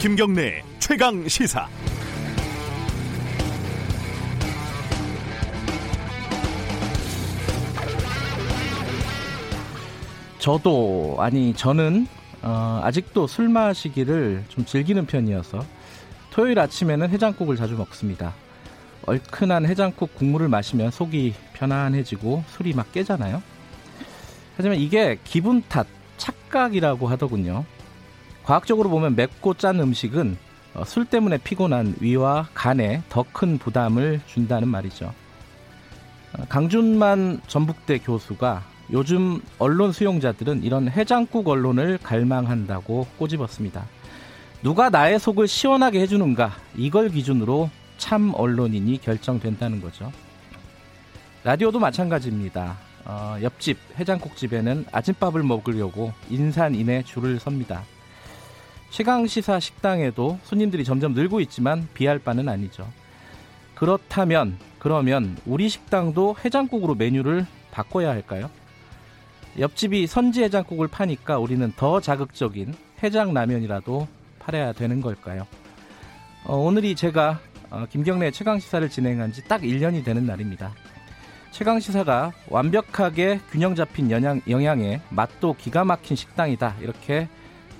[0.00, 1.68] 김경래 최강 시사.
[10.38, 12.06] 저도 아니 저는
[12.40, 15.62] 어, 아직도 술 마시기를 좀 즐기는 편이어서
[16.30, 18.32] 토요일 아침에는 해장국을 자주 먹습니다.
[19.04, 23.42] 얼큰한 해장국 국물을 마시면 속이 편안해지고 술이 막 깨잖아요.
[24.56, 27.66] 하지만 이게 기분 탓, 착각이라고 하더군요.
[28.50, 30.36] 과학적으로 보면 맵고 짠 음식은
[30.74, 35.14] 어, 술 때문에 피곤한 위와 간에 더 큰 부담을 준다는 말이죠.
[36.36, 43.86] 어, 강준만 전북대 교수가 요즘 언론 수용자들은 이런 해장국 언론을 갈망한다고 꼬집었습니다.
[44.64, 50.10] 누가 나의 속을 시원하게 해주는가 이걸 기준으로 참 언론인이 결정된다는 거죠.
[51.44, 52.76] 라디오도 마찬가지입니다.
[53.04, 57.84] 어, 옆집 해장국집에는 아침밥을 먹으려고 인산인해 줄을 섭니다.
[58.90, 62.86] 최강시사 식당에도 손님들이 점점 늘고 있지만 비할 바는 아니죠.
[63.74, 68.50] 그렇다면 그러면 우리 식당도 해장국으로 메뉴를 바꿔야 할까요?
[69.58, 74.06] 옆집이 선지 해장국을 파니까 우리는 더 자극적인 해장라면이라도
[74.38, 75.46] 팔아야 되는 걸까요?
[76.44, 80.72] 어, 오늘이 제가 어, 김경래 최강시사를 진행한 지 딱 1년이 되는 날입니다.
[81.52, 86.76] 최강시사가 완벽하게 균형 잡힌 영양, 영양에 맛도 기가 막힌 식당이다.
[86.80, 87.28] 이렇게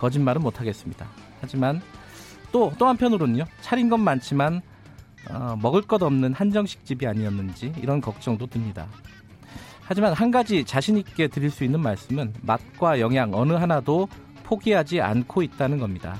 [0.01, 1.07] 거짓말은 못하겠습니다.
[1.43, 1.83] 하지만
[2.51, 3.45] 또, 또 한편으로는요.
[3.61, 4.63] 차린 건 많지만
[5.31, 8.87] 어, 먹을 것 없는 한정식 집이 아니었는지 이런 걱정도 듭니다.
[9.83, 14.09] 하지만 한 가지 자신 있게 드릴 수 있는 말씀은 맛과 영양 어느 하나도
[14.45, 16.17] 포기하지 않고 있다는 겁니다.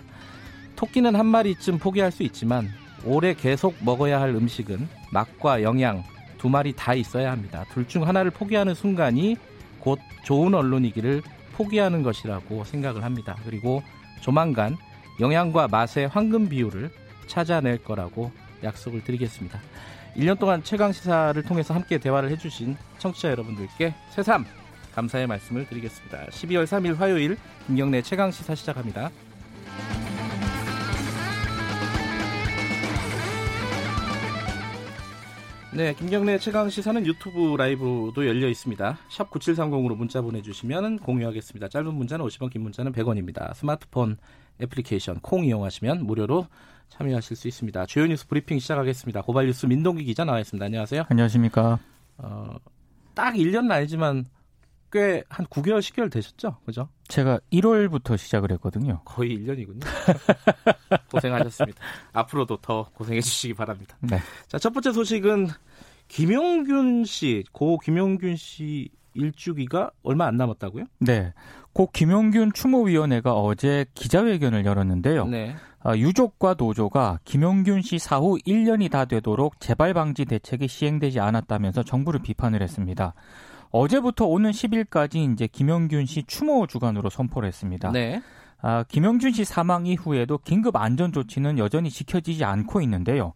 [0.77, 2.69] 토끼는 한 마리쯤 포기할 수 있지만
[3.05, 6.03] 오래 계속 먹어야 할 음식은 맛과 영양
[6.39, 7.65] 두 마리 다 있어야 합니다.
[7.73, 9.37] 둘 중 하나를 포기하는 순간이
[9.79, 11.23] 곧 좋은 언론이기를
[11.61, 13.37] 포기하는 것이라고 생각을 합니다.
[13.45, 13.83] 그리고
[14.23, 14.79] 조만간
[15.21, 16.91] 영양과 맛의 황금 비율을
[17.27, 18.33] 찾아낼 거라고
[18.65, 19.61] 약속을 드리겠습니다.
[20.17, 24.47] 1년 동안 최강 시사를 통해서 함께 대화를 해주신 청취자 여러분들께 새삼
[24.95, 26.27] 감사의 말씀을 드리겠습니다.
[26.31, 29.11] 12월 3일 화요일 김경래 최강 시사 시작합니다.
[35.73, 38.99] 네, 김경래 최강 시사는 유튜브 라이브도 열려 있습니다.
[39.09, 41.69] 샵 9730으로 문자 보내주시면 공유하겠습니다.
[41.69, 43.55] 짧은 문자는 50원, 긴 문자는 100원입니다.
[43.55, 44.17] 스마트폰
[44.61, 46.49] 애플리케이션 콩 이용하시면 무료로
[46.89, 47.87] 참여하실 수 있습니다.
[47.87, 49.23] 주요 뉴스 브리핑 시작하겠습니다.
[49.23, 50.65] 고발 뉴스 민동기 기자 나와 있습니다.
[50.67, 51.05] 안녕하세요.
[51.09, 51.79] 안녕하십니까.
[52.19, 52.57] 어,
[53.15, 54.27] 딱 1년은 아니지만
[54.91, 56.57] 꽤 한 9개월, 10개월 되셨죠?
[56.65, 56.89] 그죠?
[57.09, 59.01] 제가 1월부터 시작을 했거든요.
[59.05, 59.85] 거의 1년이군요.
[61.11, 61.81] 고생하셨습니다.
[62.13, 63.97] 앞으로도 더 고생해 주시기 바랍니다.
[64.01, 64.19] 네.
[64.49, 65.49] 자, 첫 번째 소식은
[66.09, 70.85] 김용균 씨, 고 김용균 씨 일주기가 얼마 안 남았다고요?
[70.99, 71.33] 네.
[71.73, 75.27] 고 김용균 추모위원회가 어제 기자회견을 열었는데요.
[75.27, 75.55] 네.
[75.85, 82.21] 어, 유족과 노조가 김용균 씨 사후 1년이 다 되도록 재발 방지 대책이 시행되지 않았다면서 정부를
[82.21, 83.15] 비판을 했습니다.
[83.71, 87.91] 어제부터 오는 10일까지 이제 김용균 씨 추모 주간으로 선포를 했습니다.
[87.93, 88.23] 네.
[88.63, 93.33] 아, 김용균 씨 사망 이후에도 긴급 안전 조치는 여전히 지켜지지 않고 있는데요.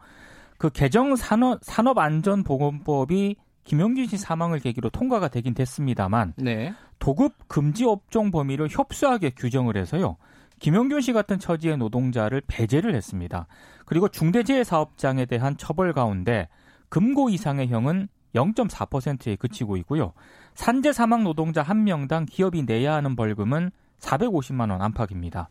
[0.59, 6.75] 그 개정 산업, 산업안전보건법이 김용균 씨 사망을 계기로 통과가 되긴 됐습니다만 네.
[6.99, 10.17] 도급 금지 업종 범위를 협소하게 규정을 해서요.
[10.59, 13.47] 김용균 씨 같은 처지의 노동자를 배제를 했습니다.
[13.85, 16.49] 그리고 중대재해 사업장에 대한 처벌 가운데
[16.89, 20.13] 금고 이상의 형은 0.4%에 그치고 있고요.
[20.55, 25.49] 산재 사망 노동자 한 명당 기업이 내야 하는 벌금은 450만 원 안팎입니다.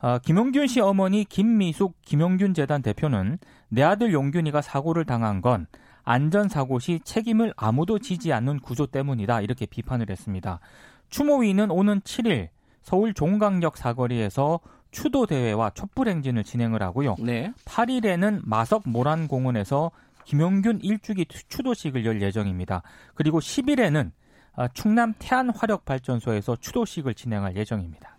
[0.00, 5.66] 어, 김용균 씨 어머니 김미숙 김용균 재단 대표는 내 아들 용균이가 사고를 당한 건
[6.02, 10.60] 안전사고 시 책임을 아무도 지지 않는 구조 때문이다 이렇게 비판을 했습니다.
[11.08, 12.48] 추모위는 오는 7일
[12.82, 17.16] 서울 종강역 사거리에서 추도 대회와 촛불 행진을 진행을 하고요.
[17.18, 17.52] 네.
[17.64, 19.90] 8일에는 마석 모란 공원에서
[20.24, 22.82] 김용균 일주기 추도식을 열 예정입니다.
[23.14, 24.12] 그리고 10일에는
[24.56, 28.16] 아, 충남 태안 화력 발전소에서 추도식을 진행할 예정입니다.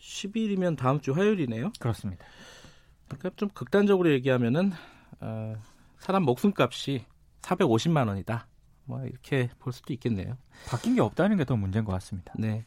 [0.00, 1.72] 10일이면 다음 주 화요일이네요.
[1.78, 2.24] 그렇습니다.
[3.08, 4.72] 그러니까 좀 극단적으로 얘기하면은
[5.20, 5.54] 어,
[5.98, 7.04] 사람 목숨값이
[7.42, 8.48] 450만 원이다.
[8.84, 10.36] 뭐 이렇게 볼 수도 있겠네요.
[10.68, 12.32] 바뀐 게 없다는 게 더 문제인 것 같습니다.
[12.36, 12.64] 네.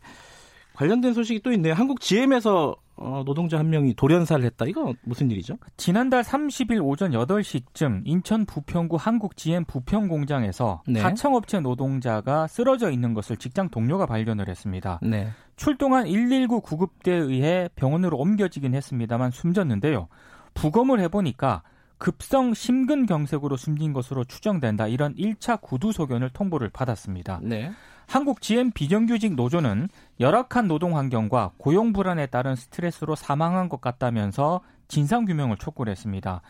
[0.74, 1.74] 관련된 소식이 또 있네요.
[1.74, 4.66] 한국 GM에서 어, 노동자 한 명이 돌연사를 했다.
[4.66, 5.58] 이거 무슨 일이죠?
[5.78, 11.00] 지난달 30일 오전 8시쯤 인천 부평구 한국 GM 부평 공장에서 네.
[11.00, 15.00] 하청업체 노동자가 쓰러져 있는 것을 직장 동료가 발견을 했습니다.
[15.02, 15.30] 네.
[15.56, 20.08] 출동한 119 구급대에 의해 병원으로 옮겨지긴 했습니다만 숨졌는데요.
[20.54, 21.64] 부검을 해보니까
[21.98, 24.88] 급성 심근경색으로 숨진 것으로 추정된다.
[24.88, 27.40] 이런 1차 구두 소견을 통보를 받았습니다.
[27.44, 27.72] 네.
[28.10, 29.88] 한국 GM 비정규직 노조는
[30.20, 36.42] 열악한 노동 환경과 고용 불안에 따른 스트레스로 사망한 것 같다면서 진상 규명을 촉구를 했습니다.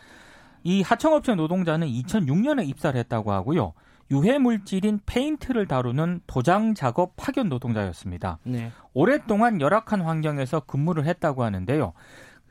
[0.64, 3.74] 이 하청업체 노동자는 2006년에 입사를 했다고 하고요.
[4.10, 8.38] 유해 물질인 페인트를 다루는 도장 작업 파견 노동자였습니다.
[8.44, 8.72] 네.
[8.94, 11.92] 오랫동안 열악한 환경에서 근무를 했다고 하는데요.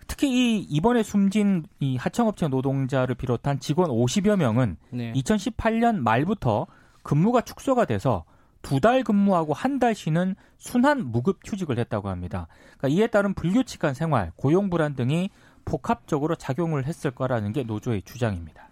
[0.05, 5.13] 특히 이 이번에 숨진 이 하청업체 노동자를 비롯한 직원 50여 명은 네.
[5.13, 6.67] 2018년 말부터
[7.01, 8.23] 근무가 축소가 돼서
[8.61, 12.47] 두 달 근무하고 한 달 쉬는 순환 무급 휴직을 했다고 합니다.
[12.77, 15.29] 그러니까 이에 따른 불규칙한 생활, 고용 불안 등이
[15.65, 18.69] 복합적으로 작용을 했을 거라는 게 노조의 주장입니다.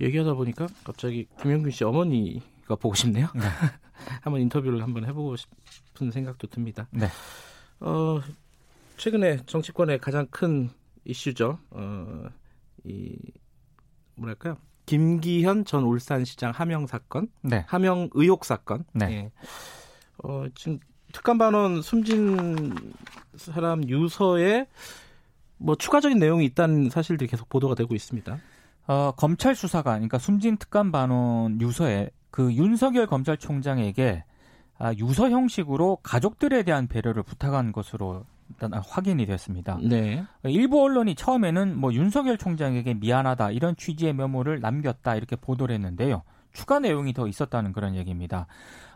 [0.00, 3.26] 얘기하다 보니까 갑자기 김영균 씨 어머니가 보고 싶네요.
[3.34, 3.40] 네.
[4.22, 6.86] 한번 인터뷰를 한번 해보고 싶은 생각도 듭니다.
[6.90, 7.08] 네.
[7.80, 8.20] 어,
[8.96, 10.70] 최근에 정치권의 가장 큰
[11.04, 11.58] 이슈죠.
[11.70, 12.24] 어,
[12.84, 13.16] 이
[14.14, 14.56] 뭐랄까요?
[14.88, 17.62] 김기현 전 울산시장 하명 사건, 네.
[17.68, 18.84] 하명 의혹 사건.
[18.94, 19.12] 네.
[19.12, 19.30] 예.
[20.24, 20.78] 어, 지금
[21.12, 22.74] 특감반원 숨진
[23.36, 24.66] 사람 유서에
[25.58, 28.38] 뭐 추가적인 내용이 있다는 사실들이 계속 보도가 되고 있습니다.
[28.86, 34.24] 어, 검찰 수사가 그러니까 숨진 특감 반원 유서에 그 윤석열 검찰총장에게
[34.78, 39.78] 아, 유서 형식으로 가족들에 대한 배려를 부탁한 것으로 일단 확인이 됐습니다.
[39.82, 40.24] 네.
[40.44, 46.22] 일부 언론이 처음에는 뭐 윤석열 총장에게 미안하다 이런 취지의 메모를 남겼다 이렇게 보도를 했는데요.
[46.52, 48.46] 추가 내용이 더 있었다는 그런 얘기입니다.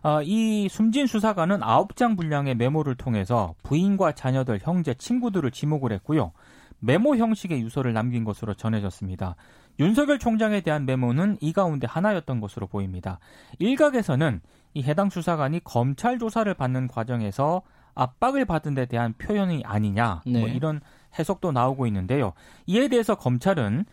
[0.03, 6.33] 어, 이 숨진 수사관은 9장 분량의 메모를 통해서 부인과 자녀들, 형제, 친구들을 지목을 했고요.
[6.81, 9.37] 메모 형식의 유서를 남긴 것으로 전해졌습니다.
[9.79, 13.21] 윤석열 총장에 대한 메모는 이 가운데 하나였던 것으로 보입니다.
[13.61, 14.41] 일각에서는
[14.75, 17.63] 이 해당 수사관이 검찰 조사를 받는 과정에서
[17.95, 20.41] 압박을 받은 데 대한 표현이 아니냐 뭐 네.
[20.41, 20.81] 뭐 이런
[21.19, 22.33] 해석도 나오고 있는데요.
[22.67, 23.85] 이에 대해서 검찰은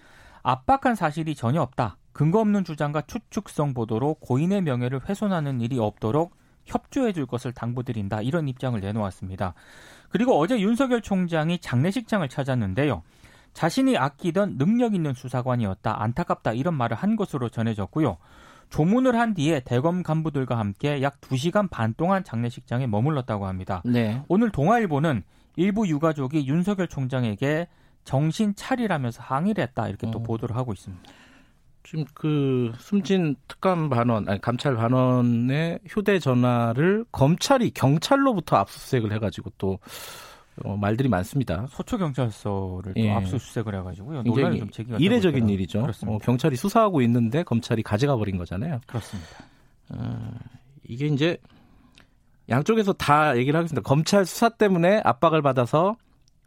[0.44, 1.98] 압박한 사실이 전혀 없다.
[2.12, 6.36] 근거 없는 주장과 추측성 보도로 고인의 명예를 훼손하는 일이 없도록
[6.66, 8.22] 협조해 줄 것을 당부드린다.
[8.22, 9.54] 이런 입장을 내놓았습니다.
[10.10, 13.04] 그리고 어제 윤석열 총장이 장례식장을 찾았는데요.
[13.54, 16.02] 자신이 아끼던 능력 있는 수사관이었다.
[16.02, 16.54] 안타깝다.
[16.54, 18.18] 이런 말을 한 것으로 전해졌고요.
[18.70, 23.82] 조문을 한 뒤에 대검 간부들과 함께 약 2시간 반 동안 장례식장에 머물렀다고 합니다.
[23.86, 24.22] 네.
[24.28, 25.24] 오늘 동아일보는
[25.56, 27.68] 일부 유가족이 윤석열 총장에게
[28.04, 29.88] 정신 차리라면서 항의를 했다.
[29.88, 30.24] 이렇게 또 어.
[30.24, 31.04] 보도를 하고 있습니다.
[31.84, 39.80] 지금 그 숨진 특감 반원, 아니 감찰 반원의 휴대 전화를 검찰이 경찰로부터 압수수색을 해가지고 또
[40.64, 41.68] 어, 말들이 많습니다.
[41.70, 43.12] 서초 경찰서를 예.
[43.12, 44.24] 압수수색을 해가지고요.
[44.24, 45.86] 논란이 좀 제기가 이례적인 일이죠.
[46.08, 48.80] 어, 경찰이 수사하고 있는데 검찰이 가져가 버린 거잖아요.
[48.88, 49.30] 그렇습니다.
[49.90, 50.32] 어,
[50.88, 51.38] 이게 이제
[52.50, 53.82] 양쪽에서 다 얘기를 하겠습니다.
[53.88, 55.96] 검찰 수사 때문에 압박을 받아서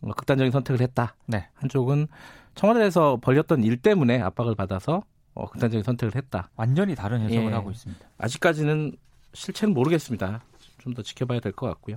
[0.02, 1.14] 극단적인 선택을 했다.
[1.26, 1.48] 네.
[1.54, 2.08] 한쪽은
[2.54, 5.02] 청와대에서 벌렸던 일 때문에 압박을 받아서
[5.34, 6.50] 어, 극단적인 선택을 했다.
[6.56, 7.54] 완전히 다른 해석을 예.
[7.54, 8.04] 하고 있습니다.
[8.18, 8.96] 아직까지는
[9.32, 10.42] 실체는 모르겠습니다.
[10.78, 11.96] 좀 더 지켜봐야 될 것 같고요.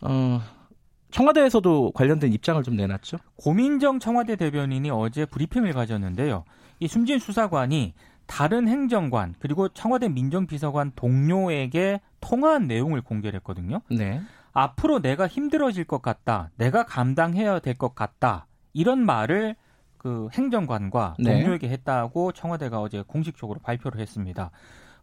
[0.00, 0.40] 어,
[1.12, 3.18] 청와대에서도 관련된 입장을 좀 내놨죠.
[3.36, 6.44] 고민정 청와대 대변인이 어제 브리핑을 가졌는데요.
[6.80, 7.94] 이 숨진 수사관이
[8.26, 13.82] 다른 행정관 그리고 청와대 민정비서관 동료에게 통화한 내용을 공개를 했거든요.
[13.90, 14.20] 네.
[14.52, 16.50] 앞으로 내가 힘들어질 것 같다.
[16.56, 18.46] 내가 감당해야 될 것 같다.
[18.72, 19.54] 이런 말을
[19.98, 21.32] 그 행정관과 네.
[21.32, 21.72] 동료에게 네.
[21.74, 24.50] 했다고 청와대가 어제 공식적으로 발표를 했습니다.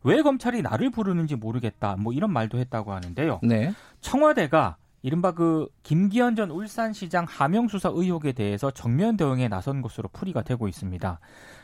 [0.04, 1.96] 왜 검찰이 나를 부르는지 모르겠다.
[1.98, 3.40] 뭐 이런 말도 했다고 하는데요.
[3.44, 3.74] 네.
[4.02, 10.42] 청와대가 이른바 그 김기현 전 울산시장 하명 수사 의혹에 대해서 정면 대응에 나선 것으로 풀이가
[10.42, 11.20] 되고 있습니다.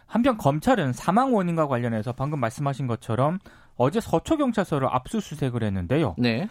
[0.05, 3.39] 한편 검찰은 사망 원인과 관련해서 방금 말씀하신 것처럼
[3.75, 6.15] 어제 서초 경찰서를 압수수색을 했는데요.
[6.17, 6.47] 네.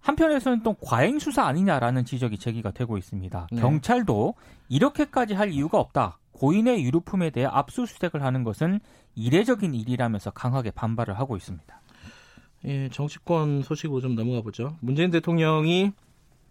[0.00, 3.48] 한편에서는 또 과잉 수사 아니냐라는 지적이 제기가 되고 있습니다.
[3.50, 3.60] 네.
[3.60, 4.34] 경찰도
[4.68, 6.18] 이렇게까지 할 이유가 없다.
[6.32, 8.80] 고인의 유류품에 대해 압수수색을 하는 것은
[9.14, 11.80] 이례적인 일이라면서 강하게 반발을 하고 있습니다.
[12.66, 14.76] 예, 정치권 소식으로 좀 넘어가 보죠.
[14.80, 15.92] 문재인 대통령이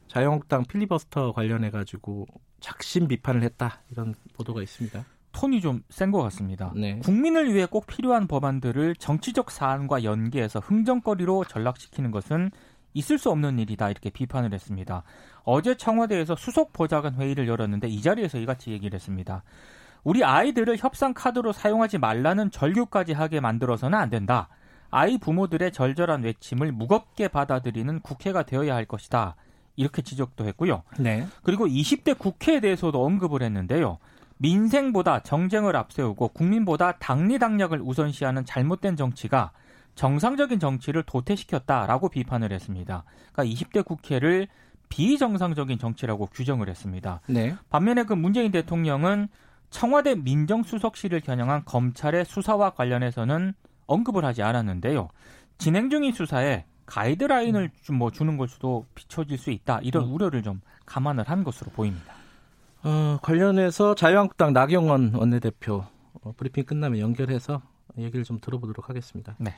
[0.07, 2.25] 자유한국당 필리버스터 관련해 가지고
[2.59, 5.03] 작심 비판을 했다 이런 보도가 있습니다.
[5.31, 6.71] 톤이 좀 센 것 같습니다.
[6.75, 6.99] 네.
[6.99, 12.51] 국민을 위해 꼭 필요한 법안들을 정치적 사안과 연계해서 흥정거리로 전락시키는 것은
[12.93, 15.03] 있을 수 없는 일이다 이렇게 비판을 했습니다.
[15.43, 19.43] 어제 청와대에서 수석 보좌관 회의를 열었는데 이 자리에서 이같이 얘기를 했습니다.
[20.03, 24.49] 우리 아이들을 협상 카드로 사용하지 말라는 절규까지 하게 만들어서는 안 된다.
[24.91, 29.35] 아이 부모들의 절절한 외침을 무겁게 받아들이는 국회가 되어야 할 것이다.
[29.75, 30.83] 이렇게 지적도 했고요.
[30.99, 31.27] 네.
[31.43, 33.97] 그리고 20대 국회에 대해서도 언급을 했는데요.
[34.37, 39.51] 민생보다 정쟁을 앞세우고 국민보다 당리당략을 우선시하는 잘못된 정치가
[39.95, 43.03] 정상적인 정치를 도태시켰다라고 비판을 했습니다.
[43.31, 44.47] 그러니까 20대 국회를
[44.89, 47.21] 비정상적인 정치라고 규정을 했습니다.
[47.27, 47.55] 네.
[47.69, 49.27] 반면에 그 문재인 대통령은
[49.69, 53.53] 청와대 민정수석실을 겨냥한 검찰의 수사와 관련해서는
[53.87, 55.09] 언급을 하지 않았는데요.
[55.57, 60.13] 진행 중인 수사에 가이드라인을 좀 뭐 주는 걸 수도 비춰질 수 있다 이런 음.
[60.13, 62.13] 우려를 좀 감안을 한 것으로 보입니다.
[62.83, 65.85] 어, 관련해서 자유한국당 나경원 원내대표
[66.21, 67.61] 어, 브리핑 끝나면 연결해서
[67.97, 69.35] 얘기를 좀 들어보도록 하겠습니다.
[69.37, 69.53] 네.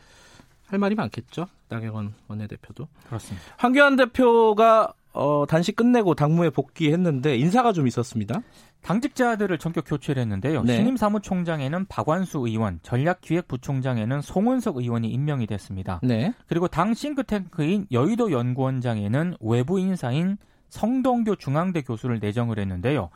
[0.68, 1.48] 할 말이 많겠죠.
[1.70, 2.88] 나경원 원내대표도.
[3.08, 3.46] 그렇습니다.
[3.58, 8.42] 황교안 대표가 어, 단식 끝내고 당무에 복귀했는데 인사가 좀 있었습니다.
[8.82, 10.64] 당직자들을 전격 교체를 했는데요.
[10.64, 10.76] 네.
[10.76, 16.00] 신임 사무총장에는 박완수 의원, 전략기획부총장에는 송은석 의원이 임명이 됐습니다.
[16.04, 16.34] 네.
[16.48, 20.38] 그리고 당 싱크탱크인 여의도 연구원장에는 외부 인사인
[20.70, 23.10] 성동교 중앙대 교수를 내정을 했는데요.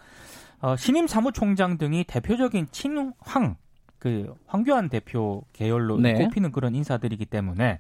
[0.61, 3.13] 어, 신임 사무총장 등이 대표적인 친황,
[3.99, 6.13] 그 황교안 대표 계열로 네.
[6.13, 7.79] 꼽히는 그런 인사들이기 때문에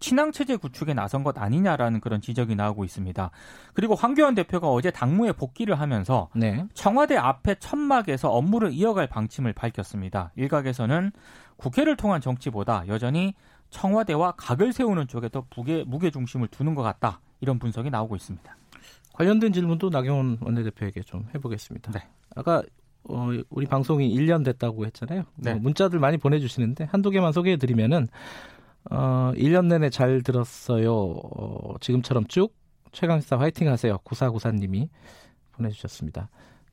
[0.00, 3.30] 친황 체제 구축에 나선 것 아니냐라는 그런 지적이 나오고 있습니다.
[3.74, 6.64] 그리고 황교안 대표가 어제 당무에 복귀를 하면서 네.
[6.74, 10.32] 청와대 앞에 천막에서 업무를 이어갈 방침을 밝혔습니다.
[10.36, 11.12] 일각에서는
[11.56, 13.34] 국회를 통한 정치보다 여전히
[13.68, 17.20] 청와대와 각을 세우는 쪽에 더 무게, 무게 중심을 두는 것 같다.
[17.40, 18.56] 이런 분석이 나오고 있습니다.
[19.12, 21.92] 관련된 질문도 나경원 원내대표에게 좀 해보겠습니다.
[21.92, 22.08] 네.
[22.34, 22.62] 아까
[23.04, 25.24] 어, 우리 방송이 1년 됐다고 했잖아요.
[25.36, 25.52] 네.
[25.52, 28.08] 뭐 문자들 많이 보내주시는데 한두 개만 소개해드리면은
[28.90, 30.92] 어, 1년 내내 잘 들었어요.
[30.94, 32.54] 어, 지금처럼 쭉
[32.92, 33.98] 최강시사 화이팅 하세요.
[33.98, 34.88] 구사구사님이
[35.52, 36.28] 보내주셨습니다.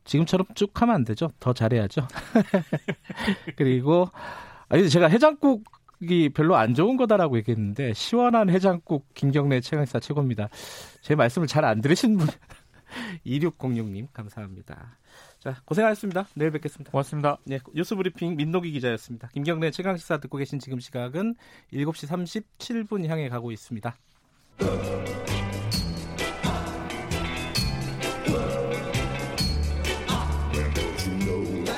[0.05, 1.29] 지금처럼 쭉 하면 안 되죠.
[1.39, 2.07] 더 잘해야죠.
[3.57, 4.09] 그리고
[4.69, 10.49] 아니 제가 해장국이 별로 안 좋은 거다라고 얘기했는데 시원한 해장국 김경래 최강시사 최고입니다.
[11.01, 12.27] 제 말씀을 잘 안 들으신 분
[13.25, 14.97] 2606님 감사합니다.
[15.47, 16.27] 자 고생하셨습니다.
[16.35, 16.91] 내일 뵙겠습니다.
[16.91, 17.37] 고맙습니다.
[17.45, 19.29] 네, 뉴스 브리핑 민노기 기자였습니다.
[19.29, 21.35] 김경래 최강 시사 듣고 계신 지금 시각은
[21.71, 23.95] 7시 37분 향해 가고 있습니다.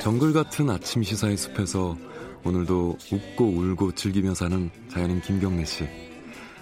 [0.02, 1.96] 정글 같은 아침 시사의 숲에서
[2.44, 5.88] 오늘도 웃고 울고 즐기며 사는 자연인 김경래 씨.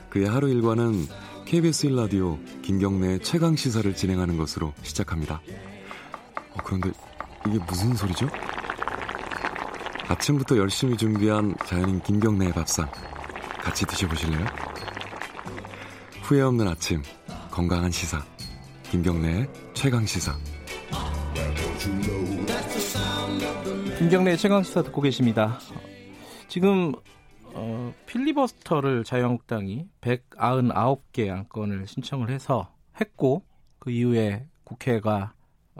[0.09, 1.05] 그의 하루 일과는
[1.45, 5.41] KBS 1라디오 김경래의 최강 시사를 진행하는 것으로 시작합니다.
[6.57, 6.91] 어, 그런데
[7.47, 8.27] 이게 무슨 소리죠?
[10.07, 12.89] 아침부터 열심히 준비한 자연인 김경래의 밥상
[13.61, 14.45] 같이 드셔보실래요?
[16.23, 17.01] 후회 없는 아침
[17.51, 18.23] 건강한 시사
[18.91, 20.35] 김경래의 최강 시사
[23.97, 25.59] 김경래 최강 시사 듣고 계십니다.
[26.47, 26.93] 지금
[27.53, 33.43] 어, 필리버스터를 자유한국당이 199개 안건을 신청을 해서 했고
[33.79, 35.33] 그 이후에 국회가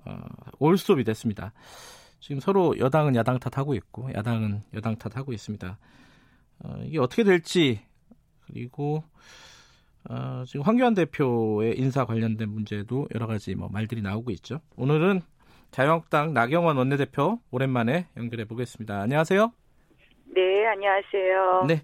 [0.05, 0.17] 어,
[0.59, 1.53] 올스톱이 됐습니다.
[2.19, 5.77] 지금 서로 여당은 야당 탓하고 있고 야당은 여당 탓하고 있습니다.
[6.63, 7.81] 어, 이게 어떻게 될지
[8.45, 9.03] 그리고
[10.09, 14.61] 어, 지금 황교안 대표의 인사 관련된 문제도 여러 가지 뭐 말들이 나오고 있죠.
[14.77, 15.21] 오늘은
[15.71, 19.01] 자유한국당 나경원 원내대표 오랜만에 연결해 보겠습니다.
[19.01, 19.51] 안녕하세요.
[20.33, 21.65] 네, 안녕하세요.
[21.67, 21.81] 네.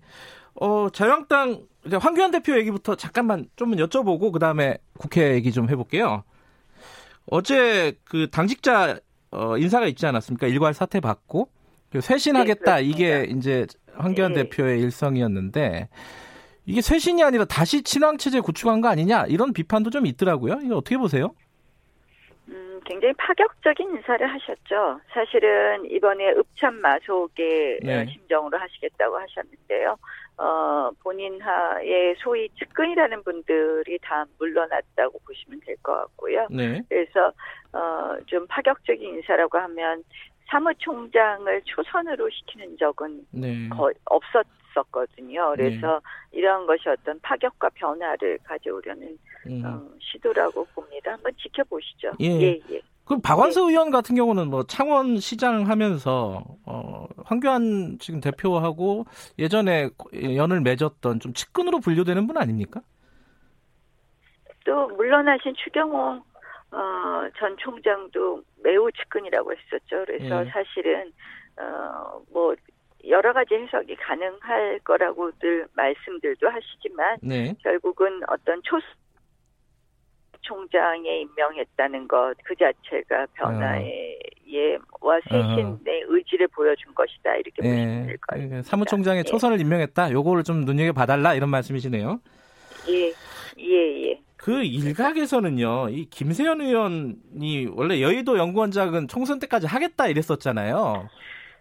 [0.55, 1.67] 어, 자유한국당
[1.99, 6.23] 황교안 대표 얘기부터 잠깐만 좀 여쭤보고 그다음에 국회 얘기 좀 해볼게요.
[7.25, 8.99] 어제 그 당직자
[9.31, 10.47] 어, 인사가 있지 않았습니까?
[10.47, 11.49] 일괄 사퇴 받고
[11.89, 13.27] 그리고 쇄신하겠다 네, 이게.
[13.29, 13.65] 이제
[13.95, 14.43] 황교안 네.
[14.43, 15.89] 대표의 일성이었는데
[16.65, 20.59] 이게 쇄신이 아니라 다시 친황 체제 구축한 거 아니냐 이런 비판도 좀 있더라고요.
[20.63, 21.35] 이거 어떻게 보세요?
[22.47, 24.99] 음, 굉장히 파격적인 인사를 하셨죠.
[25.13, 28.01] 사실은 이번에 읍참마속의 네.
[28.01, 29.97] 어, 심정으로 하시겠다고 하셨는데요.
[30.37, 36.47] 어, 본인 하에 소위 측근이라는 분들이 다 물러났다고 보시면 될 것 같고요.
[36.49, 36.81] 네.
[36.89, 37.31] 그래서
[37.73, 40.03] 어, 좀 파격적인 인사라고 하면
[40.49, 43.69] 사무총장을 초선으로 시키는 적은 네.
[43.69, 45.53] 거의 없었었거든요.
[45.55, 49.63] 그래서 이러한 것이 어떤 파격과 변화를 가져오려는 음.
[49.65, 51.13] 어, 시도라고 봅니다.
[51.13, 52.11] 한번 지켜보시죠.
[52.21, 52.25] 예.
[52.41, 52.81] 예, 예.
[53.05, 59.05] 그럼 박완서 의원 같은 경우는 뭐 창원 시장 하면서 어, 황교안 지금 대표하고
[59.37, 62.81] 예전에 연을 맺었던 좀 측근으로 분류되는 분 아닙니까?
[64.65, 65.97] 또 물러나신 추경호
[66.71, 70.05] 어, 전 총장도 매우 측근이라고 했었죠.
[70.05, 70.49] 그래서 예.
[70.49, 71.11] 사실은
[71.57, 72.55] 어, 뭐
[73.07, 77.53] 여러 가지 해석이 가능할 거라고들 말씀들도 하시지만 네.
[77.61, 78.79] 결국은 어떤 초
[80.43, 88.05] 총장에 임명했다는 것 그 자체가 변화의 예와 쇄신의 의지를 보여준 것이다 이렇게 보시면 예.
[88.05, 88.49] 될것 같습니다.
[88.49, 89.23] 그러니까 사무총장의 예.
[89.23, 90.11] 초선을 임명했다.
[90.11, 92.21] 요거를 좀 눈여겨 봐달라 이런 말씀이시네요.
[92.89, 93.13] 예,
[93.59, 94.19] 예, 예.
[94.37, 101.07] 그 일각에서는요, 이 김세현 의원이 원래 여의도 연구원장은 총선 때까지 하겠다 이랬었잖아요.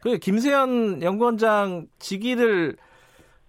[0.02, 2.76] 그 김세현 연구원장 직위를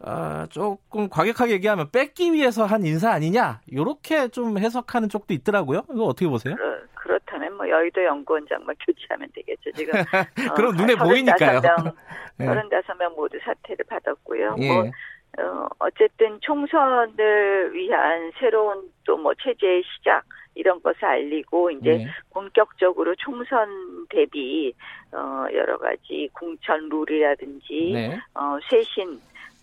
[0.06, 3.62] 아, 조금 과격하게 얘기하면 뺏기 위해서 한 인사 아니냐?
[3.72, 5.84] 요렇게 좀 해석하는 쪽도 있더라고요.
[5.92, 6.56] 이거 어떻게 보세요?
[6.56, 9.72] 그렇, 그렇다면 뭐 여의도 연구원장만 교체하면 되겠죠.
[9.74, 9.94] 지금
[10.52, 11.60] 어, 그럼 눈에 보이니까요.
[11.62, 11.96] 35명,
[12.42, 12.46] 예.
[12.46, 14.56] 35명 모두 사퇴를 받았고요.
[14.60, 14.68] 예.
[14.68, 14.92] 뭐
[15.40, 20.24] 어, 어쨌든 총선을 위한 새로운 또 뭐 체제의 시작
[20.56, 22.08] 이런 것을 알리고 이제 네.
[22.32, 23.68] 본격적으로 총선
[24.10, 24.74] 대비
[25.12, 28.20] 어 여러 가지 공천 룰이라든지 네.
[28.36, 29.20] 어 쇄신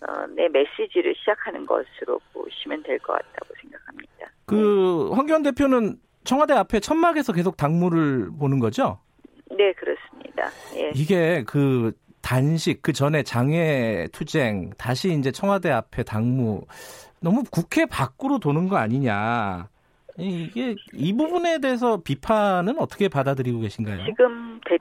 [0.07, 4.31] 어, 내 메시지를 시작하는 것으로 보시면 될 것 같다고 생각합니다.
[4.45, 8.99] 그 황교안 대표는 청와대 앞에 천막에서 계속 당무를 보는 거죠?
[9.49, 10.49] 네, 그렇습니다.
[10.75, 10.91] 예.
[10.95, 11.91] 이게 그
[12.21, 16.65] 단식 그 전에 장애 투쟁 다시 이제 청와대 앞에 당무
[17.19, 19.67] 너무 국회 밖으로 도는 거 아니냐.
[20.17, 24.05] 이게 이 부분에 대해서 비판은 어떻게 받아들이고 계신가요?
[24.05, 24.77] 지금 대,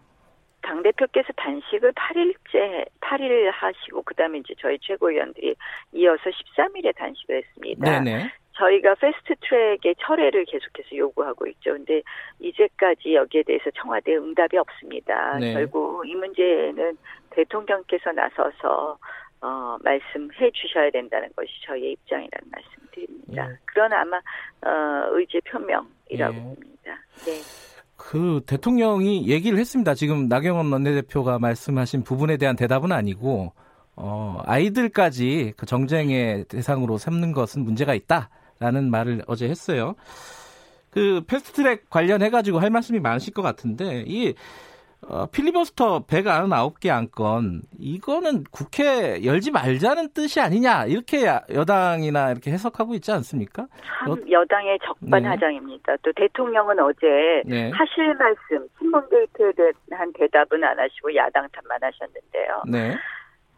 [0.62, 5.55] 당 대표께서 단식을 8일째 8일 하시고 그 다음에 이제 저희 최고위원들이
[5.93, 8.00] 이어서 13일에 단식을 했습니다.
[8.00, 8.31] 네네.
[8.61, 11.73] 저희가 패스트 트랙의 철회를 계속해서 요구하고 있죠.
[11.73, 12.02] 근데
[12.40, 15.38] 이제까지 여기에 대해서 청와대 응답이 없습니다.
[15.38, 15.55] 네.
[15.55, 16.97] 결국 이 문제는
[17.31, 18.99] 대통령께서 나서서
[19.43, 23.50] 어, 말씀해 주셔야 된다는 것이 저희의 입장이라는 말씀드립니다.
[23.50, 23.57] 예.
[23.64, 26.40] 그러나 아마 어, 의제 표명이라고 예.
[26.40, 26.99] 봅니다.
[27.25, 27.70] 네.
[28.00, 29.95] 그 대통령이 얘기를 했습니다.
[29.95, 33.52] 지금 나경원 원내대표가 말씀하신 부분에 대한 대답은 아니고
[33.95, 39.95] 어, 아이들까지 그 정쟁의 대상으로 삼는 것은 문제가 있다라는 말을 어제 했어요.
[40.88, 44.35] 그 패스트트랙 관련해 가지고 할 말씀이 많으실 것 같은데 이
[45.09, 52.95] 어, 필리버스터 199개 안건 이거는 국회 열지 말자는 뜻이 아니냐 이렇게 야- 여당이나 이렇게 해석하고
[52.95, 53.66] 있지 않습니까?
[53.99, 54.87] 참 어- 여당의 네.
[54.87, 55.97] 적반하장입니다.
[56.02, 57.71] 또 대통령은 어제 네.
[57.71, 59.52] 하실 말씀, 신문 게이트에
[59.88, 62.62] 대한 대답은 안 하시고 야당 탓만 하셨는데요.
[62.71, 62.95] 네.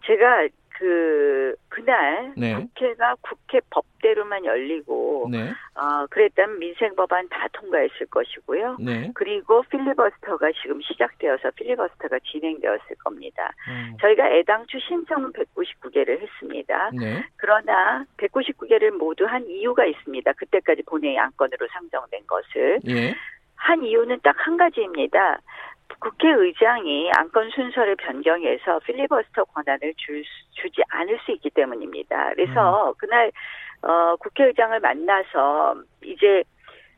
[0.07, 0.49] 제가
[0.83, 2.57] 그 그날 네.
[2.57, 5.53] 국회가 국회 법대로만 열리고 네.
[5.77, 8.79] 어, 그랬다면 민생 법안 다 통과했을 것이고요.
[8.81, 9.13] 네.
[9.15, 13.53] 그리고 필리버스터가 지금 시작되어서 필리버스터가 진행되었을 겁니다.
[13.69, 16.91] 음, 저희가 애당초 신청은 199개를 했습니다.
[16.99, 17.25] 네.
[17.37, 20.33] 그러나 199개를 모두 한 이유가 있습니다.
[20.33, 22.81] 그때까지 본회의 안건으로 상정된 것을.
[22.89, 23.15] 예.
[23.55, 25.39] 한 이유는 딱 한 가지입니다.
[26.01, 32.31] 국회의장이 안건 순서를 변경해서 필리버스터 권한을 줄, 수- 주지 않을 수 있기 때문입니다.
[32.35, 33.31] 그래서 그날
[33.83, 36.45] 어, 국회의장을 만나서 이제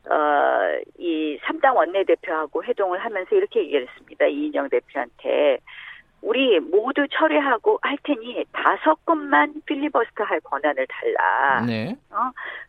[0.09, 4.25] 어, 이 3당 원내대표하고 회동을 하면서 이렇게 얘기를 했습니다.
[4.27, 5.59] 이인영 대표한테.
[6.25, 11.61] 우리 모두 철회하고 할 테니 다섯 건만 필리버스터 할 권한을 달라.
[11.67, 11.95] 네.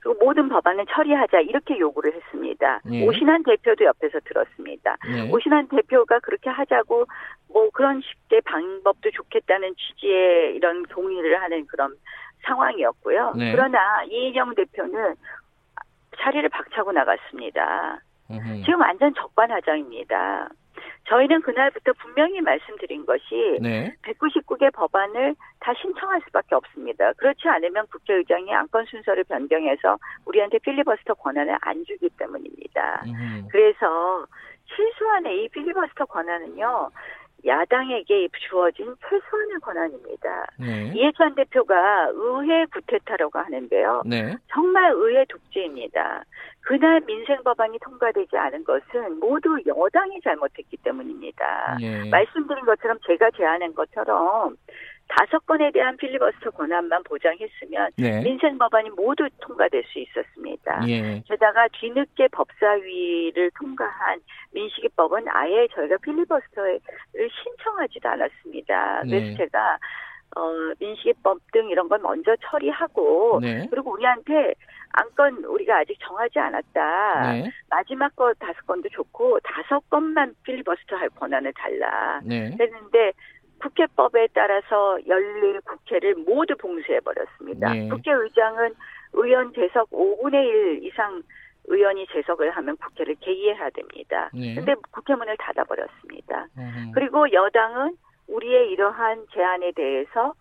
[0.01, 2.81] 그리고 모든 법안은 처리하자 이렇게 요구를 했습니다.
[2.93, 3.07] 예.
[3.07, 4.97] 오신환 대표도 옆에서 들었습니다.
[5.11, 5.31] 네.
[5.33, 7.07] 오신환 대표가 그렇게 하자고
[7.49, 11.95] 뭐 그런 식의 방법도 좋겠다는 취지의 이런 동의를 하는 그런
[12.45, 13.33] 상황이었고요.
[13.39, 13.53] 네.
[13.53, 15.15] 그러나 이인영 대표는
[16.19, 18.01] 자리를 박차고 나갔습니다.
[18.31, 18.65] 음흠.
[18.65, 20.51] 지금 완전 적반하장입니다.
[21.09, 23.95] 저희는 그날부터 분명히 말씀드린 것이 네.
[24.03, 27.13] 199개 법안을 다 신청할 수밖에 없습니다.
[27.15, 33.03] 그렇지 않으면 국회의장이 안건 순서를 변경해서 우리한테 필리버스터 권한을 안 주기 때문입니다.
[33.07, 33.49] 음흠.
[33.51, 34.27] 그래서
[34.67, 36.91] 최소한의 이 필리버스터 권한은요,
[37.47, 40.47] 야당에게 주어진 최소한의 권한입니다.
[40.59, 40.93] 네.
[40.95, 44.03] 이해찬 대표가 의회 구태타라고 하는데요.
[44.07, 44.37] 네.
[44.53, 46.25] 정말 의회 독재입니다.
[46.63, 51.79] 그날 민생 법안이 통과되지 않은 것은 모두 여당이 잘못했기 때문입니다.
[51.81, 52.11] 예.
[52.11, 54.57] 말씀드린 것처럼 제가 제안한 것처럼
[55.09, 58.23] 다섯 건에 대한 필리버스터 권한만 보장했으면 네.
[58.23, 60.83] 민생 법안이 모두 통과될 수 있었습니다.
[60.89, 61.23] 예.
[61.27, 64.21] 게다가 뒤늦게 법사위를 통과한
[64.53, 66.81] 민식이법은 아예 저희가 필리버스터를
[67.43, 69.03] 신청하지도 않았습니다.
[69.05, 69.37] 그래서 네.
[69.37, 69.79] 제가
[70.37, 73.67] 어, 민식이법 등 이런 건 먼저 처리하고 네.
[73.71, 74.55] 그리고 우리한테
[74.93, 77.33] 안건 우리가 아직 정하지 않았다.
[77.33, 77.51] 네.
[77.71, 82.21] 마지막 거 다섯 건도 좋고 다섯 건만 필리버스터 할 권한을 달라.
[82.25, 82.57] 네.
[82.59, 83.13] 했는데
[83.61, 87.73] 국회법에 따라서 열릴 국회를 모두 봉쇄해 버렸습니다.
[87.73, 87.89] 네.
[87.89, 88.75] 국회의장은
[89.15, 91.23] 의원 재석 5분의 1 이상
[91.69, 94.31] 의원이 재석을 하면 국회를 개의해야 됩니다.
[94.33, 94.55] 네.
[94.55, 96.47] 근데 국회 문을 닫아 버렸습니다.
[96.57, 96.93] 음흠.
[96.95, 97.97] 그리고 여당은
[98.29, 100.35] 우리의 이러한 제안에 대해서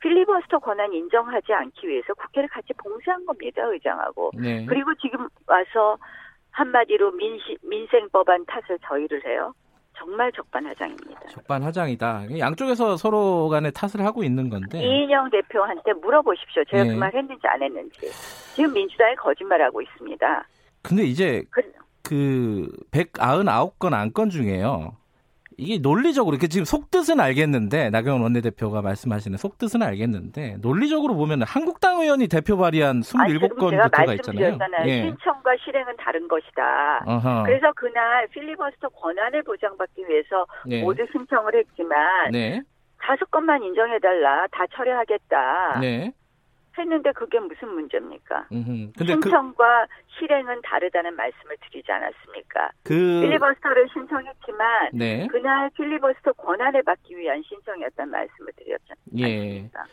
[0.00, 4.32] 필리버스터 권한 인정하지 않기 위해서 국회를 같이 봉쇄한 겁니다, 의장하고.
[4.34, 4.64] 네.
[4.66, 5.98] 그리고 지금 와서
[6.52, 9.52] 한마디로 민시, 민생 법안 탓을 저희를 해요.
[10.00, 11.20] 정말 적반하장입니다.
[11.28, 12.38] 적반하장이다.
[12.38, 14.80] 양쪽에서 서로 간에 탓을 하고 있는 건데.
[14.80, 16.64] 이인영 대표한테 물어보십시오.
[16.70, 16.90] 제가 네.
[16.90, 18.00] 그말 했는지 안 했는지.
[18.54, 20.48] 지금 민주당이 거짓말하고 있습니다.
[20.82, 21.62] 근데 이제 그,
[22.02, 24.96] 그 199건 안건 중에요.
[25.60, 32.28] 이게 논리적으로 이렇게 지금 속뜻은 알겠는데 나경원 원내대표가 말씀하시는 속뜻은 알겠는데 논리적으로 보면 한국당 의원이
[32.28, 34.58] 대표 발의한 아니, 지금 27건 제가 부터가 있잖아요.
[34.86, 35.02] 예.
[35.02, 37.04] 신청과 실행은 다른 것이다.
[37.06, 37.42] 어허.
[37.44, 40.82] 그래서 그날 필리버스터 권한을 보장받기 위해서 네.
[40.82, 42.62] 모두 신청을 했지만 네.
[43.02, 44.46] 다섯 건만 인정해달라.
[44.50, 45.80] 다 철회하겠다.
[45.80, 46.12] 네.
[46.78, 48.46] 했는데 그게 무슨 문제입니까?
[48.52, 48.92] 음흠.
[48.96, 49.86] 근데 그, 신청과
[50.18, 52.70] 실행은 다르다는 말씀을 드리지 않았습니까?
[52.84, 55.26] 그, 필리버스터를 신청했지만 네.
[55.28, 58.84] 그날 필리버스터 권한을 받기 위한 신청이었다는 말씀을 드렸지
[59.18, 59.24] 예.
[59.24, 59.84] 않습니까?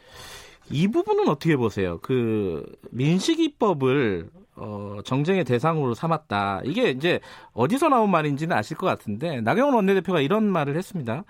[0.69, 1.99] 이 부분은 어떻게 보세요?
[2.01, 6.61] 그 민식이법을 어, 정쟁의 대상으로 삼았다.
[6.65, 7.19] 이게 이제
[7.53, 11.23] 어디서 나온 말인지는 아실 것 같은데 나경원 원내대표가 이런 말을 했습니다.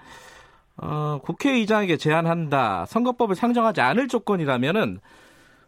[0.78, 2.86] 어, 국회의장에게 제안한다.
[2.86, 5.02] 선거법을 상정하지 않을 조건이라면은 어,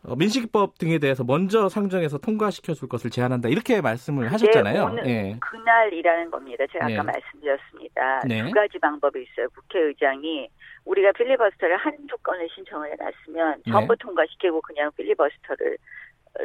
[0.08, 3.50] 민식이법 등에 대해서 먼저 상정해서 통과시켜 줄 것을 제안한다.
[3.50, 4.86] 이렇게 말씀을 하셨잖아요.
[4.86, 5.38] 오늘 예.
[5.42, 6.64] 그날이라는 겁니다.
[6.72, 7.04] 제가 아까 네.
[7.04, 8.22] 말씀드렸습니다.
[8.28, 8.44] 네.
[8.44, 9.48] 두 가지 방법이 있어요.
[9.50, 10.50] 국회의장이
[10.86, 13.72] 우리가 필리버스터를 한두 건을 신청을 해놨으면 네.
[13.72, 15.78] 전부 통과시키고 그냥 필리버스터를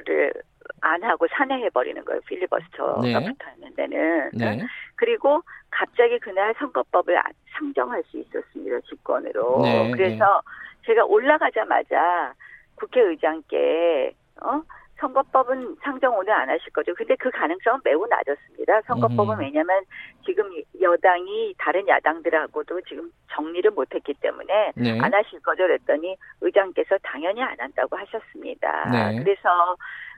[0.07, 2.21] 를안 하고 산회해 버리는 거예요.
[2.23, 3.13] 필리버스터가 네.
[3.15, 4.31] 붙어 있는 데는.
[4.33, 4.67] 네.
[4.97, 8.81] 그리고 갑자기 그날 선거법을 아- 상정할 수 있었습니다.
[8.89, 9.61] 집권으로.
[9.63, 10.41] 네, 그래서
[10.87, 12.33] 제가 올라가자마자
[12.77, 14.63] 국회의장께 어?
[15.01, 16.95] 선거법은 상정 오늘 안 하실 거죠.
[16.95, 18.83] 근데 그 가능성은 매우 낮았습니다.
[18.83, 19.41] 선거법은 음.
[19.41, 19.83] 왜냐하면
[20.25, 20.49] 지금
[20.81, 24.99] 여당이 다른 야당들하고도 지금 정리를 못했기 때문에 네.
[25.01, 25.65] 안 하실 거죠.
[25.65, 28.91] 그랬더니 의장께서 당연히 안 한다고 하셨습니다.
[28.91, 29.23] 네.
[29.23, 29.77] 그래서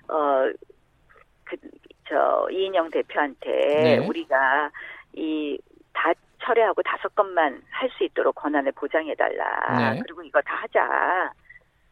[0.08, 0.52] 어
[1.44, 1.56] 그
[2.08, 3.98] 저 이인영 대표한테 네.
[4.06, 4.70] 우리가
[5.14, 5.58] 이
[5.92, 6.12] 다
[6.44, 9.94] 철회하고 다섯 건만 할 수 있도록 권한을 보장해달라.
[9.94, 10.00] 네.
[10.02, 11.32] 그리고 이거 다 하자.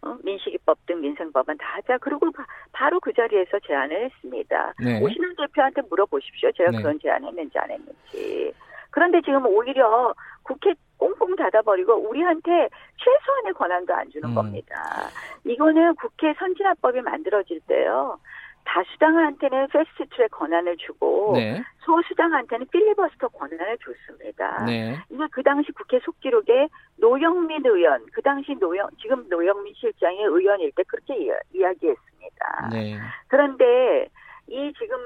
[0.04, 0.16] 어?
[0.22, 1.98] 민식이법 등 민생법은 다 하자.
[1.98, 2.30] 그리고
[2.72, 4.74] 바, 로그 자리에서 제안을 했습니다.
[4.78, 5.00] 네.
[5.00, 6.52] 오신환 대표한테 물어보십시오.
[6.52, 6.82] 제가 네.
[6.82, 8.52] 그런 제안했는지 안 했는지.
[8.90, 14.34] 그런데 지금 오히려 국회 꽁꽁 닫아버리고 우리한테 최소한의 권한도 안 주는 음.
[14.34, 14.74] 겁니다.
[15.44, 18.18] 이거는 국회 선진화법이 만들어질 때요.
[18.64, 21.62] 다수당한테는 패스트 트랙 권한을 주고 네.
[21.84, 24.64] 소수당한테는 필리버스터 권한을 줬습니다.
[24.64, 24.96] 네.
[25.10, 30.82] 이게 그 당시 국회 속기록에 노영민 의원, 그 당시 노영, 지금 노영민 실장이 의원일 때
[30.84, 32.68] 그렇게 이야, 이야기했습니다.
[32.72, 32.98] 네.
[33.28, 34.08] 그런데
[34.48, 34.98] 이 지금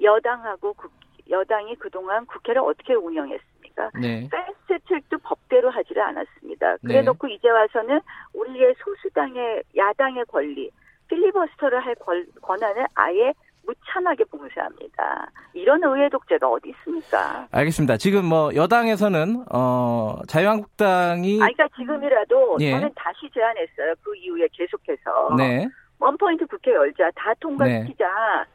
[0.00, 0.92] 여당하고 국,
[1.28, 3.90] 여당이 그동안 국회를 어떻게 운영했습니까?
[4.00, 4.28] 네.
[4.30, 6.72] 패스트 트랙도 법대로 하지를 않았습니다.
[6.72, 6.78] 네.
[6.82, 8.00] 그래 놓고 이제 와서는
[8.34, 10.70] 우리의 소수당의 야당의 권리,
[11.10, 13.32] 필리버스터를 할 권, 권한을 아예
[13.66, 15.30] 무참하게 봉쇄합니다.
[15.52, 17.46] 이런 의회 독재가 어디 있습니까?
[17.52, 17.98] 알겠습니다.
[17.98, 22.70] 지금 뭐 여당에서는 어 자유한국당이 아, 그러니까 지금이라도 예.
[22.72, 23.94] 저는 다시 제안했어요.
[24.02, 25.68] 그 이후에 계속해서 네.
[25.98, 28.46] 원포인트 국회 열자, 다 통과시키자.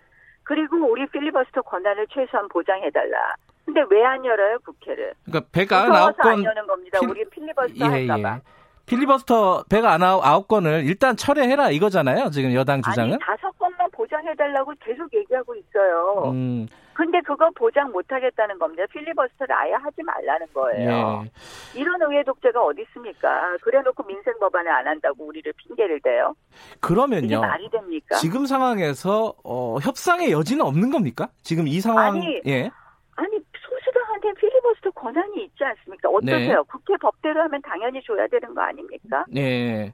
[0.44, 3.36] 그리고 우리 필리버스터 권한을 최소한 보장해달라.
[3.66, 5.14] 근데 왜 안 열어요 국회를?
[5.26, 7.00] 그러니까 배가 무서워서 아홉 건안 여는 겁니다.
[7.00, 8.36] 필- 우리 필리버스터 예, 할까봐.
[8.36, 8.42] 예.
[8.86, 12.30] 필리버스터 배가 안 아홉, 건을 일단 철회해라 이거잖아요.
[12.30, 13.14] 지금 여당 주장은.
[13.14, 16.32] 아니 다섯 건만 보장해달라고 계속 얘기하고 있어요.
[16.32, 18.84] 음, 근데 그거 보장 못하겠다는 겁니다.
[18.92, 21.26] 필리버스터를 아예 하지 말라는 거예요.
[21.26, 21.80] 예.
[21.80, 23.58] 이런 의회 독재가 어디 있습니까?
[23.62, 26.34] 그래놓고 민생 법안을 안 한다고 우리를 핑계를 대요.
[26.80, 27.42] 그러면요.
[27.42, 28.16] 말이 됩니까?
[28.16, 31.28] 지금 상황에서 어, 협상의 여지는 없는 겁니까?
[31.44, 32.70] 지금 이 상황 아니, 예.
[33.16, 33.38] 아니
[33.86, 36.10] 소수당한테 필리버스터 권한이 있지 않습니까?
[36.10, 36.58] 어떠세요?
[36.58, 36.64] 네.
[36.68, 39.24] 국회 법대로 하면 당연히 줘야 되는 거 아닙니까?
[39.36, 39.94] 예.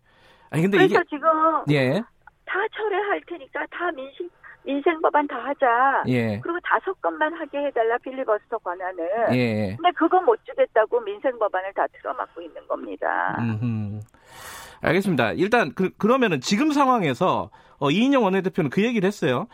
[0.50, 1.30] 아니 근데 그래서 이게 지금
[1.72, 2.02] 예.
[2.46, 4.30] 다 철회할 테니까 다 민식
[4.64, 6.04] 민생 법안 다 하자.
[6.08, 6.40] 예.
[6.40, 9.10] 그리고 다섯 건만 하게 해달라 필리버스터 권한을.
[9.34, 9.76] 예.
[9.76, 13.38] 근데 그거 못 주겠다고 민생 법안을 다 틀어막고 있는 겁니다.
[13.40, 14.02] 음.
[14.82, 15.34] 알겠습니다.
[15.34, 17.50] 일단 그, 그러면은 지금 상황에서
[17.80, 19.48] 어, 이인영 원내대표는 그 얘기를 했어요.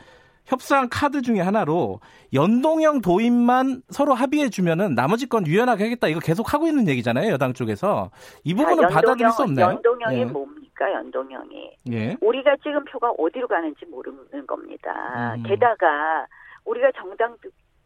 [0.48, 2.00] 협상 카드 중에 하나로
[2.34, 7.54] 연동형 도입만 서로 합의해 주면은 나머지 건 유연하게 하겠다 이거 계속 하고 있는 얘기잖아요 여당
[7.54, 8.10] 쪽에서
[8.44, 9.68] 이 부분은 자, 받아들일 수 없나요?
[9.68, 10.26] 연동형이 예.
[10.26, 10.92] 뭡니까?
[10.94, 11.78] 연동형이.
[11.92, 12.18] 예.
[12.22, 15.36] 우리가 찍은 표가 어디로 가는지 모르는 겁니다.
[15.36, 15.44] 음.
[15.44, 16.26] 게다가
[16.66, 17.36] 우리가 정당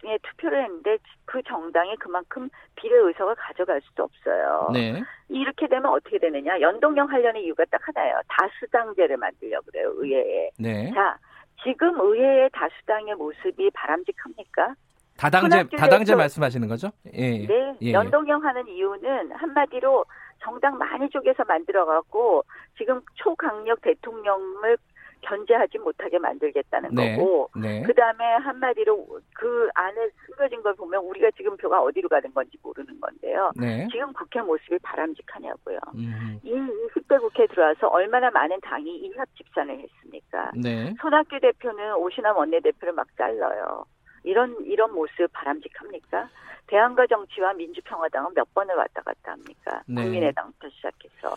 [0.04, 4.72] 에 투표를 했는데 그 정당이 그만큼 비례 의석을 가져갈 수도 없어요.
[4.74, 5.00] 네.
[5.30, 6.60] 이렇게 되면 어떻게 되느냐?
[6.60, 8.20] 연동형 하려는 이유가 딱 하나예요.
[8.28, 10.50] 다수당제를 만들려고 그래요, 의회에.
[10.58, 10.92] 네.
[10.96, 11.20] 자,
[11.64, 14.76] 지금 의회의 다수당의 모습이 바람직합니까?
[15.18, 16.90] 다당제 다당제 말씀하시는 거죠?
[17.14, 17.46] 예.
[17.46, 17.94] 네, 예.
[17.94, 20.06] 연동형 하는 이유는 한마디로
[20.44, 22.44] 정당 많이 쪼개서 만들어 갖고
[22.78, 24.78] 지금 초강력 대통령을
[25.22, 27.16] 견제하지 못하게 만들겠다는 네.
[27.16, 27.84] 거고, 네.
[27.84, 33.00] 그 다음에 한마디로 그 안에 숨겨진 걸 보면 우리가 지금 표가 어디로 가는 건지 모르는
[33.00, 33.52] 건데요.
[33.56, 33.88] 네.
[33.92, 35.80] 지금 국회 모습이 바람직하냐고요.
[35.96, 36.40] 음.
[36.44, 40.52] 이 20대 국회 들어와서 얼마나 많은 당이 이합 집산을 했습니까?
[40.56, 40.94] 네.
[41.00, 43.86] 손학규 대표는 오신환 원내대표를 막 잘라요.
[44.24, 46.30] 이런 이런 모습 바람직합니까?
[46.68, 49.82] 대한가 정치와 민주평화당은 몇 번을 왔다 갔다 합니까?
[49.88, 50.04] 네.
[50.04, 51.36] 국민의당부터 시작해서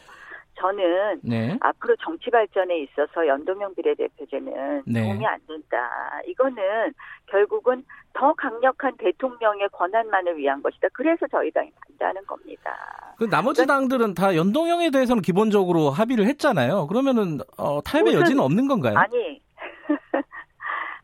[0.56, 1.56] 저는 네.
[1.60, 5.02] 앞으로 정치 발전에 있어서 연동형 비례대표제는 네.
[5.02, 5.90] 도움이 안 된다.
[6.26, 6.92] 이거는
[7.26, 10.88] 결국은 더 강력한 대통령의 권한만을 위한 것이다.
[10.92, 12.72] 그래서 저희 당이 반대하는 겁니다.
[13.18, 16.86] 그 나머지 당들은 다 연동형에 대해서는 기본적으로 합의를 했잖아요.
[16.86, 18.96] 그러면은 어, 타협의 여지는 없는 건가요?
[18.96, 19.40] 아니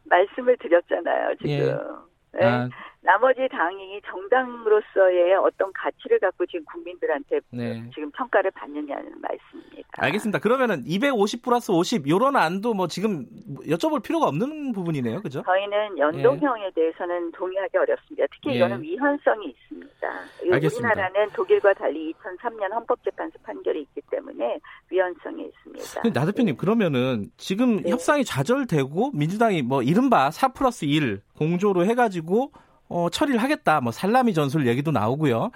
[0.05, 1.35] 말씀을 드렸잖아요.
[1.37, 1.51] 지금.
[1.51, 2.39] 예.
[2.39, 2.47] 네.
[2.47, 2.69] 아,
[3.03, 7.83] 나머지 당이 정당으로서의 어떤 가치를 갖고 지금 국민들한테 네.
[7.95, 9.89] 지금 평가를 받느냐는 말씀입니다.
[9.93, 10.39] 알겠습니다.
[10.39, 13.27] 그러면은 250 플러스 50 요런 안도 뭐 지금
[13.67, 15.23] 여쭤볼 필요가 없는 부분이네요.
[15.23, 15.43] 그죠?
[15.47, 18.27] 저희는 연동형에 대해서는 동의하기 어렵습니다.
[18.33, 18.57] 특히 예.
[18.57, 20.09] 이거는 위헌성이 있습니다.
[20.53, 20.89] 알겠습니다.
[20.89, 24.61] 우리나라는 독일과 달리 2003년 헌법재판소 판결이 있기 때문에
[24.91, 26.03] 위헌성이 있습니다.
[26.03, 27.91] 근데 나 대표님 그러면은 지금 네.
[27.91, 32.53] 협상이 좌절되고 민주당이 뭐 이른바 4 플러스 1 공조로 해가지고
[32.91, 33.81] 어, 처리를 하겠다.
[33.81, 35.51] 뭐 살라미 전술 얘기도 나오고요.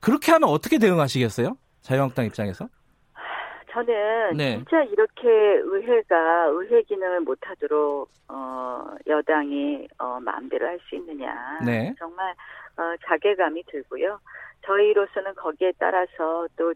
[0.00, 1.56] 그렇게 하면 어떻게 대응하시겠어요?
[1.82, 2.68] 자유한국당 입장에서?
[3.72, 4.56] 저는 네.
[4.56, 11.94] 진짜 이렇게 의회가 의회 기능을 못하도록 어, 여당이 어, 마음대로 할 수 있느냐 네.
[11.98, 12.30] 정말
[12.78, 14.18] 어, 자괴감이 들고요.
[14.64, 16.72] 저희로서는 거기에 따라서 또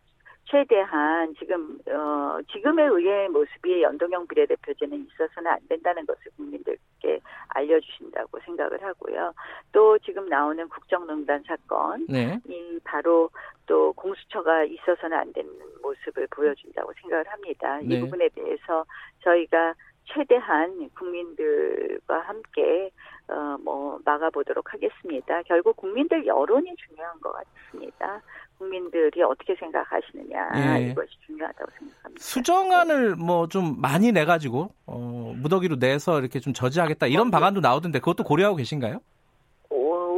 [0.51, 8.83] 최대한 지금 어, 지금의 의회의 모습이 연동형 비례대표제는 있어서는 안 된다는 것을 국민들께 알려주신다고 생각을
[8.83, 9.33] 하고요.
[9.73, 12.39] 또 지금 나오는 국정농단 사건 네.
[12.49, 13.31] 이 바로
[13.67, 15.51] 또 공수처가 있어서는 안 되는
[15.83, 17.79] 모습을 보여준다고 생각을 합니다.
[17.85, 17.97] 네.
[17.97, 18.85] 이 부분에 대해서
[19.23, 19.75] 저희가
[20.07, 22.91] 최대한 국민들과 함께
[23.31, 25.43] 어 뭐 막아보도록 하겠습니다.
[25.43, 28.21] 결국 국민들 여론이 중요한 것 같습니다.
[28.59, 30.91] 국민들이 어떻게 생각하시느냐 예.
[30.91, 32.23] 이것이 중요하다고 생각합니다.
[32.23, 37.99] 수정안을 뭐 좀 많이 내 가지고 어, 무더기로 내서 이렇게 좀 저지하겠다 이런 방안도 나오던데
[38.01, 39.01] 그것도 고려하고 계신가요?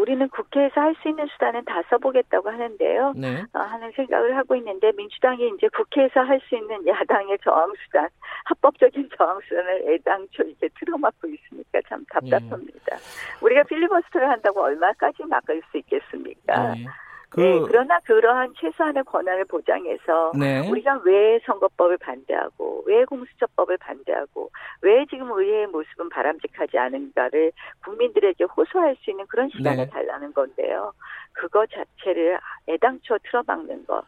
[0.03, 3.15] 어, 우리는 국회에서 할 수 있는 수단은 다 써보겠다고 하는데요.
[3.17, 3.43] 네.
[3.55, 8.09] 어, 하는 생각을 하고 있는데 민주당이 이제 국회에서 할 수 있는 야당의 저항 수단,
[8.45, 12.97] 합법적인 저항 수단을 애당초 이제 틀어막고 있으니까 참 답답합니다.
[13.41, 16.75] 우리가 필리버스터를 한다고 얼마까지 막을 수 있겠습니까?
[16.75, 16.87] 네.
[17.33, 20.69] 그, 네, 그러나 그러한 최소한의 권한을 보장해서 네.
[20.69, 24.51] 우리가 왜 선거법을 반대하고 왜 공수처법을 반대하고
[24.83, 27.53] 왜 지금 의회의 모습은 바람직하지 않은가를
[27.85, 29.91] 국민들에게 호소할 수 있는 그런 시간을 네.
[29.91, 30.93] 달라는 건데요.
[31.33, 34.05] 그거 자체를 애당초 틀어막는 것.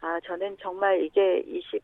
[0.00, 1.82] 아, 저는 정말 이게 20,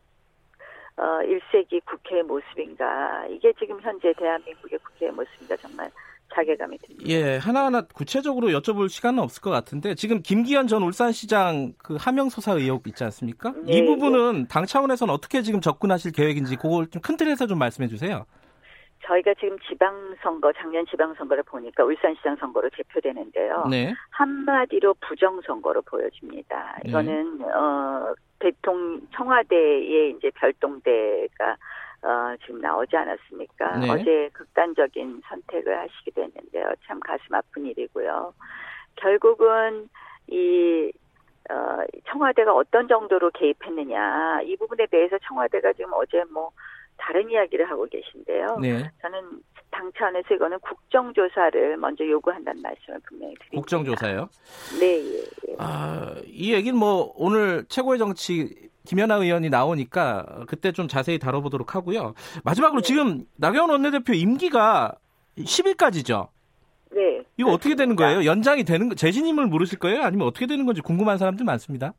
[0.95, 3.25] 어, 1세기 국회의 모습인가.
[3.27, 5.91] 이게 지금 현재 대한민국의 국회의 모습인가 정말
[6.33, 7.03] 자괴감이 듭니다.
[7.07, 12.53] 예, 하나하나 구체적으로 여쭤볼 시간은 없을 것 같은데 지금 김기현 전 울산시장 그 하명 수사
[12.53, 13.53] 의혹 있지 않습니까?
[13.65, 17.87] 네, 이 부분은 당 차원에서는 어떻게 지금 접근하실 계획인지 그걸 좀 큰 틀에서 좀 말씀해
[17.87, 18.25] 주세요.
[19.05, 23.67] 저희가 지금 지방선거, 작년 지방선거를 보니까 울산시장 선거로 대표되는데요.
[23.69, 23.93] 네.
[24.09, 26.79] 한마디로 부정선거로 보여집니다.
[26.83, 26.89] 네.
[26.89, 31.55] 이거는 어 대통령 청와대의 이제 별동대가
[32.05, 33.77] 어 지금 나오지 않았습니까?
[33.79, 33.89] 네.
[33.89, 36.71] 어제 극단적인 선택을 하시게 됐는데요.
[36.85, 38.33] 참 가슴 아픈 일이고요.
[38.95, 39.89] 결국은
[40.27, 40.91] 이
[41.49, 41.77] 어,
[42.09, 46.51] 청와대가 어떤 정도로 개입했느냐 이 부분에 대해서 청와대가 지금 어제 뭐
[46.97, 48.57] 다른 이야기를 하고 계신데요.
[48.61, 48.89] 네.
[49.01, 49.41] 저는
[49.71, 53.57] 당 차원에서 이거는 국정조사를 먼저 요구한다는 말씀을 분명히 드립니다.
[53.59, 54.29] 국정조사요.
[54.79, 55.55] 네, 예, 예.
[55.57, 62.13] 아, 이 얘기는 뭐 오늘 최고의 정치 김연아 의원이 나오니까 그때 좀 자세히 다뤄보도록 하고요.
[62.43, 62.87] 마지막으로 네.
[62.87, 64.93] 지금 나경원 원내대표 임기가
[65.37, 66.27] 10일까지죠.
[66.93, 67.21] 네.
[67.37, 67.95] 이거 어떻게 되는.
[67.95, 68.23] 거예요?
[68.25, 70.03] 연장이 되는 거- 재진임을 물으실 거예요?
[70.03, 71.93] 아니면 어떻게 되는 건지 궁금한 사람들 많습니다.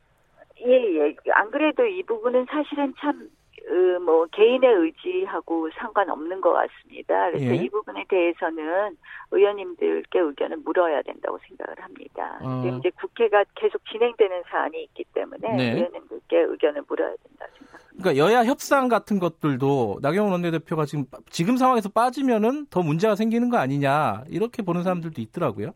[0.65, 1.15] 예, 예.
[1.35, 3.29] 안 그래도 이 부분은 사실은 참,
[3.69, 7.31] 어, 뭐, 개인의 의지하고 상관없는 것 같습니다.
[7.31, 7.55] 그래서 예.
[7.55, 8.95] 이 부분에 대해서는
[9.31, 12.39] 의원님들께 의견을 물어야 된다고 생각을 합니다.
[12.41, 12.61] 어.
[12.63, 15.71] 지금 이제 국회가 계속 진행되는 사안이 있기 때문에 네.
[15.73, 17.87] 의원님들께 의견을 물어야 된다 생각합니다.
[17.97, 23.57] 그러니까 여야 협상 같은 것들도 나경원 원내대표가 지금 지금 상황에서 빠지면은 더 문제가 생기는 거
[23.57, 25.73] 아니냐 이렇게 보는 사람들도 있더라고요.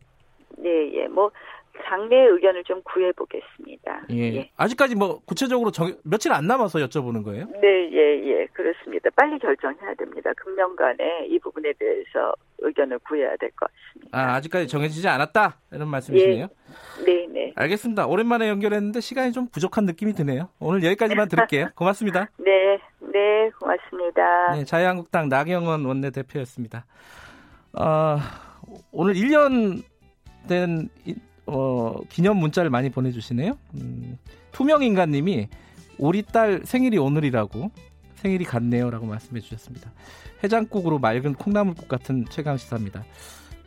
[0.56, 1.08] 네, 예.
[1.08, 1.30] 뭐,
[1.84, 4.02] 당내 의견을 좀 구해보겠습니다.
[4.10, 4.50] 예.
[4.56, 7.46] 아직까지 뭐 구체적으로 정- 며칠 안 남아서 여쭤보는 거예요.
[7.60, 9.08] 네, 예, 예, 그렇습니다.
[9.16, 10.30] 빨리 결정해야 됩니다.
[10.36, 14.18] 금년간에 이 부분에 대해서 의견을 구해야 될 것 같습니다.
[14.18, 16.48] 아, 아직까지 정해지지 않았다 이런 말씀이시네요.
[17.04, 17.52] 네, 네.
[17.56, 18.06] 알겠습니다.
[18.06, 20.48] 오랜만에 연결했는데 시간이 좀 부족한 느낌이 드네요.
[20.60, 21.68] 오늘 여기까지만 들을게요.
[21.76, 22.28] 고맙습니다.
[22.38, 24.52] 네, 네, 고맙습니다.
[24.54, 26.84] 네, 자유한국당 나경원 원내대표였습니다.
[27.74, 28.18] 아,
[28.92, 29.82] 오늘 1년
[30.48, 31.14] 된 이-
[31.46, 33.58] 어, 기념 문자를 많이 보내주시네요.
[33.74, 34.18] 음,
[34.52, 35.48] 투명인간님이
[35.98, 37.70] 우리 딸 생일이 오늘이라고
[38.16, 39.92] 생일이 같네요라고 말씀해 주셨습니다.
[40.44, 43.04] 해장국으로 맑은 콩나물국 같은 최강 시사입니다.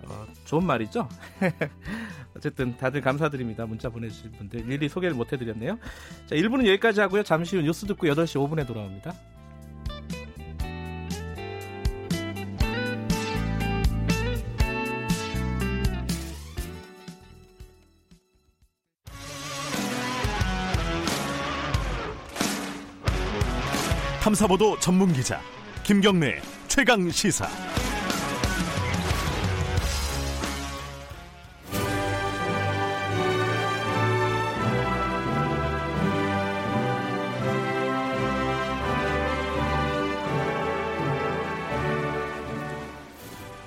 [0.07, 1.07] 어, 좋은 말이죠.
[2.35, 3.65] 어쨌든 다들 감사드립니다.
[3.65, 5.77] 문자 보내주신 분들 일일이 소개를 못 해드렸네요.
[6.27, 7.23] 자, 1부는 여기까지 하고요.
[7.23, 9.13] 잠시 후 뉴스 듣고 8시 5분에 돌아옵니다.
[24.25, 25.39] 탐사보도 전문 기자
[25.83, 27.45] 김경래 최강 시사.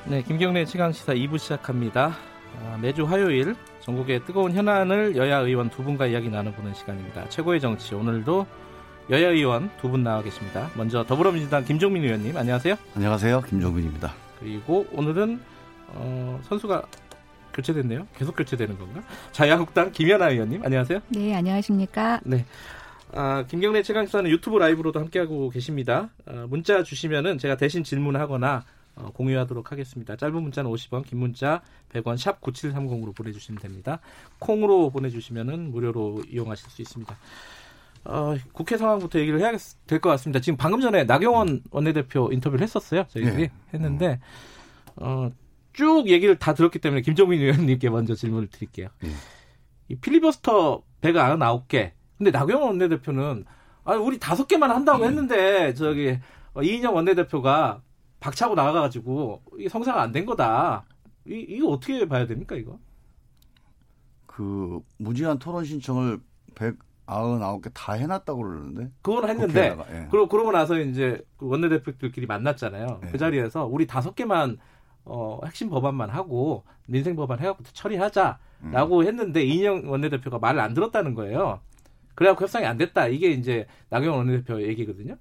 [0.06, 2.16] 네, 김경래 최강 시사 2부 시작합니다.
[2.64, 7.28] 아, 매주 화요일 전국의 뜨거운 현안을 여야 의원 두 분과 이야기 나눠보는 시간입니다.
[7.28, 8.44] 최고의 정치 오늘도
[9.10, 10.70] 여야 의원 두 분 나와 계십니다.
[10.76, 12.76] 먼저 더불어민주당 김종민 의원님 안녕하세요.
[12.94, 13.40] 안녕하세요.
[13.42, 14.12] 김종민입니다.
[14.38, 15.40] 그리고 오늘은
[15.88, 16.82] 어, 선수가
[17.54, 18.06] 교체됐네요.
[18.16, 19.02] 계속 교체되는 건가?
[19.32, 21.00] 자유한국당 김연아 의원님 안녕하세요.
[21.08, 22.20] 네, 안녕하십니까?
[22.24, 22.44] 네.
[23.14, 26.10] 아, 김경래 최강시사는 유튜브 라이브로도 함께하고 계십니다.
[26.26, 28.64] 아, 문자 주시면은 제가 대신 질문하거나
[28.96, 30.16] 어, 공유하도록 하겠습니다.
[30.16, 31.62] 짧은 문자는 50원, 긴 문자
[31.94, 34.00] 100원, 샵 9730으로 보내주시면 됩니다.
[34.40, 37.16] 콩으로 보내주시면은 무료로 이용하실 수 있습니다.
[38.08, 39.52] 어, 국회 상황부터 얘기를 해야
[39.86, 40.40] 될 것 같습니다.
[40.40, 43.04] 지금 방금 전에 나경원 원내대표 인터뷰를 했었어요.
[43.08, 43.50] 저희들이 네.
[43.74, 44.20] 했는데
[44.96, 45.30] 어,
[45.72, 48.88] 쭉 얘기를 다 들었기 때문에 김종민 의원님께 먼저 질문을 드릴게요.
[49.00, 49.10] 네.
[49.88, 51.92] 이 필리버스터 199개.
[52.16, 53.44] 근데 나경원 원내대표는
[53.84, 56.18] 아, 우리 다섯 개만 한다고 했는데 저기
[56.54, 57.82] 어, 이인영 원내대표가
[58.20, 60.84] 박차고 나가가지고 성사가 안 된 거다.
[61.26, 62.78] 이, 이거 어떻게 봐야 됩니까 이거?
[64.26, 66.20] 그 무제한 토론 신청을
[67.08, 68.90] 199개 다 해놨다고 그러는데.
[69.02, 70.08] 그건 했는데 예.
[70.10, 73.00] 그러, 그러고 나서 이제 그 원내대표들끼리 만났잖아요.
[73.02, 73.08] 네.
[73.10, 74.58] 그 자리에서 우리 다섯 개만
[75.04, 79.06] 어, 핵심 법안만 하고 민생 법안 해갖고 처리하자라고 음.
[79.06, 81.60] 했는데 이인영 원내대표가 말을 안 들었다는 거예요.
[82.14, 83.08] 그래갖고 협상이 안 됐다.
[83.08, 85.16] 이게 이제 나경원 원내대표 얘기거든요.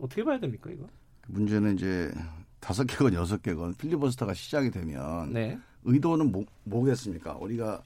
[0.00, 0.86] 어떻게 봐야 됩니까 이거?
[1.28, 2.12] 문제는 이제
[2.60, 7.36] 다섯 개건 여섯 개건 필리버스터가 시작이 되면 네, 의도는 뭐, 뭐겠습니까?
[7.40, 7.82] 우리가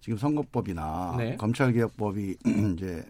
[0.00, 1.36] 지금 선거법이나 네.
[1.36, 2.36] 검찰개혁법이
[2.74, 3.04] 이제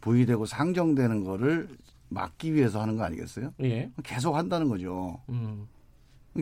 [0.00, 1.68] 부의되고 상정되는 거를
[2.08, 3.52] 막기 위해서 하는 거 아니겠어요?
[3.62, 5.20] 예, 계속 한다는 거죠.
[5.28, 5.66] 음,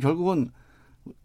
[0.01, 0.51] 결국은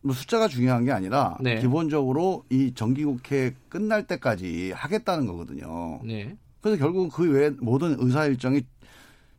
[0.02, 1.60] 뭐 숫자가 중요한 게 아니라 네.
[1.60, 6.02] 기본적으로 이 정기국회 끝날 때까지 하겠다는 거거든요.
[6.04, 8.62] 네, 그래서 결국은 그 외에 모든 의사 일정이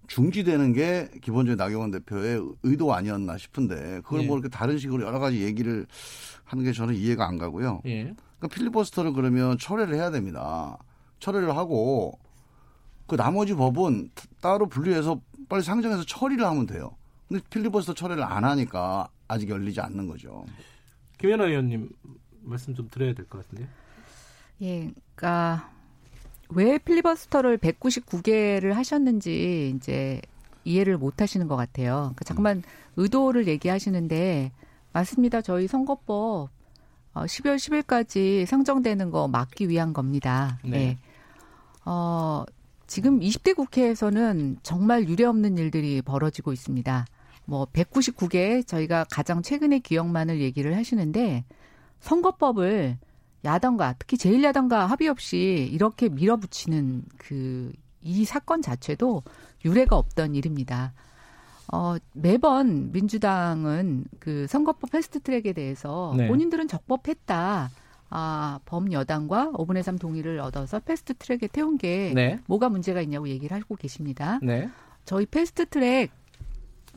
[0.08, 4.26] 중지되는 게 기본적으로 나경원 대표의 의도 아니었나 싶은데 그걸 예.
[4.26, 5.86] 뭐 이렇게 다른 식으로 여러 가지 얘기를
[6.44, 7.82] 하는 게 저는 이해가 안 가고요.
[7.86, 10.78] 예, 그러니까 필리버스터를 그러면 철회를 해야 됩니다.
[11.20, 12.18] 철회를 하고
[13.06, 16.92] 그 나머지 법은 따로 분리해서 빨리 상정해서 처리를 하면 돼요.
[17.28, 20.44] 근데 필리버스터 철회를 안 하니까 아직 열리지 않는 거죠.
[21.18, 21.90] 김연아 의원님
[22.42, 23.68] 말씀 좀 드려야 될 것 같은데요.
[24.62, 25.70] 예, 그러니까
[26.50, 30.20] 왜 필리버스터를 199개를 하셨는지 이제
[30.64, 31.94] 이해를 못 하시는 것 같아요.
[32.14, 32.62] 그러니까 잠깐만
[32.96, 34.52] 의도를 얘기하시는데
[34.92, 35.40] 맞습니다.
[35.42, 36.50] 저희 선거법
[37.18, 40.58] 어, 12월 10일까지 상정되는 거 막기 위한 겁니다.
[40.62, 40.70] 네.
[40.70, 40.98] 네.
[41.84, 42.44] 어,
[42.86, 47.06] 지금 20대 국회에서는 정말 유례없는 일들이 벌어지고 있습니다.
[47.44, 51.44] 뭐 199개 저희가 가장 최근의 기억만을 얘기를 하시는데
[52.00, 52.98] 선거법을
[53.44, 59.22] 야당과 특히 제1야당과 합의 없이 이렇게 밀어붙이는 그 이 사건 자체도
[59.64, 60.94] 유례가 없던 일입니다.
[61.72, 66.28] 어, 매번 민주당은 그 선거법 패스트트랙에 대해서 네.
[66.28, 67.70] 본인들은 적법했다.
[68.10, 73.28] 아, 범 여당과 5분의 3 동의를 얻어서 패스트 트랙에 태운 게 네, 뭐가 문제가 있냐고
[73.28, 74.38] 얘기를 하고 계십니다.
[74.42, 74.70] 네,
[75.04, 76.10] 저희 패스트 트랙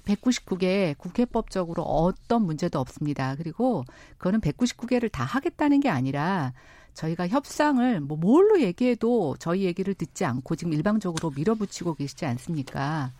[0.05, 3.35] 199개 국회법적으로 어떤 문제도 없습니다.
[3.35, 3.83] 그리고
[4.17, 6.53] 그거는 199개를 다 하겠다는 게 아니라
[6.93, 13.11] 저희가 협상을 뭐 뭘로 얘기해도 저희 얘기를 듣지 않고 지금 일방적으로 밀어붙이고 계시지 않습니까?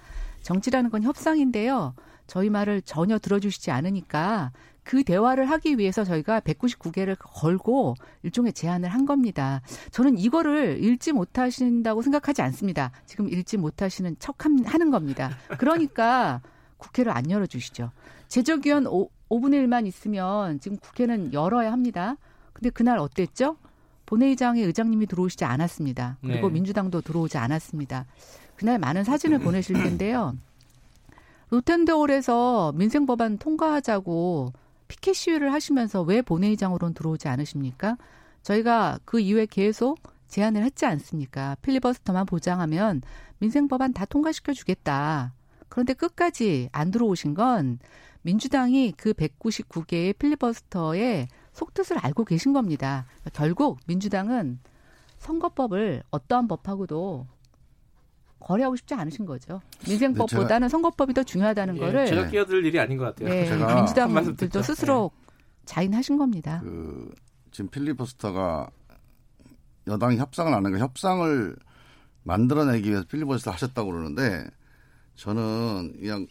[0.42, 1.94] 정치라는 건 협상인데요.
[2.28, 4.52] 저희 말을 전혀 들어주시지 않으니까
[4.84, 9.62] 그 대화를 하기 위해서 저희가 199개를 걸고 일종의 제안을 한 겁니다.
[9.92, 12.92] 저는 이거를 읽지 못하신다고 생각하지 않습니다.
[13.06, 15.32] 지금 읽지 못하시는 척 함- 하는 겁니다.
[15.60, 16.42] 그러니까
[16.78, 17.92] 국회를 안 열어주시죠.
[18.28, 22.16] 제적위원 5, 5분의 1만 있으면 지금 국회는 열어야 합니다.
[22.54, 23.58] 근데 그날 어땠죠?
[24.08, 26.18] 본회의장에 의장님이 들어오시지 않았습니다.
[26.22, 26.54] 그리고 네.
[26.54, 28.06] 민주당도 들어오지 않았습니다.
[28.62, 30.36] 그날 많은 사진을 보내실 텐데요.
[31.50, 34.54] 로텐데홀에서 민생 법안 통과하자고
[34.88, 37.98] 피켓 시위를 하시면서 왜 본회의장으로는 들어오지 않으십니까?
[38.44, 39.98] 저희가 그 이후에 계속
[40.28, 41.58] 제안을 했지 않습니까?
[41.64, 43.02] 필리버스터만 보장하면
[43.40, 45.34] 민생 법안 다 통과시켜 주겠다.
[45.68, 47.80] 그런데 끝까지 안 들어오신 건
[48.22, 53.08] 민주당이 그 199개의 필리버스터의 속뜻을 알고 계신 겁니다.
[53.34, 54.60] 결국 민주당은
[55.18, 57.26] 선거법을 어떠한 법하고도
[58.42, 59.62] 거래하고 싶지 않으신 거죠.
[59.88, 63.30] 민생법보다는 선거법이 더 중요하다는 예, 거를 제가 끼어들 일이 아닌 것 같아요.
[63.30, 65.12] 네, 제가 민주당들도 스스로
[65.66, 66.60] 자인하신 겁니다.
[66.64, 67.14] 그
[67.52, 68.70] 지금 필리버스터가
[69.88, 71.56] 여당이 협상을 안 하니까 협상을
[72.24, 74.46] 만들어내기 위해서 필리버스터 하셨다고 그러는데
[75.16, 76.28] 저는 그냥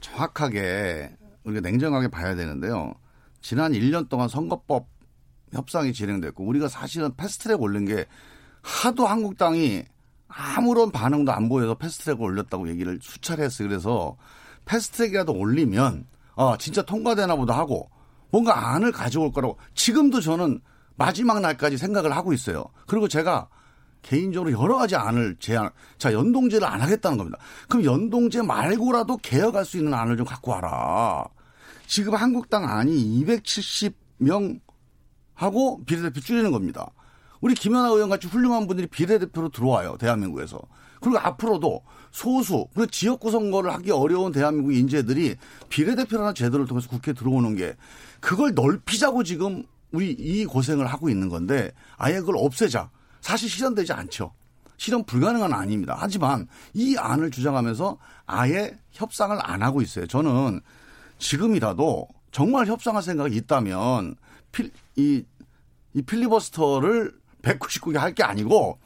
[0.00, 2.94] 정확하게 우리가 냉정하게 봐야 되는데요.
[3.40, 4.86] 지난 1년 동안 선거법
[5.52, 8.06] 협상이 진행됐고 우리가 사실은 패스트트랙 올린 게
[8.62, 9.84] 하도 한국당이
[10.34, 13.68] 아무런 반응도 안 보여서 패스트트랙 올렸다고 얘기를 수차례 했어요.
[13.68, 14.16] 그래서
[14.64, 16.06] 패스트트랙이라도 올리면
[16.36, 17.90] 아 진짜 통과되나 보다 하고
[18.30, 20.60] 뭔가 안을 가져올 거라고 지금도 저는
[20.96, 22.64] 마지막 날까지 생각을 하고 있어요.
[22.86, 23.48] 그리고 제가
[24.02, 27.38] 개인적으로 여러 가지 안을 제안, 자, 연동제를 안 하겠다는 겁니다.
[27.68, 31.24] 그럼 연동제 말고라도 개혁할 수 있는 안을 좀 갖고 와라.
[31.86, 34.60] 지금 한국당 안이 270명
[35.34, 36.90] 하고 비례대표 줄이는 겁니다.
[37.42, 39.96] 우리 김연아 의원 같이 훌륭한 분들이 비례대표로 들어와요.
[39.98, 40.60] 대한민국에서.
[41.00, 41.82] 그리고 앞으로도
[42.12, 45.34] 소수, 그 지역구 선거를 하기 어려운 대한민국 인재들이
[45.68, 47.74] 비례대표라는 제도를 통해서 국회에 들어오는 게
[48.20, 52.90] 그걸 넓히자고 지금 우리 이 고생을 하고 있는 건데 아예 그걸 없애자.
[53.20, 54.32] 사실 실현되지 않죠.
[54.76, 55.96] 실현 불가능한 안입니다.
[55.98, 60.06] 하지만 이 안을 주장하면서 아예 협상을 안 하고 있어요.
[60.06, 60.60] 저는
[61.18, 64.14] 지금이라도 정말 협상할 생각이 있다면
[64.52, 65.24] 필, 이,
[65.94, 68.78] 이 필리버스터를 199개 할 게 아니고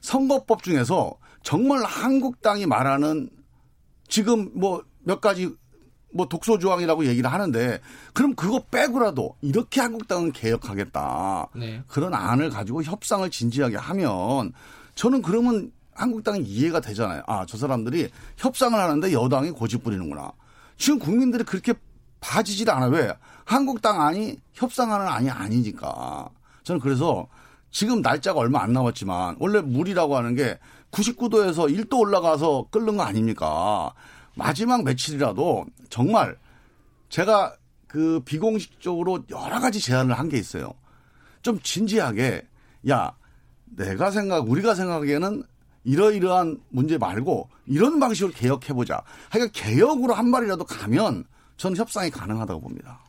[0.00, 3.28] 선거법 중에서 정말 한국당이 말하는
[4.08, 5.54] 지금 뭐 몇 가지
[6.14, 7.80] 뭐 독소 조항이라고 얘기를 하는데
[8.14, 11.48] 그럼 그거 빼고라도 이렇게 한국당은 개혁하겠다.
[11.56, 11.82] 네.
[11.88, 14.52] 그런 안을 가지고 협상을 진지하게 하면
[14.94, 17.22] 저는 그러면 한국당이 이해가 되잖아요.
[17.26, 20.32] 아, 저 사람들이 협상을 하는데 여당이 고집 부리는구나.
[20.76, 21.74] 지금 국민들이 그렇게
[22.20, 22.86] 봐지질 않아.
[22.86, 23.12] 왜?
[23.44, 26.28] 한국당 안이 협상하는 안이 아니니까.
[26.62, 27.26] 저는 그래서
[27.74, 30.60] 지금 날짜가 얼마 안 남았지만 원래 물이라고 하는 게
[30.92, 33.92] 99도에서 1도 올라가서 끓는 거 아닙니까?
[34.36, 36.38] 마지막 며칠이라도 정말
[37.08, 37.56] 제가
[37.88, 40.72] 그 비공식적으로 여러 가지 제안을 한 게 있어요.
[41.42, 42.46] 좀 진지하게
[42.90, 43.16] 야
[43.64, 45.42] 내가 생각 우리가 생각하기에는
[45.82, 49.02] 이러이러한 문제 말고 이런 방식으로 개혁해보자.
[49.30, 51.24] 하여간 개혁으로 한 발이라도 가면
[51.56, 53.00] 저는 협상이 가능하다고 봅니다.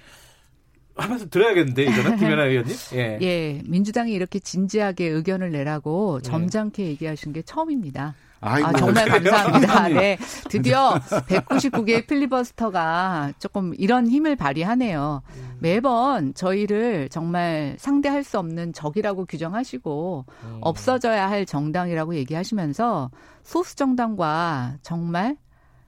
[0.95, 2.75] 하면서 들어야겠는데 이거는 김연아 의원님.
[2.93, 3.19] 예.
[3.21, 8.15] 예, 민주당이 이렇게 진지하게 의견을 내라고 점잖게 얘기하신 게 처음입니다.
[8.41, 9.87] 아이고, 아, 정말 감사합니다.
[9.89, 10.17] 네.
[10.49, 15.23] 드디어 199개의 필리버스터가 조금 이런 힘을 발휘하네요.
[15.59, 20.25] 매번 저희를 정말 상대할 수 없는 적이라고 규정하시고
[20.61, 23.09] 없어져야 할 정당이라고 얘기하시면서
[23.43, 25.37] 소수 정당과 정말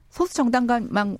[0.10, 1.18] 소수 정당만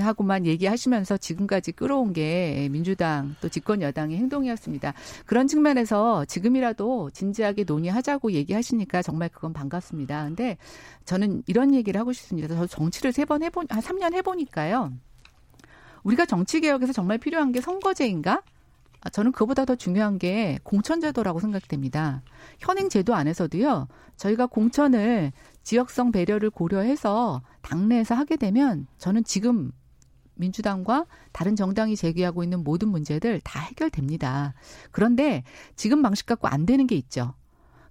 [0.00, 4.94] 하고만 얘기하시면서 지금까지 끌어온 게 민주당 또 집권 여당의 행동이었습니다.
[5.26, 10.24] 그런 측면에서 지금이라도 진지하게 논의하자고 얘기하시니까 정말 그건 반갑습니다.
[10.24, 10.56] 근데
[11.04, 12.48] 저는 이런 얘기를 하고 싶습니다.
[12.48, 14.92] 저 정치를 세 번 해본 한 3년 해보니까요.
[16.02, 18.42] 우리가 정치 개혁에서 정말 필요한 게 선거제인가?
[19.04, 22.22] 아, 저는 그보다 더 중요한 게 공천제도라고 생각됩니다.
[22.58, 29.72] 현행 제도 안에서도요, 저희가 공천을 지역성 배려를 고려해서 당내에서 하게 되면 저는 지금
[30.34, 34.54] 민주당과 다른 정당이 제기하고 있는 모든 문제들 다 해결됩니다.
[34.90, 35.44] 그런데
[35.76, 37.34] 지금 방식 갖고 안 되는 게 있죠.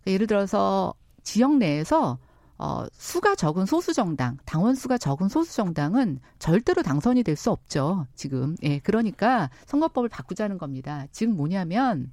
[0.07, 0.93] 예를 들어서
[1.23, 2.17] 지역 내에서
[2.57, 8.05] 어, 수가 적은 소수 정당, 당원 수가 적은 소수 정당은 절대로 당선이 될 수 없죠.
[8.13, 8.55] 지금.
[8.61, 11.07] 예, 그러니까 선거법을 바꾸자는 겁니다.
[11.11, 12.11] 지금 뭐냐면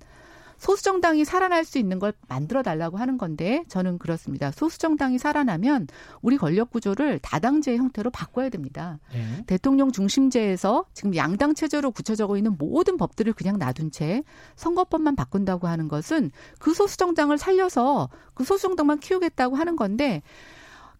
[0.58, 4.50] 소수 정당이 살아날 수 있는 걸 만들어 달라고 하는 건데 저는 그렇습니다.
[4.50, 5.86] 소수 정당이 살아나면
[6.20, 8.98] 우리 권력 구조를 다당제 형태로 바꿔야 됩니다.
[9.14, 9.44] 예.
[9.46, 14.24] 대통령 중심제에서 지금 양당 체제로 굳혀져 있는 모든 법들을 그냥 놔둔 채
[14.56, 20.22] 선거법만 바꾼다고 하는 것은 그 소수 정당을 살려서 그 소수 정당만 키우겠다고 하는 건데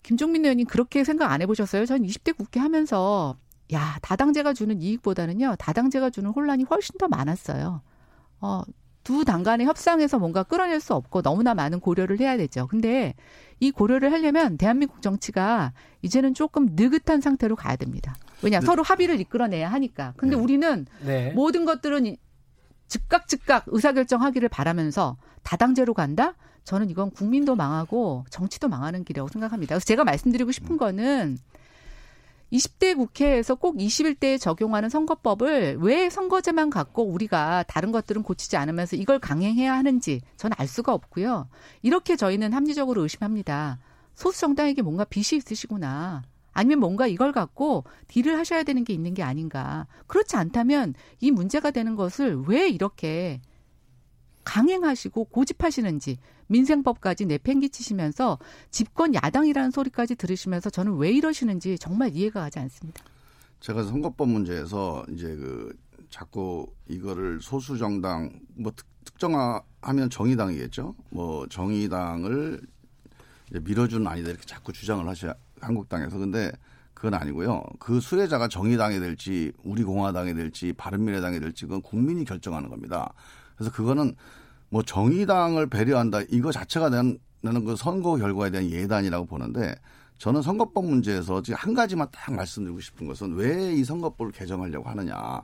[0.04, 1.84] 김종민 의원님 그렇게 생각 안 해보셨어요?
[1.84, 3.36] 전 20대 국회 하면서
[3.72, 7.82] 야 다당제가 주는 이익보다는요 다당제가 주는 혼란이 훨씬 더 많았어요.
[8.40, 8.62] 어,
[9.08, 12.66] 두 당 간의 협상에서 뭔가 끌어낼 수 없고 너무나 많은 고려를 해야 되죠.
[12.66, 13.14] 근데
[13.58, 18.14] 이 고려를 하려면 대한민국 정치가 이제는 조금 느긋한 상태로 가야 됩니다.
[18.42, 20.12] 왜냐 서로 합의를 이끌어내야 하니까.
[20.18, 20.42] 근데 네.
[20.42, 21.32] 우리는 네.
[21.32, 22.18] 모든 것들은 이-
[22.86, 26.34] 즉각 즉각 의사결정하기를 바라면서 다당제로 간다?
[26.64, 29.74] 저는 이건 국민도 망하고 정치도 망하는 길이라고 생각합니다.
[29.74, 31.38] 그래서 제가 말씀드리고 싶은 거는
[32.52, 39.18] 20대 국회에서 꼭 21대에 적용하는 선거법을 왜 선거제만 갖고 우리가 다른 것들은 고치지 않으면서 이걸
[39.18, 41.48] 강행해야 하는지 저는 알 수가 없고요.
[41.82, 43.78] 이렇게 저희는 합리적으로 의심합니다.
[44.14, 46.22] 소수 정당에게 뭔가 빚이 있으시구나.
[46.52, 49.86] 아니면 뭔가 이걸 갖고 딜을 하셔야 되는 게 있는 게 아닌가.
[50.06, 53.40] 그렇지 않다면 이 문제가 되는 것을 왜 이렇게
[54.48, 58.38] 강행하시고 고집하시는지 민생법까지 내팽개치시면서
[58.70, 63.04] 집권 야당이라는 소리까지 들으시면서 저는 왜 이러시는지 정말 이해가 가지 않습니다.
[63.60, 65.76] 제가 선거법 문제에서 이제 그
[66.08, 70.94] 자꾸 이거를 소수 정당 뭐 특, 특정하면 정의당이겠죠.
[71.10, 72.62] 뭐 정의당을
[73.52, 76.50] 밀어주는 아니다 이렇게 자꾸 주장을 하셔 한국당에서 근데
[76.94, 77.62] 그건 아니고요.
[77.78, 83.12] 그 수혜자가 정의당이 될지 우리 공화당이 될지 바른미래당이 될지 그건 국민이 결정하는 겁니다.
[83.58, 84.14] 그래서 그거는
[84.70, 89.74] 뭐 정의당을 배려한다 이거 자체가 난 나는 그 선거 결과에 대한 예단이라고 보는데
[90.18, 95.42] 저는 선거법 문제에서 지금 한 가지만 딱 말씀드리고 싶은 것은 왜 이 선거법을 개정하려고 하느냐.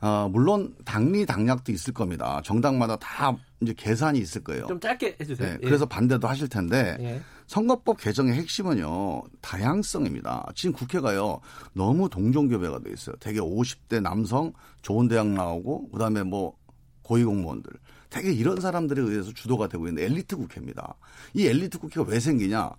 [0.00, 2.40] 어, 물론 당리 당략도 있을 겁니다.
[2.44, 4.66] 정당마다 다 이제 계산이 있을 거예요.
[4.66, 5.48] 좀 짧게 해주세요.
[5.48, 5.66] 네, 예.
[5.66, 7.20] 그래서 반대도 하실 텐데 예.
[7.46, 10.46] 선거법 개정의 핵심은요 다양성입니다.
[10.54, 11.40] 지금 국회가요
[11.72, 13.16] 너무 동종교배가 돼 있어요.
[13.20, 14.52] 되게 50대 남성
[14.82, 16.54] 좋은 대학 나오고 그다음에 뭐
[17.04, 17.70] 고위공무원들
[18.10, 20.94] 되게 이런 사람들에 의해서 주도가 되고 있는 엘리트 국회입니다.
[21.34, 22.70] 이 엘리트 국회가 왜 생기냐?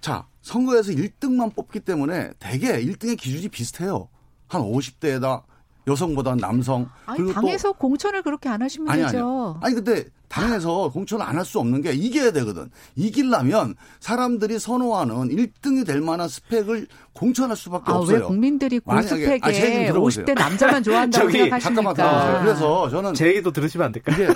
[0.00, 4.08] 자 선거에서 1등만 뽑기 때문에 되게 1등의 기준이 비슷해요.
[4.48, 5.42] 한 50대에다
[5.86, 9.18] 여성보다 남성 아니, 그리고 또 당에서 공천을 그렇게 안 하시면 아니 되죠.
[9.18, 9.60] 아니요.
[9.62, 12.70] 아니 근데 당에서 공천을 안 할 수 없는 게 이겨야 되거든.
[12.96, 18.18] 이기려면 사람들이 선호하는 1등이 될 만한 스펙을 공천할 수밖에 아, 없어요.
[18.18, 20.24] 왜 국민들이 아, 제 얘기 고스펙에 들어보세요.
[20.26, 21.58] 50대 남자만 좋아한다고 저기, 생각하십니까?
[21.60, 22.40] 잠깐만 들어보세요.
[22.42, 24.32] 그래서 저는 제 얘기도 들으시면 안 될까요?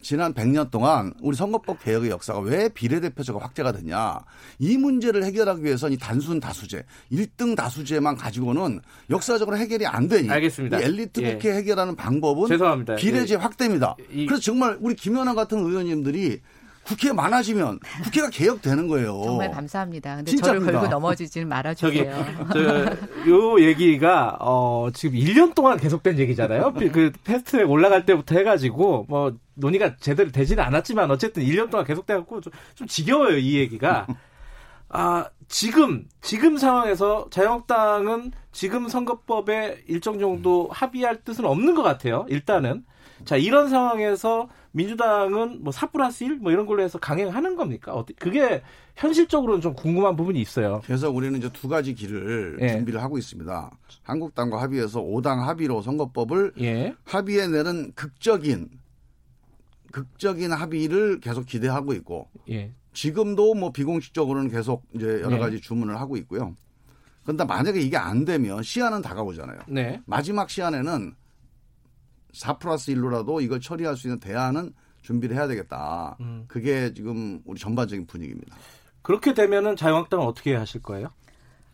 [0.00, 4.18] 지난 100년 동안 우리 선거법 개혁의 역사가 왜 비례대표제가 확대가 됐냐.
[4.58, 8.80] 이 문제를 해결하기 위해서는 이 단순 다수제, 1등 다수제만 가지고는
[9.10, 10.30] 역사적으로 해결이 안 되니.
[10.30, 10.80] 알겠습니다.
[10.80, 11.32] 이 엘리트 예.
[11.34, 12.96] 국회 해결하는 방법은 죄송합니다.
[12.96, 13.38] 비례제 예.
[13.38, 13.96] 확대입니다.
[14.12, 16.40] 이- 그래서 정말 우리 김연아 같은 의원님들이
[16.84, 19.20] 국회에 많아지면 국회가 개혁되는 거예요.
[19.22, 20.16] 정말 감사합니다.
[20.16, 20.64] 근데 진짜입니다.
[20.64, 21.44] 저를 걸고 넘어지지는
[21.76, 22.96] 저기 말아주세요.
[23.26, 26.72] 저요 얘기가 어 지금 1년 동안 계속된 얘기잖아요.
[26.72, 32.50] 그 패스트트랙 올라갈 때부터 해가지고 뭐 논의가 제대로 되지는 않았지만 어쨌든 1년 동안 계속돼갖고 좀,
[32.74, 34.06] 좀 지겨워요 이 얘기가.
[34.88, 42.24] 아 지금 지금 상황에서 자유한국당은 지금 선거법에 일정 정도 합의할 뜻은 없는 것 같아요.
[42.30, 42.86] 일단은
[43.24, 47.94] 자 이런 상황에서 민주당은 뭐 4 플러스 1 뭐 이런 걸로 해서 강행하는 겁니까?
[47.94, 48.62] 어떻게 그게
[48.96, 50.82] 현실적으로는 좀 궁금한 부분이 있어요.
[50.84, 52.68] 그래서 우리는 이제 두 가지 길을 예.
[52.68, 53.70] 준비를 하고 있습니다.
[54.02, 56.94] 한국당과 합의해서 5당 합의로 선거법을 예.
[57.04, 58.68] 합의에 내는 극적인
[59.92, 62.72] 극적인 합의를 계속 기대하고 있고 예.
[62.92, 65.38] 지금도 뭐 비공식적으로는 계속 이제 여러 네.
[65.38, 66.54] 가지 주문을 하고 있고요.
[67.22, 69.60] 그런데 만약에 이게 안 되면 시한은 다가오잖아요.
[69.68, 70.00] 네.
[70.06, 71.14] 마지막 시한에는
[72.38, 74.72] 4 플러스 1로라도 이걸 처리할 수 있는 대안은
[75.02, 76.16] 준비를 해야 되겠다.
[76.20, 76.44] 음.
[76.48, 78.56] 그게 지금 우리 전반적인 분위기입니다.
[79.02, 81.08] 그렇게 되면은 자유한국당은 어떻게 하실 거예요?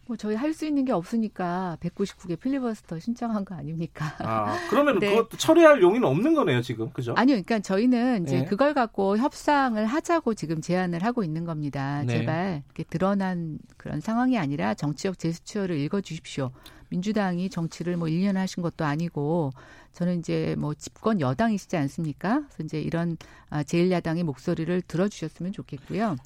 [0.06, 4.14] 뭐 저희 할 수 있는 게 없으니까 199개 필리버스터 신청한 거 아닙니까?
[4.18, 5.08] 아, 그러면 네.
[5.08, 6.90] 그것도 처리할 용의는 없는 거네요, 지금.
[6.90, 7.14] 그죠?
[7.16, 8.44] 아니요, 그러니까 저희는 이제 네.
[8.44, 12.02] 그걸 갖고 협상을 하자고 지금 제안을 하고 있는 겁니다.
[12.04, 12.18] 네.
[12.18, 16.50] 제발 이렇게 드러난 그런 상황이 아니라 정치적 제스처를 읽어 주십시오.
[16.95, 19.53] 민주당이 정치를 뭐 1년 하신 것도 아니고
[19.92, 22.42] 저는 이제 뭐 집권 여당이시지 않습니까?
[22.47, 23.16] 그래서 이제 이런
[23.51, 26.16] 아, 제1야당의 목소리를 들어주셨으면 좋겠고요.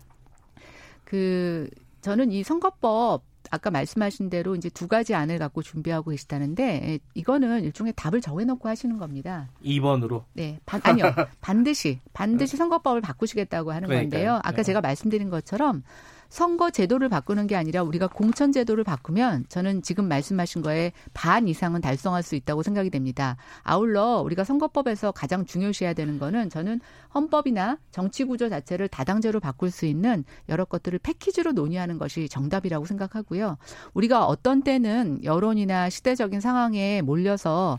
[1.04, 1.70] 그
[2.02, 7.64] 저는 이 선거법 아까 말씀하신 대로 이제 두 가지 안을 갖고 준비하고 계시다는데 예, 이거는
[7.64, 9.48] 일종의 답을 정해놓고 하시는 겁니다.
[9.64, 10.24] 2번으로.
[10.34, 11.14] 네, 반, 아니요.
[11.40, 14.10] 반드시, 반드시 선거법을 바꾸시겠다고 하는 그러니까요.
[14.10, 14.34] 건데요.
[14.44, 14.62] 아까 네.
[14.64, 15.82] 제가 말씀드린 것처럼
[16.28, 21.80] 선거 제도를 바꾸는 게 아니라 우리가 공천 제도를 바꾸면 저는 지금 말씀하신 거에 반 이상은
[21.80, 23.36] 달성할 수 있다고 생각이 됩니다.
[23.62, 26.80] 아울러 우리가 선거법에서 가장 중요시해야 되는 거는 저는
[27.14, 33.56] 헌법이나 정치 구조 자체를 다당제로 바꿀 수 있는 여러 것들을 패키지로 논의하는 것이 정답이라고 생각하고요.
[33.94, 37.78] 우리가 어떤 때는 여론이나 시대적인 상황에 몰려서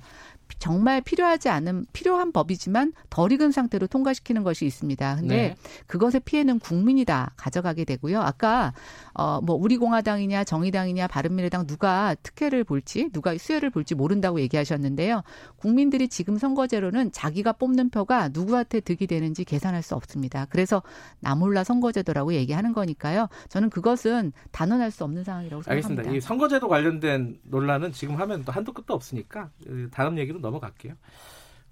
[0.57, 5.15] 정말 필요하지 않은 필요한 법이지만 덜 익은 상태로 통과시키는 것이 있습니다.
[5.17, 5.55] 근데 네.
[5.87, 8.19] 그것의 피해는 국민이 다 가져가게 되고요.
[8.19, 8.73] 아까
[9.13, 15.21] 어뭐 우리 공화당이냐 정의당이냐 바른미래당 누가 특혜를 볼지 누가 수혜를 볼지 모른다고 얘기하셨는데요.
[15.57, 20.47] 국민들이 지금 선거제로는 자기가 뽑는 표가 누구한테 득이 되는지 계산할 수 없습니다.
[20.49, 20.81] 그래서
[21.19, 23.27] 나몰라 선거제도라고 얘기하는 거니까요.
[23.49, 25.89] 저는 그것은 단언할 수 없는 상황이라고 생각합니다.
[25.89, 26.17] 알겠습니다.
[26.17, 30.93] 이 선거제도 관련된 논란은 지금 하면 또 한도 끝도 없으니까 그 다음 얘기로 넘어갈게요.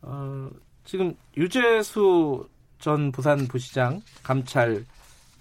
[0.01, 0.49] 어,
[0.83, 2.47] 지금 유재수
[2.79, 4.85] 전 부산 부시장 감찰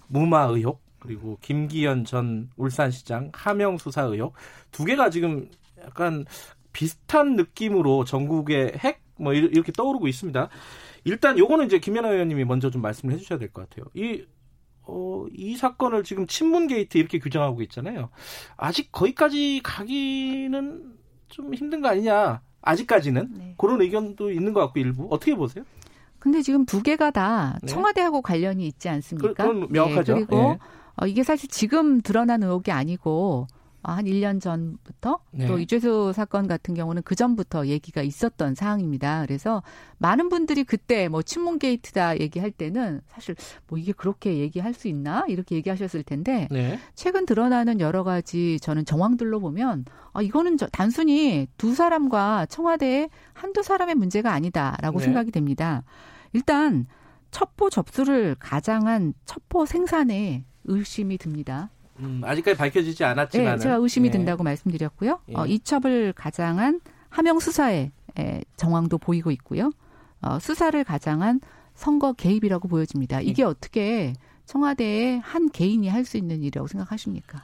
[0.07, 4.33] 무마 의혹 그리고 김기현 전 울산시장 하명 수사 의혹
[4.71, 5.49] 두 개가 지금
[5.79, 6.25] 약간
[6.73, 10.49] 비슷한 느낌으로 전국의 핵 뭐 이렇게 떠오르고 있습니다.
[11.03, 13.85] 일단 요거는 이제 김현아 의원님이 먼저 좀 말씀을 해주셔야 될 것 같아요.
[13.93, 14.23] 이
[14.83, 18.09] 어, 이 사건을 지금 친문 게이트 이렇게 규정하고 있잖아요.
[18.55, 20.97] 아직 거기까지 가기는
[21.29, 22.41] 좀 힘든 거 아니냐.
[22.67, 23.55] 아직까지는 네.
[23.57, 25.63] 그런 의견도 있는 것 같고 일부 어떻게 보세요?
[26.19, 27.67] 근데 지금 두 개가 다 네.
[27.67, 29.29] 청와대하고 관련이 있지 않습니까?
[29.29, 30.13] 그- 그건 명확하죠.
[30.13, 30.59] 예, 그리고 예.
[30.99, 33.56] 어, 이게 사실 지금 드러난 의혹이 아니고 어,
[33.91, 35.47] 한 1년 전부터 네.
[35.47, 39.23] 또 유재수 사건 같은 경우는 그 전부터 얘기가 있었던 사항입니다.
[39.25, 39.63] 그래서
[39.97, 43.35] 많은 분들이 그때 뭐 친문 게이트다 얘기할 때는 사실
[43.67, 46.79] 뭐 이게 그렇게 얘기할 수 있나 이렇게 얘기하셨을 텐데 네.
[46.95, 53.63] 최근 드러나는 여러 가지 저는 정황들로 보면 아 이거는 저 단순히 두 사람과 청와대의 한두
[53.63, 55.05] 사람의 문제가 아니다라고 네.
[55.05, 55.83] 생각이 됩니다.
[56.33, 56.87] 일단
[57.31, 61.69] 첩보 접수를 가장한 첩보 생산에 의심이 듭니다.
[61.99, 65.19] 음, 아직까지 밝혀지지 네, 않았지만 제가 의심이 든다고 말씀드렸고요.
[65.29, 65.33] 예.
[65.35, 69.71] 어, 이 첩을 가장한 하명 수사의 에, 정황도 보이고 있고요.
[70.21, 71.41] 어, 수사를 가장한
[71.73, 73.21] 선거 개입이라고 보여집니다.
[73.21, 74.13] 이게 어떻게
[74.45, 77.43] 청와대의 한 개인이 할 수 있는 일이라고 생각하십니까?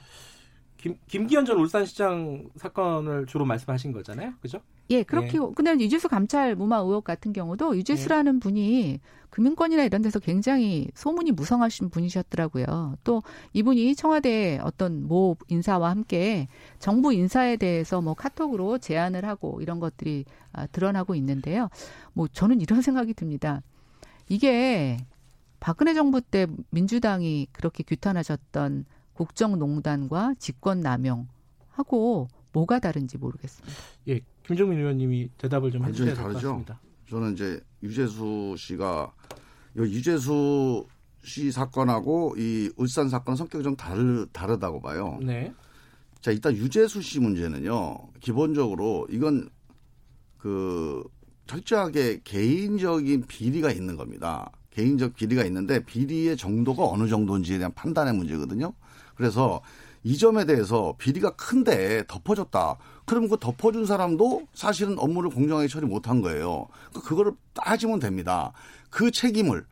[0.78, 4.60] 김, 김기현 전 울산시장 사건을 주로 말씀하신 거잖아요, 그죠?
[4.90, 5.40] 예, 그렇게.
[5.56, 11.90] 근데 유재수 감찰 무마 의혹 같은 경우도 유재수라는 분이 금융권이나 이런 데서 굉장히 소문이 무성하신
[11.90, 12.98] 분이셨더라고요.
[13.04, 13.24] 또
[13.54, 20.26] 이분이 청와대 어떤 모 인사와 함께 정부 인사에 대해서 뭐 카톡으로 제안을 하고 이런 것들이
[20.52, 21.70] 아, 드러나고 있는데요.
[22.14, 23.64] 뭐 저는 이런 생각이 듭니다.
[24.30, 24.98] 이게
[25.60, 33.76] 박근혜 정부 때 민주당이 그렇게 규탄하셨던 국정농단과 직권남용하고 뭐가 다른지 모르겠습니다.
[34.10, 36.48] 예, 김종민 의원님이 대답을 좀 해주셔야 될것 다르죠.
[36.50, 36.80] 같습니다.
[37.10, 39.12] 저는 이제 유재수 씨가
[39.78, 40.86] 이 유재수
[41.24, 45.18] 씨 사건하고 이 울산 사건 성격이 좀 다르, 다르다고 봐요.
[45.22, 45.54] 네.
[46.22, 47.98] 자, 일단 유재수 씨 문제는요.
[48.20, 49.50] 기본적으로 이건
[50.38, 51.04] 그
[51.46, 54.52] 철저하게 개인적인 비리가 있는 겁니다.
[54.72, 58.74] 개인적 비리가 있는데 비리의 정도가 어느 정도인지에 대한 판단의 문제거든요.
[59.16, 59.62] 그래서
[60.04, 62.78] 이 점에 대해서 비리가 큰데 덮어줬다.
[63.06, 66.68] 그러면 그 덮어준 사람도 사실은 업무를 공정하게 처리 못한 거예요.
[66.89, 68.51] 그러니까 그거를 따지면 됩니다.
[68.89, 69.66] 그 책임을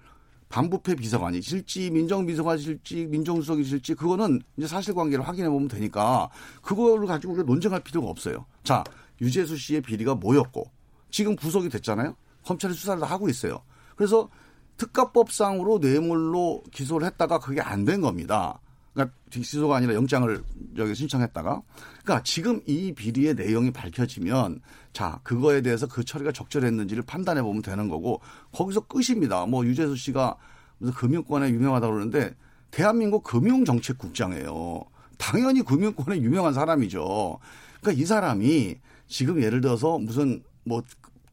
[0.49, 6.29] 반부패 비서관이 실지 민정비서관이 실지 민정수석이 실지 그거는 이제 사실관계를 확인해 보면 되니까
[6.61, 8.45] 그거를 가지고 우리가 논쟁할 필요가 없어요.
[8.63, 8.84] 자
[9.21, 10.65] 유재수 씨의 비리가 뭐였고
[11.09, 12.15] 지금 구속이 됐잖아요.
[12.45, 13.61] 검찰이 수사를 다 하고 있어요.
[13.95, 14.29] 그래서
[14.77, 18.59] 특가법상으로 뇌물로 기소를 했다가 그게 안 된 겁니다.
[18.93, 20.43] 그러니까 기소가 아니라 영장을
[20.77, 21.61] 여기 신청했다가
[22.03, 24.61] 그러니까 지금 이 비리의 내용이 밝혀지면
[24.91, 28.21] 자 그거에 대해서 그 처리가 적절했는지를 판단해 보면 되는 거고
[28.51, 29.45] 거기서 끝입니다.
[29.45, 30.35] 뭐 유재수 씨가
[30.77, 32.35] 무슨 금융권에 유명하다 고 그러는데
[32.71, 34.83] 대한민국 금융정책국장이에요.
[35.17, 37.39] 당연히 금융권에 유명한 사람이죠.
[37.79, 38.77] 그러니까 이 사람이
[39.07, 40.81] 지금 예를 들어서 무슨 뭐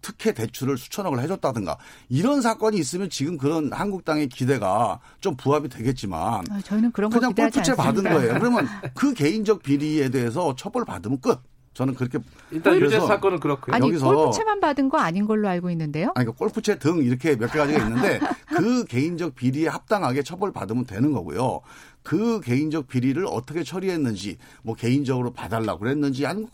[0.08, 1.76] 특혜 대출을 수천억을 해줬다든가
[2.08, 7.34] 이런 사건이 있으면 지금 그런 한국당의 기대가 좀 부합이 되겠지만 아, 저희는 그런 거 그냥
[7.34, 8.04] 골프채 받은.
[8.04, 8.34] 거예요.
[8.38, 11.38] 그러면 그 개인적 비리에 대해서 처벌 받으면 끝.
[11.74, 12.18] 저는 그렇게
[12.50, 13.74] 일단 그래서- 유재 사건은 그렇고요.
[13.76, 16.06] 아니 여기서- 골프채만 받은 거 아닌 걸로 알고 있는데요.
[16.16, 21.12] 아니, 그러니까 골프채 등 이렇게 몇 가지가 있는데 그 개인적 비리에 합당하게 처벌 받으면 되는
[21.12, 21.60] 거고요.
[22.02, 26.48] 그 개인적 비리를 어떻게 처리했는지 뭐 개인적으로 봐달라고 그랬는지 아니면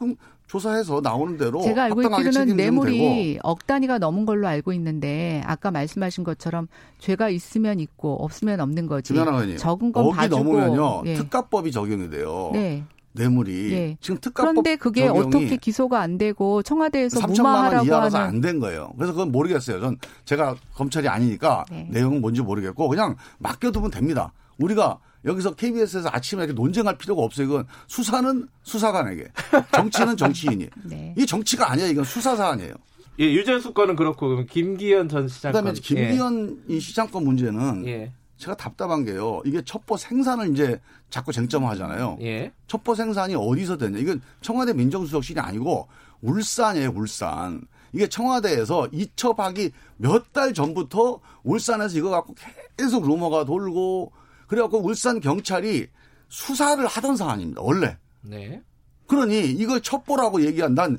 [0.46, 6.22] 조사해서 나오는 대로 제가 알고 있기로는 뇌물이 억 단위가 넘은 걸로 알고 있는데 아까 말씀하신
[6.24, 6.68] 것처럼
[6.98, 9.14] 죄가 있으면 있고 없으면 없는 거지.
[9.14, 10.44] 의원님 적은 건 억이 봐주고.
[10.44, 11.14] 넘으면요 예.
[11.14, 12.50] 특가법이 적용이 돼요.
[12.52, 12.84] 네.
[13.12, 13.96] 뇌물이 예.
[14.00, 18.60] 지금 특가법 그런데 그게 어떻게 기소가 안 되고 청와대에서 3천만 원 무마하라고 이하라서 하는 안된
[18.60, 18.92] 거예요.
[18.96, 19.80] 그래서 그건 모르겠어요.
[19.80, 21.88] 전 제가 검찰이 아니니까 네.
[21.90, 24.32] 내용은 뭔지 모르겠고 그냥 맡겨두면 됩니다.
[24.58, 27.46] 우리가 여기서 KBS에서 아침에 이렇게 논쟁할 필요가 없어요.
[27.46, 29.28] 이건 수사는 수사관에게,
[29.72, 30.68] 정치는 정치인이.
[30.84, 31.14] 네.
[31.16, 31.86] 이 정치가 아니야.
[31.86, 32.74] 이건 수사 사안이에요.
[33.20, 35.80] 예, 유재수 건은 그렇고 그럼 김기현 전 시장 그다음에 건.
[35.80, 37.90] 김기현 이 시장권 문제는 예.
[37.90, 38.12] 예.
[38.36, 39.40] 제가 답답한 게요.
[39.46, 40.78] 이게 첩보 생산을 이제
[41.08, 42.18] 자꾸 쟁점화하잖아요.
[42.22, 42.52] 예.
[42.66, 43.98] 첩보 생산이 어디서 됐냐.
[44.00, 45.86] 이건 청와대 민정수석실이 아니고
[46.20, 47.62] 울산이에요, 울산.
[47.92, 52.34] 이게 청와대에서 이첩하기 몇 달 전부터 울산에서 이거 갖고
[52.76, 54.10] 계속 루머가 돌고
[54.46, 55.88] 그래갖고 울산 경찰이
[56.28, 57.96] 수사를 하던 사안입니다, 원래.
[58.22, 58.62] 네.
[59.06, 60.98] 그러니 이걸 첩보라고 얘기한 난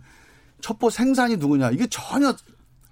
[0.62, 1.72] 첩보 생산이 누구냐.
[1.72, 2.34] 이게 전혀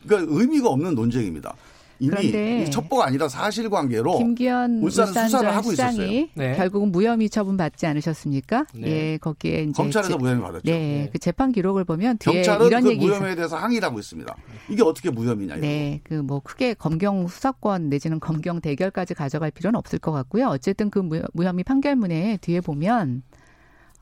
[0.06, 1.56] 그러니까 의미가 없는 논쟁입니다.
[2.00, 6.28] 이미 첩보가 아니라 사실관계로 김기현 울산 수사를 전 하고 시장이 있었어요.
[6.36, 6.56] 네.
[6.56, 8.66] 결국은 무혐의 처분 받지 않으셨습니까?
[8.76, 8.88] 네.
[9.14, 10.62] 예, 거기에 이제 검찰에서 제- 무혐의 받았죠.
[10.66, 11.10] 네, 네.
[11.12, 14.36] 그 재판 기록을 보면 뒤에 경찰은 이런 그 얘기 있 무혐의에 대해서 항의를 하고 있습니다.
[14.70, 15.58] 이게 어떻게 무혐의냐.
[15.58, 20.48] 네, 그 뭐 크게 검경 수사권 내지는 검경 대결까지 가져갈 필요는 없을 것 같고요.
[20.48, 23.24] 어쨌든 그 무- 무혐의 판결문에 뒤에 보면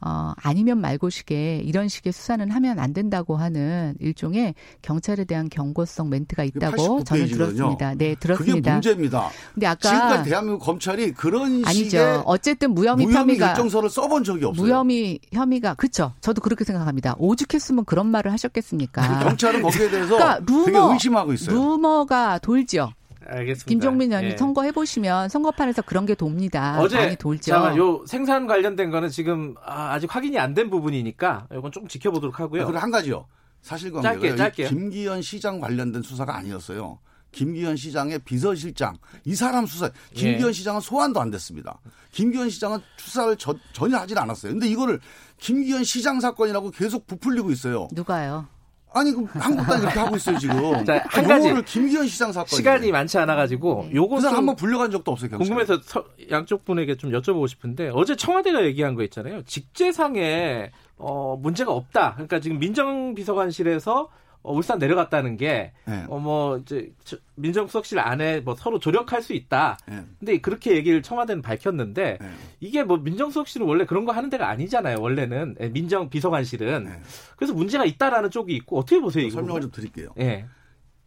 [0.03, 6.43] 어, 아니면 말고식에 이런 식의 수사는 하면 안 된다고 하는 일종의 경찰에 대한 경고성 멘트가
[6.43, 7.93] 있다고 저는 들었습니다.
[7.95, 8.55] 네, 들었습니다.
[8.55, 9.29] 그게 문제입니다.
[9.53, 11.83] 근데 아까 지금까지 대한민국 검찰이 그런 아니죠.
[11.83, 14.65] 식의 어쨌든 무혐의, 무혐의 혐의가 결정서를 써본 적이 없어요.
[14.65, 16.13] 무혐의 혐의가 그렇죠.
[16.21, 17.15] 저도 그렇게 생각합니다.
[17.19, 19.23] 오죽했으면 그런 말을 하셨겠습니까?
[19.23, 21.55] 경찰은 거기에 대해서 그러니까 루머, 되게 의심하고 있어요.
[21.55, 22.91] 루머가 돌죠.
[23.25, 23.65] 알겠습니다.
[23.69, 24.37] 김종민 의원이 예.
[24.37, 26.79] 선거해 보시면 선거판에서 그런 게 돕니다.
[26.79, 27.51] 어제 많이 돌죠.
[27.51, 32.39] 잠깐 요 생산 관련된 거는 지금 아, 직 확인이 안 된 부분이니까 이건 좀 지켜보도록
[32.39, 32.65] 하고요.
[32.65, 33.27] 그리고 한 가지요.
[33.61, 34.69] 사실관계가 짧게, 짧게요.
[34.69, 36.99] 김기현 시장 관련된 수사가 아니었어요.
[37.31, 40.51] 김기현 시장의 비서실장 이 사람 수사 김기현 예.
[40.51, 41.79] 시장은 소환도 안 됐습니다.
[42.11, 44.51] 김기현 시장은 수사를 저- 전혀 하질 않았어요.
[44.51, 44.99] 근데 이거를
[45.37, 47.87] 김기현 시장 사건이라고 계속 부풀리고 있어요.
[47.93, 48.47] 누가요?
[48.93, 50.55] 아니 그 한국당 이렇게 하고 있어요 지금.
[50.85, 51.53] 자, 한 가지.
[51.63, 55.29] 김기현 시장 사건 시간이 많지 않아 가지고 요거 그 한번 불려간 적도 없어요.
[55.29, 55.47] 경찰.
[55.47, 59.43] 궁금해서 서- 양쪽 분에게 좀 여쭤보고 싶은데 어제 청와대가 얘기한 거 있잖아요.
[59.43, 62.13] 직제상에 어, 문제가 없다.
[62.13, 64.09] 그러니까 지금 민정비서관실에서
[64.43, 66.05] 어, 울산 내려갔다는 게 네.
[66.09, 69.77] 어, 뭐 이제 저- 민정수석실 안에 뭐 서로 조력할 수 있다.
[69.87, 70.03] 네.
[70.19, 72.29] 근데 그렇게 얘기를 청와대는 밝혔는데 네.
[72.59, 74.97] 이게 뭐 민정수석실은 원래 그런 거 하는 데가 아니잖아요.
[74.99, 76.91] 원래는 예, 민정 비서관실은 네.
[77.35, 79.35] 그래서 문제가 있다라는 쪽이 있고 어떻게 보세요 이거?
[79.35, 80.09] 설명을 좀 드릴게요.
[80.19, 80.45] 예.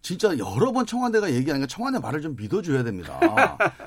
[0.03, 3.19] 진짜 여러 번 청와대가 얘기하니까 청와대 말을 좀 믿어줘야 됩니다.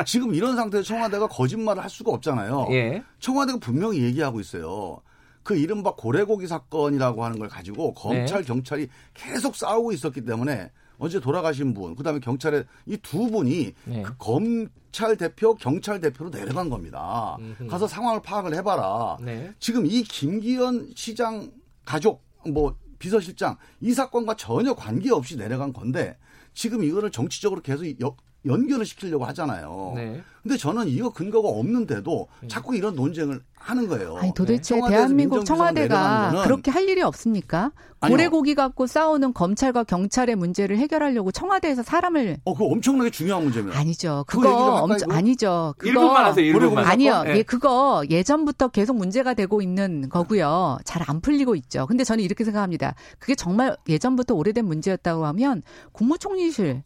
[0.03, 2.67] 지금 이런 상태에서 청와대가 거짓말을 할 수가 없잖아요.
[2.71, 3.03] 예.
[3.19, 4.99] 청와대가 분명히 얘기하고 있어요.
[5.47, 8.47] 그 이른바 고래고기 사건이라고 하는 걸 가지고 검찰, 네.
[8.47, 14.01] 경찰이 계속 싸우고 있었기 때문에 어제 돌아가신 분, 그 다음에 경찰의 이 두 분이 네.
[14.01, 17.37] 그 검찰 대표, 경찰 대표로 내려간 겁니다.
[17.39, 17.67] 음흠.
[17.67, 19.19] 가서 상황을 파악을 해봐라.
[19.21, 19.53] 네.
[19.57, 21.49] 지금 이 김기현 시장
[21.85, 26.17] 가족, 뭐 비서실장 이 사건과 전혀 관계없이 내려간 건데
[26.53, 28.17] 지금 이거를 정치적으로 계속 여-
[28.47, 29.93] 연결을 시키려고 하잖아요.
[29.95, 30.21] 네.
[30.43, 34.15] 근데 저는 이거 근거가 없는데도 자꾸 이런 논쟁을 하는 거예요.
[34.15, 34.79] 아니 도대체 네.
[34.79, 37.71] 청와대에서 대한민국 청와대가 그렇게 할 일이 없습니까?
[37.99, 38.15] 아니요.
[38.15, 43.77] 고래 고기 갖고 싸우는 검찰과 경찰의 문제를 해결하려고 청와대에서 사람을 어, 그거 엄청나게 중요한 문제입니다.
[43.77, 44.23] 아니죠.
[44.27, 45.11] 그거 엄청?
[45.11, 45.73] 아니죠.
[45.77, 46.53] 그거 1분만 하세요.
[46.53, 46.77] 1분만.
[46.85, 47.23] 아니요.
[47.27, 47.37] 예.
[47.37, 50.77] 예, 그거 예전부터 계속 문제가 되고 있는 거고요.
[50.85, 51.85] 잘 안 풀리고 있죠.
[51.87, 52.93] 근데 저는 이렇게 생각합니다.
[53.19, 55.61] 그게 정말 예전부터 오래된 문제였다고 하면
[55.93, 56.83] 국무총리실,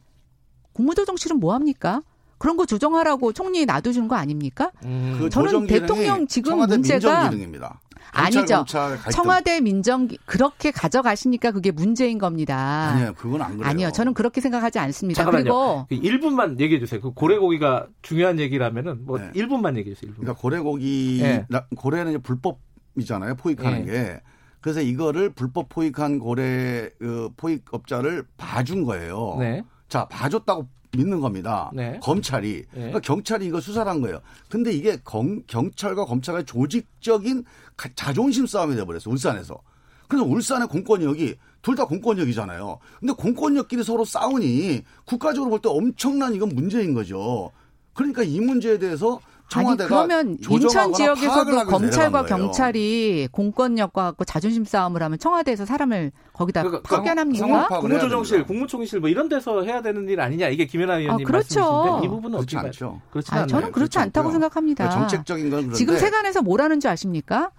[0.74, 2.02] 국무조정실은 뭐 합니까?
[2.38, 4.72] 그런 거 조정하라고 총리 놔두신 거 아닙니까?
[4.84, 5.18] 음.
[5.20, 7.80] 그 저는 대통령 지금 청와대 문제가 민정기능입니다.
[8.14, 8.56] 검찰, 아니죠.
[8.56, 9.12] 검찰 갈등.
[9.12, 12.90] 청와대 민정 그렇게 가져가시니까 그게 문제인 겁니다.
[12.94, 13.70] 아니에요, 그건 안 그래요.
[13.70, 15.24] 아니요, 저는 그렇게 생각하지 않습니다.
[15.24, 15.86] 잠깐만요.
[15.88, 17.00] 그리고 1분만 얘기해 주세요.
[17.00, 19.32] 그 고래고기가 중요한 얘기라면은 뭐 네.
[19.34, 20.12] 1분만 얘기해 주세요.
[20.12, 20.16] 1분.
[20.18, 21.46] 그러니까 고래고기 예.
[21.48, 23.92] 나- 고래는 불법이잖아요 포획하는 예.
[23.92, 24.22] 게
[24.62, 29.38] 그래서 이거를 불법 포획한 고래 그 포획업자를 봐준 거예요.
[29.40, 29.62] 네.
[29.92, 30.66] 자 봐줬다고
[30.96, 31.70] 믿는 겁니다.
[31.74, 32.00] 네.
[32.02, 32.66] 검찰이 네.
[32.72, 34.22] 그러니까 경찰이 이거 수사를 한 거예요.
[34.50, 37.44] 근데 이게 검- 경찰과 검찰의 조직적인
[37.76, 39.60] 가- 자존심 싸움이 돼버렸어 울산에서.
[40.08, 42.80] 그래서 울산의 공권력이 둘 다 공권력이잖아요.
[43.02, 47.52] 근데 공권력끼리 서로 싸우니 국가적으로 볼 때 엄청난 이건 문제인 거죠.
[47.94, 49.20] 그러니까 이 문제에 대해서
[49.52, 52.26] 청와대가 그러면 인천 지역에서도 검찰과.
[52.26, 57.68] 경찰이 공권력과 갖고 자존심 싸움을 하면 청와대에서 사람을 거기다 그러니까 파견합니까?
[57.80, 58.46] 국무조정실.
[58.46, 61.60] 국무총리실 뭐 이런 데서 해야 되는 일 아니냐 이게 김연아 의원님 아, 그렇죠.
[61.60, 62.90] 말씀이신데 이 부분은 그렇지 어떻게 않죠.
[62.90, 63.02] 봐요?
[63.12, 63.48] 그렇지 아니, 않아요.
[63.48, 64.32] 저는 그렇지 않다고.
[64.32, 64.90] 생각합니다.
[64.90, 67.52] 정책적인 건 그런데 지금 세간에서 뭐라는 줄 아십니까?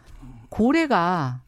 [0.49, 1.41] 고래가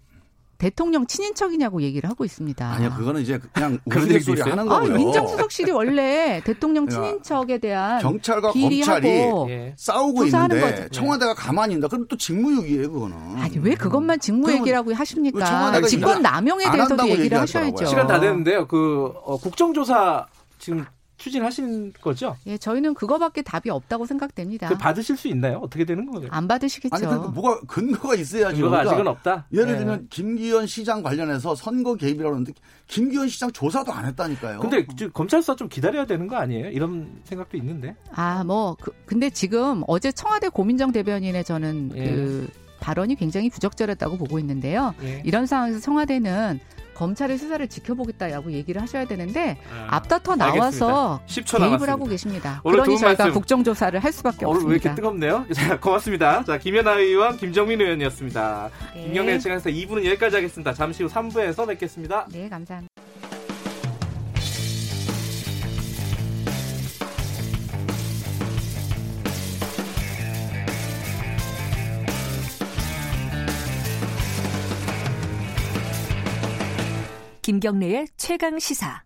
[0.59, 2.67] 대통령 친인척이냐고 얘기를 하고 있습니다.
[2.67, 4.53] 아니요 그거는 이제 그냥 그런 우스갯소리 있어요?
[4.53, 4.95] 하는 아, 거고요.
[4.97, 9.75] 민정수석실이 원래 대통령 야, 친인척에 대한 경찰과 검찰이 예.
[9.77, 10.89] 싸우고 있는데 거죠.
[10.91, 11.89] 청와대가 가만히 있다.
[11.89, 13.17] 그럼 또 직무유기예요, 그거는.
[13.37, 15.81] 아니 왜 그것만 직무 그러면 얘기라고 왜 하십니까?
[15.83, 17.41] 직권 남용에 안 대해서도 얘기를.
[17.41, 17.87] 하셔야죠.
[17.87, 18.67] 시간 다 됐는데요.
[18.67, 20.27] 그 어, 국정조사
[20.59, 20.85] 지금
[21.25, 22.37] 추진하신 거죠?
[22.47, 24.69] 예, 저희는 그거밖에 답이 없다고 생각됩니다.
[24.69, 25.59] 그 받으실 수 있나요?
[25.63, 26.29] 어떻게 되는 거예요?
[26.31, 26.95] 안 받으시겠죠.
[26.95, 28.57] 아니 그러니까 뭐가 근거가 있어야죠.
[28.57, 29.47] 증거가 그러니까 아직은 없다.
[29.55, 29.79] 예를 예.
[29.79, 32.53] 들면 김기현 시장 관련해서 선거 개입이라고 하는데
[32.89, 34.61] 김기현 시장 조사도 안 했다니까요.
[34.61, 36.69] 근데 지금 검찰 수사 좀 기다려야 되는 거 아니에요?
[36.69, 37.97] 이런 생각도 있는데.
[38.13, 42.05] 아, 뭐 그, 근데 지금 어제 청와대 고민정 대변인의 저는 예.
[42.05, 42.51] 그
[42.81, 44.95] 발언이 굉장히 부적절했다고 보고 있는데요.
[45.03, 45.23] 예.
[45.25, 46.61] 이런 상황에서 청와대는
[46.95, 51.21] 검찰의 수사를 지켜보겠다라고 얘기를 하셔야 되는데 아, 앞다퉈 나와서 알겠습니다.
[51.27, 51.93] 10초 개입을 남았습니다.
[51.93, 52.61] 하고 계십니다.
[52.65, 53.33] 그러니 저희가 말씀.
[53.33, 54.91] 국정조사를 할 수밖에 오늘 왜 없습니다.
[54.91, 55.47] 이렇게 뜨겁네요?
[55.55, 56.45] 자, 고맙습니다.
[56.45, 58.71] 자, 김연아 의원, 김정민 의원이었습니다.
[58.95, 59.05] 네.
[59.05, 60.73] 김경래 측에서 2부는 여기까지 하겠습니다.
[60.73, 62.27] 잠시 후 3부에서 뵙겠습니다.
[62.31, 62.94] 네, 감사합니다.
[77.45, 79.05] 김경래의 최강 시사.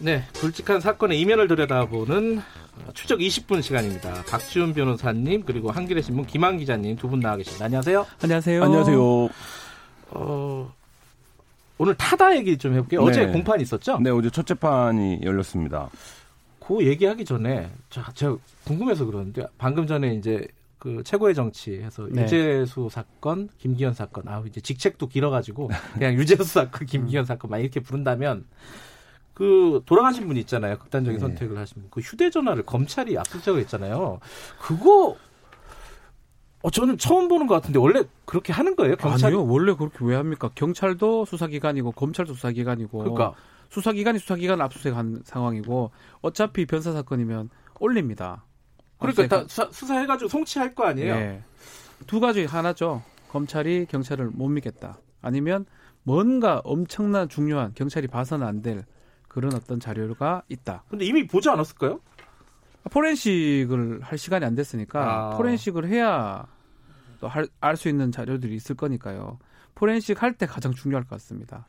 [0.00, 2.40] 네, 굵직한 사건의 이면을 들여다보는
[2.94, 4.24] 추적 20분 시간입니다.
[4.28, 7.66] 박지훈 변호사님 그리고 한겨레 신문 김한 기자님 두 분 나와 계십니다.
[7.66, 8.06] 안녕하세요.
[8.22, 8.64] 안녕하세요.
[8.64, 9.28] 안녕하세요.
[10.10, 10.72] 어,
[11.78, 13.04] 오늘 타다 얘기 좀 해볼게요.
[13.04, 13.10] 네.
[13.10, 13.98] 어제 공판 있었죠?
[14.00, 15.88] 네, 어제 첫 재판이 열렸습니다.
[16.66, 20.46] 그 얘기하기 전에 자, 제가 궁금해서 그러는데 방금 전에 이제
[20.78, 22.22] 그 최고의 정치에서 네.
[22.22, 27.80] 유재수 사건, 김기현 사건, 아 이제 직책도 길어가지고 그냥 유재수 사건, 김기현 사건 막 이렇게
[27.80, 28.46] 부른다면
[29.34, 30.78] 그 돌아가신 분 있잖아요.
[30.78, 31.20] 극단적인 네.
[31.20, 31.90] 선택을 하신 분.
[31.90, 34.20] 그 휴대전화를 검찰이 압수수색을 했잖아요.
[34.58, 35.16] 그거
[36.62, 38.96] 어 저는 처음 보는 것 같은데 원래 그렇게 하는 거예요?
[38.96, 39.34] 경찰이?
[39.34, 40.50] 아니요, 원래 그렇게 왜 합니까?
[40.54, 43.34] 경찰도 수사기관이고 검찰도 수사기관이고 그러니까
[43.70, 45.90] 수사기관이 수사기관 압수수색한 상황이고
[46.20, 47.50] 어차피 변사 사건이면
[47.80, 48.44] 올립니다.
[48.98, 51.14] 그러니까 다 압수수색 수사, 수사 해가지고 송치할 거 아니에요?
[51.14, 51.42] 예.
[52.06, 53.02] 두 가지 하나죠.
[53.30, 54.98] 검찰이 경찰을 못 믿겠다.
[55.20, 55.64] 아니면
[56.04, 58.84] 뭔가 엄청난 중요한 경찰이 봐서는 안 될
[59.28, 60.84] 그런 어떤 자료가 있다.
[60.90, 62.00] 근데 이미 보지 않았을까요?
[62.90, 65.36] 포렌식을 할 시간이 안 됐으니까 아.
[65.36, 66.46] 포렌식을 해야
[67.20, 67.30] 또
[67.60, 69.38] 알 수 있는 자료들이 있을 거니까요.
[69.74, 71.66] 포렌식 할 때 가장 중요할 것 같습니다.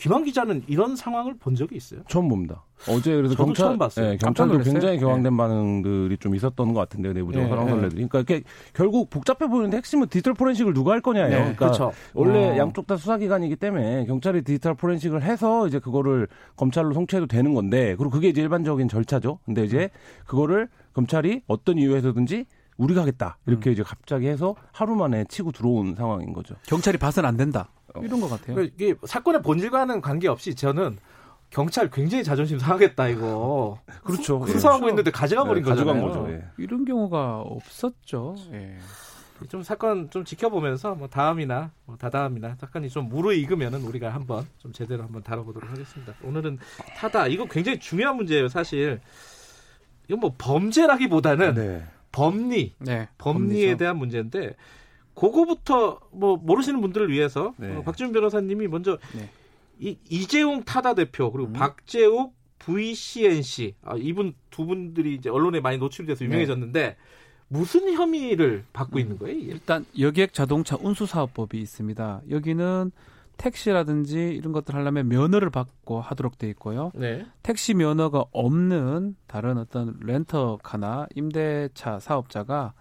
[0.00, 2.00] 김한 기자는 이런 상황을 본 적이 있어요?
[2.08, 2.64] 처음 봅니다.
[2.88, 4.06] 어제 그래서 저도 경찰, 처음 봤어요.
[4.06, 4.58] 예, 경찰도.
[4.60, 4.98] 굉장히 네.
[4.98, 8.08] 격앙된 반응들이 좀 있었던 것 같은데요, 내부적으로 예, 상황설레들이.
[8.08, 8.42] 그러니까 이게
[8.72, 11.28] 결국 복잡해 보이는데 핵심은 디지털 포렌식을 누가 할 거냐예요.
[11.28, 11.92] 네, 그러니까 그렇죠.
[12.14, 12.56] 원래 어.
[12.56, 18.08] 양쪽 다 수사기관이기 때문에 경찰이 디지털 포렌식을 해서 이제 그거를 검찰로 송치해도 되는 건데, 그리고
[18.08, 19.40] 그게 이제 일반적인 절차죠.
[19.44, 19.90] 근데 이제
[20.24, 22.46] 그거를 검찰이 어떤 이유에서든지
[22.78, 23.72] 우리가 하겠다 이렇게 음.
[23.74, 26.54] 이제 갑자기 해서 하루 만에 치고 들어온 상황인 거죠.
[26.66, 27.68] 경찰이 봐서는 안 된다.
[28.02, 28.54] 이런 것 같아요.
[28.54, 30.98] 그러니까 이게 사건의 본질과는 관계없이 저는
[31.50, 33.78] 경찰 굉장히 자존심 상하겠다 이거.
[34.04, 34.44] 그렇죠.
[34.46, 34.52] 예.
[34.52, 36.00] 수사하고 있는데 가져가 버린 네, 가져간.
[36.00, 36.30] 거죠.
[36.30, 36.44] 예.
[36.58, 38.36] 이런 경우가 없었죠.
[38.52, 38.78] 예.
[39.48, 45.02] 좀 사건 좀 지켜보면서 뭐 다음이나 뭐 다다음이나 사건이 좀 무르익으면은 우리가 한번 좀 제대로
[45.02, 46.12] 한번 다뤄보도록 하겠습니다.
[46.22, 46.58] 오늘은
[46.98, 48.48] 타다 이거 굉장히 중요한 문제예요.
[48.48, 49.00] 사실
[50.08, 51.84] 이건 뭐 범죄라기보다는 네.
[52.12, 53.08] 법리 네.
[53.16, 53.76] 법리에 법리죠.
[53.78, 54.56] 대한 문제인데
[55.20, 57.76] 그거부터 뭐 모르시는 분들을 위해서 네.
[57.76, 59.28] 어, 박지훈 변호사님이 먼저 네.
[59.78, 61.52] 이 이재용 타다 대표 그리고 음.
[61.52, 66.96] 박재욱 VCNC 아, 이분 두 분들이 이제 언론에 많이 노출이 돼서 유명해졌는데
[67.48, 69.36] 무슨 혐의를 받고 있는 거예요?
[69.36, 69.52] 이게?
[69.52, 72.22] 일단 여객 자동차 운수 사업법이 있습니다.
[72.30, 72.90] 여기는
[73.36, 76.92] 택시라든지 이런 것들 하려면 면허를 받고 하도록 돼 있고요.
[76.94, 77.26] 네.
[77.42, 82.72] 택시 면허가 없는 다른 어떤 렌터카나 임대차 사업자가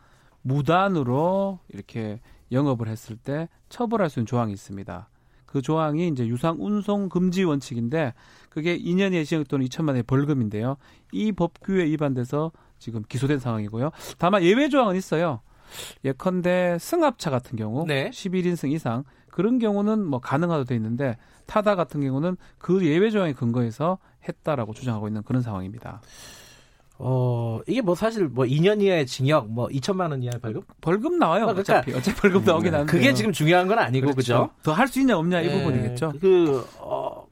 [0.41, 2.19] 무단으로 이렇게
[2.51, 5.09] 영업을 했을 때 처벌할 수 있는 조항이 있습니다.
[5.45, 8.13] 그 조항이 이제 유상 운송 금지 원칙인데
[8.49, 10.77] 그게 2년 이하의 징역 또는 2천만 원의 벌금인데요.
[11.11, 13.91] 이 법규에 위반돼서 지금 기소된 상황이고요.
[14.17, 15.41] 다만 예외 조항은 있어요.
[16.03, 18.09] 예컨대 승합차 같은 경우 네.
[18.09, 23.97] 11인승 이상 그런 경우는 뭐 가능하도 돼 있는데 타다 같은 경우는 그 예외 조항에 근거해서
[24.27, 26.01] 했다라고 주장하고 있는 그런 상황입니다.
[27.01, 30.61] 어 이게 뭐 사실 뭐 2년 이하의 징역, 뭐 2천만 원 이하의 벌금?
[30.81, 31.43] 벌금 나와요.
[31.45, 34.49] 아, 그러니까- 어차피 어차피 벌금 나오긴 하는데 그게 지금 중요한 건 아니고 그죠?
[34.63, 36.13] 더 할 수 있냐 없냐 이 네, 부분이겠죠.
[36.19, 37.25] 그 어,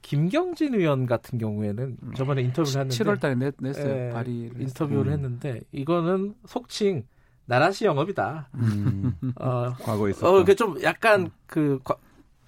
[0.00, 4.06] 김경진 의원 같은 경우에는 저번에 인터뷰를 했는데 7월달에 냈, 냈어요.
[4.08, 5.12] 예, 발의를 인터뷰를 음.
[5.12, 7.04] 했는데 이거는 속칭
[7.44, 8.48] 나라시 영업이다.
[8.54, 10.30] 음, 어, 과거에 있었던.
[10.30, 11.96] 어, 그게 좀 약간 그 과,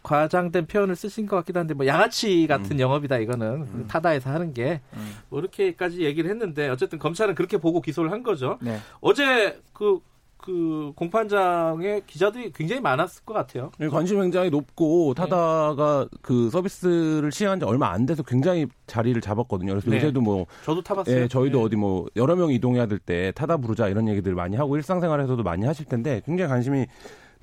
[0.04, 4.80] 과장된 표현을 쓰신 것 같기도 한데 뭐 양아치 같은 영업이다 이거는 그 타다에서 하는 게
[4.92, 5.14] 음.
[5.30, 8.58] 뭐 이렇게까지 얘기를 했는데 어쨌든 검찰은 그렇게 보고 기소를 한 거죠.
[8.60, 8.78] 네.
[9.00, 10.00] 어제 그,
[10.36, 13.70] 그 공판장에 기자들이 굉장히 많았을 것 같아요.
[13.80, 19.72] 예, 관심 굉장히 높고 타다가 그 서비스를 시행한 지 얼마 안 돼서 굉장히 자리를 잡았거든요.
[19.72, 19.96] 그래서 네.
[19.96, 21.16] 요새도 뭐 저도 타봤어요.
[21.22, 21.64] 예, 저희도 네.
[21.64, 25.64] 어디 뭐 여러 명 이동해야 될 때 타다 부르자 이런 얘기들 많이 하고 일상생활에서도 많이
[25.64, 26.86] 하실 텐데 굉장히 관심이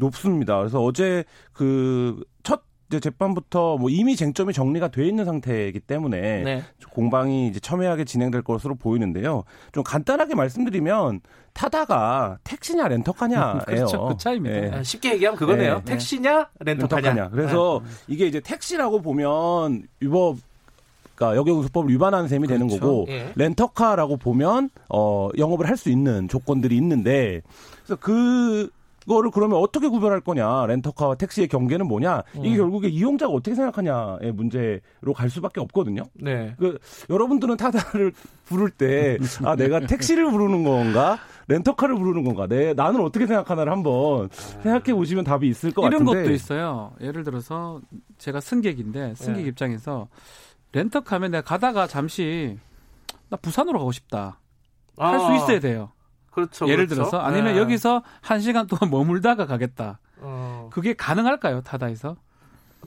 [0.02, 0.58] 높습니다.
[0.58, 1.24] 그래서 어제
[1.54, 2.62] 그첫
[3.02, 6.64] 재판부터 뭐 이미 쟁점이 정리가 돼 있는 상태이기 때문에 네.
[6.90, 9.44] 공방이 이제 첨예하게 진행될 것으로 보이는데요.
[9.72, 11.22] 좀 간단하게 말씀드리면
[11.54, 13.60] 타다가 택시냐 렌터카냐예요.
[13.66, 14.08] 그렇죠.
[14.08, 14.56] 그 차이입니다.
[14.56, 14.72] 예.
[14.72, 15.76] 아, 쉽게 얘기하면 그거네요.
[15.78, 15.84] 네.
[15.86, 17.08] 택시냐 렌터카냐.
[17.14, 17.30] 렌터카냐.
[17.30, 20.38] 그래서 이게 이제 택시라고 보면 위법
[21.16, 22.86] 그러니까 여경수법을 위반하는 셈이 되는 그렇죠.
[22.86, 23.32] 거고 예.
[23.36, 27.42] 렌터카라고 보면 어 영업을 할 수 있는 조건들이 있는데
[27.86, 28.70] 그래서 그
[29.06, 32.58] 그거를 그러면 어떻게 구별할 거냐 렌터카와 택시의 경계는 뭐냐 이게 음.
[32.58, 36.04] 결국에 이용자가 어떻게 생각하냐의 문제로 갈 수밖에 없거든요.
[36.14, 36.54] 네.
[36.60, 36.78] 그
[37.10, 38.12] 여러분들은 타다를
[38.46, 44.30] 부를 때 아 내가 택시를 부르는 건가 렌터카를 부르는 건가 내 나는 어떻게 생각하나를 한번
[44.32, 46.94] 생각해 보시면 답이 있을 것 이런 같은데 것도 있어요.
[47.02, 47.82] 예를 들어서
[48.18, 49.50] 제가 승객인데 승객 네.
[49.50, 50.08] 입장에서
[50.74, 52.58] 렌터카면 내가 가다가 잠시
[53.30, 54.40] 나 부산으로 가고 싶다.
[54.98, 55.92] 할수 아, 있어야 돼요.
[56.32, 56.68] 그렇죠.
[56.68, 56.96] 예를 그렇죠.
[56.96, 57.60] 들어서 아니면 네.
[57.60, 60.00] 여기서 한 시간 동안 머물다가 가겠다.
[60.18, 60.70] 어.
[60.72, 62.16] 그게 가능할까요 타다에서?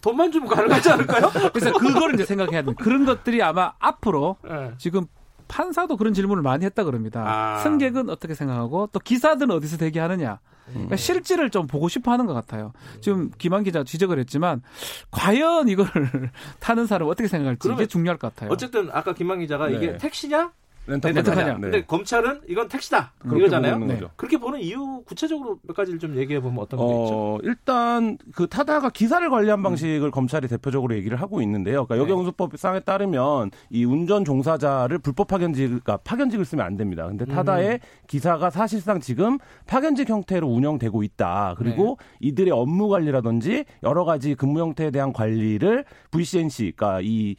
[0.01, 1.31] 돈만 주면 가능하지 않을까요?
[1.53, 2.73] 그래서 그걸 이제 생각해야 돼.
[2.79, 4.73] 그런 것들이 아마 앞으로 네.
[4.79, 5.07] 지금
[5.47, 7.23] 판사도 그런 질문을 많이 했다 그럽니다.
[7.27, 7.59] 아.
[7.59, 10.41] 승객은 어떻게 생각하고 또 기사들은 어디서 대기하느냐.
[10.67, 12.73] 그러니까 실질을 좀 보고 싶어 하는 것 같아요.
[13.03, 14.63] 지금 김한 기자 지적을 했지만
[15.11, 15.87] 과연 이걸
[16.61, 18.51] 타는 사람 어떻게 생각할지 이게 중요할 것 같아요.
[18.51, 19.77] 어쨌든 아까 김만 기자가 네.
[19.77, 20.53] 이게 택시냐?
[20.87, 21.23] 렌터카냐.
[21.23, 21.55] 렌터카냐.
[21.55, 21.61] 네.
[21.61, 23.79] 근데 검찰은 이건 택시다 이거잖아요.
[23.79, 24.11] 보는 거죠.
[24.17, 26.95] 그렇게 보는 이유 구체적으로 몇 가지를 좀 얘기해 보면 어떤 게 있죠?
[26.95, 31.87] 어, 일단 그 타다가 기사를 관리한 방식을 검찰이 대표적으로 얘기를 하고 있는데요.
[31.87, 32.01] 그러니까 네.
[32.03, 37.07] 여경수법상에 따르면 이 운전 종사자를 불법 파견직, 그러니까 파견직을 쓰면 안 됩니다.
[37.07, 41.55] 근데 타다의 기사가 사실상 지금 파견직 형태로 운영되고 있다.
[41.57, 47.37] 그리고 이들의 업무 관리라든지 여러 가지 근무 형태에 대한 관리를 VCNC, 그러니까 이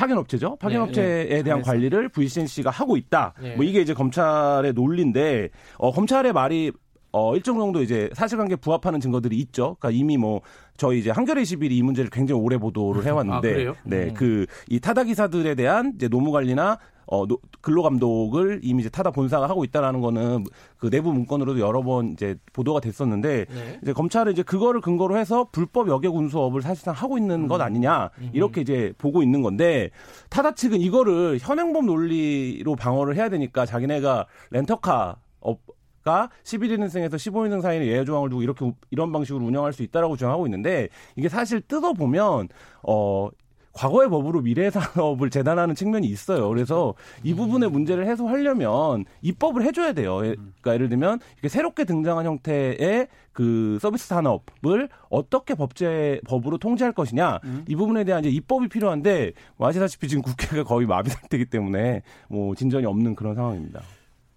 [0.00, 0.56] 파견업체죠.
[0.56, 1.70] 파견업체에 대한 잘했어.
[1.70, 3.34] 관리를 VCNC가 하고 있다.
[3.40, 3.54] 네.
[3.56, 6.72] 뭐 이게 이제 검찰의 논리인데 어, 검찰의 말이
[7.12, 9.76] 어, 일정 정도 이제 사실관계 부합하는 증거들이 있죠.
[9.80, 10.40] 그러니까 이미 뭐
[10.76, 13.74] 저희 이제 한겨레 21이 이 문제를 굉장히 오래 보도를 해왔는데, 아?
[13.84, 14.14] 네, 음.
[14.14, 16.78] 그이 타다 기사들에 대한 이제 노무 관리나
[17.12, 20.44] 어, 노- 근로 감독을 이미 이제 타다 본사가 하고 있다라는 거는
[20.76, 23.78] 그 내부 문건으로도 여러 번 이제 보도가 됐었는데 네.
[23.82, 28.60] 이제 검찰은 이제 그거를 근거로 해서 불법 여객 운수업을 사실상 하고 있는 것 아니냐 이렇게
[28.60, 29.90] 이제 보고 있는 건데
[30.28, 35.58] 타다 측은 이거를 현행법 논리로 방어를 해야 되니까 자기네가 렌터카 업
[36.02, 40.46] 가 11인승에서 15인승 사이에 예외 조항을 두고 이렇게 우- 이런 방식으로 운영할 수 있다라고 주장하고
[40.46, 42.48] 있는데 이게 사실 뜯어 보면
[42.82, 43.28] 어
[43.72, 46.48] 과거의 법으로 미래 산업을 재단하는 측면이 있어요.
[46.48, 50.24] 그래서 이 부분의 문제를 해소하려면 입법을 해줘야 돼요.
[50.24, 56.92] 예, 그러니까 예를 들면 이렇게 새롭게 등장한 형태의 그 서비스 산업을 어떻게 법제 법으로 통제할
[56.92, 57.38] 것이냐
[57.68, 62.54] 이 부분에 대한 이제 입법이 필요한데 뭐 아시다시피 지금 국회가 거의 마비 상태이기 때문에 뭐
[62.56, 63.82] 진전이 없는 그런 상황입니다.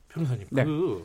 [0.09, 0.63] 변호사님, 네.
[0.63, 1.03] 그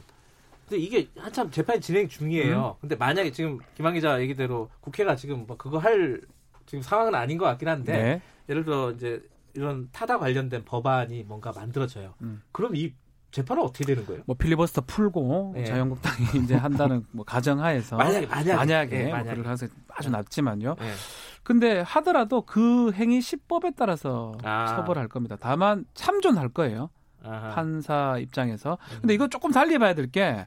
[0.69, 2.77] 근데 이게 한참 재판이 진행 중이에요.
[2.81, 6.21] 근데 만약에 지금 김한 기자 얘기대로 국회가 지금 뭐 그거 할
[6.67, 8.23] 지금 상황은 아닌 것 같긴 한데 네.
[8.51, 9.23] 예를 들어 이제
[9.55, 12.15] 이런 타다 관련된 법안이 뭔가 만들어져요.
[12.21, 12.43] 음.
[12.53, 12.93] 그럼 이
[13.31, 14.23] 재판은 어떻게 되는 거예요?
[14.27, 15.65] 뭐 필리버스터 풀고 네.
[15.65, 18.55] 자유한국당이 이제 한다는 뭐 가정하에서 만약에, 만약에.
[18.55, 19.31] 만약에, 네, 뭐 만약에.
[19.31, 20.77] 그럴 가능성이 아주 낮지만요.
[20.79, 20.93] 네.
[21.43, 24.67] 근데 하더라도 그 행위 시법에 따라서 아.
[24.67, 25.37] 처벌할 겁니다.
[25.41, 26.91] 다만 참존할 거예요.
[27.23, 27.55] 아하.
[27.55, 28.79] 판사 입장에서.
[28.93, 28.99] 음.
[29.01, 30.47] 근데 이거 조금 달리 봐야 될 게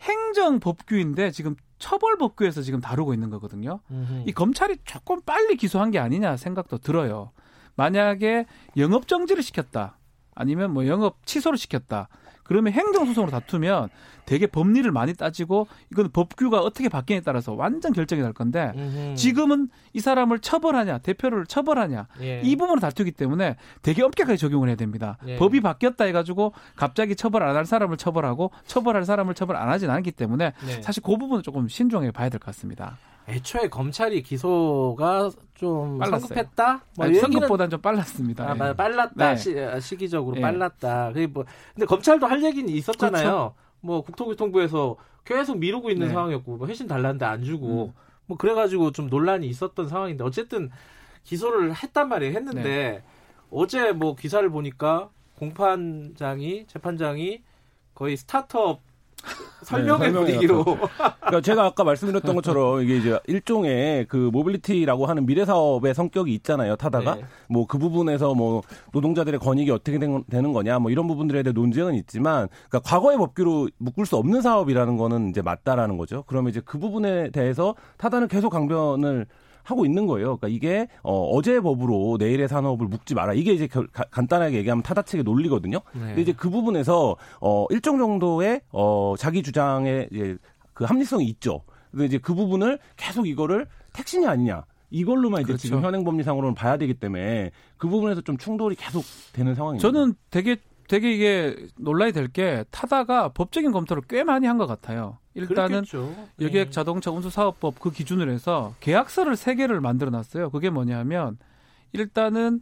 [0.00, 3.80] 행정 법규인데 지금 처벌 법규에서 지금 다루고 있는 거거든요.
[3.90, 4.24] 음흠.
[4.26, 7.32] 이 검찰이 조금 빨리 기소한 게 아니냐 생각도 들어요.
[7.76, 9.98] 만약에 영업 정지를 시켰다.
[10.34, 12.08] 아니면 뭐 영업 취소를 시켰다.
[12.46, 13.88] 그러면 행정소송으로 다투면
[14.24, 19.14] 되게 법리를 많이 따지고 이건 법규가 어떻게 바뀌냐에 따라서 완전 결정이 날 건데 음흠.
[19.14, 22.40] 지금은 이 사람을 처벌하냐 대표를 처벌하냐 예.
[22.42, 25.16] 이 부분을 다투기 때문에 되게 엄격하게 적용을 해야 됩니다.
[25.26, 25.36] 예.
[25.36, 30.12] 법이 바뀌었다 해가지고 갑자기 처벌 안 할 사람을 처벌하고 처벌할 사람을 처벌 안 하진 않기
[30.12, 30.82] 때문에 네.
[30.82, 32.98] 사실 그 부분은 조금 신중하게 봐야 될 것 같습니다.
[33.28, 36.20] 애초에 검찰이 기소가 좀 빨랐어요.
[36.28, 36.84] 성급했다.
[36.96, 38.44] 뭐 아니, 선거보다는 좀 빨랐습니다.
[38.48, 38.54] 아, 예.
[38.54, 39.36] 마- 빨랐다 네.
[39.36, 40.40] 시, 아, 시기적으로 예.
[40.40, 41.08] 빨랐다.
[41.12, 43.22] 그게 뭐 근데 검찰도 할 얘기는 있었잖아요.
[43.24, 43.54] 그렇죠.
[43.80, 46.12] 뭐 국토교통부에서 계속 미루고 있는 네.
[46.12, 47.92] 상황이었고 뭐 회신 달랐는데 안 주고 음.
[48.26, 50.70] 뭐 그래가지고 좀 논란이 있었던 상황인데 어쨌든
[51.24, 52.34] 기소를 했단 말이에요.
[52.34, 53.02] 했는데 네.
[53.50, 55.08] 어제 뭐 기사를 보니까
[55.38, 57.42] 공판장이 재판장이
[57.94, 58.80] 거의 스타트업
[59.62, 65.44] 설명회 설명회 분위기로 그러니까 제가 아까 말씀드렸던 것처럼 이게 이제 일종의 그 모빌리티라고 하는 미래
[65.44, 66.76] 사업의 성격이 있잖아요.
[66.76, 67.24] 타다가 네.
[67.48, 68.62] 뭐그 부분에서 뭐
[68.92, 73.68] 노동자들의 권익이 어떻게 된- 되는 거냐 뭐 이런 부분들에 대해 논쟁은 있지만 그러니까 과거의 법규로
[73.78, 76.24] 묶을 수 없는 사업이라는 거는 이제 맞다라는 거죠.
[76.26, 79.26] 그러면 이제 그 부분에 대해서 타다는 계속 강변을
[79.66, 80.36] 하고 있는 거예요.
[80.36, 83.34] 그러니까 이게 어, 어제의 법으로 내일의 산업을 묶지 마라.
[83.34, 85.80] 이게 이제 결- 가- 간단하게 얘기하면 타다 측의 논리거든요.
[85.92, 86.00] 네.
[86.00, 90.36] 근데 이제 그 부분에서 어 일정 정도의 어 자기 주장에 이제
[90.72, 91.62] 그 합리성이 있죠.
[91.90, 94.64] 근데 이제 그 부분을 계속 이거를 택신이 아니냐.
[94.90, 95.62] 이걸로만 이제 그렇죠.
[95.62, 99.02] 지금 현행 법리상으로는 봐야 되기 때문에 그 부분에서 좀 충돌이 계속
[99.32, 99.82] 되는 상황입니다.
[99.90, 100.56] 저는 되게
[100.88, 105.18] 되게 이게 논란이 될 게 타다가 법적인 검토를 꽤 많이 한 것 같아요.
[105.34, 106.14] 일단은 그렇겠죠.
[106.40, 106.70] 여객 네.
[106.70, 110.50] 자동차 운수 사업법 그 기준을 해서 계약서를 세 개를 만들어 놨어요.
[110.50, 111.38] 그게 뭐냐면
[111.92, 112.60] 일단은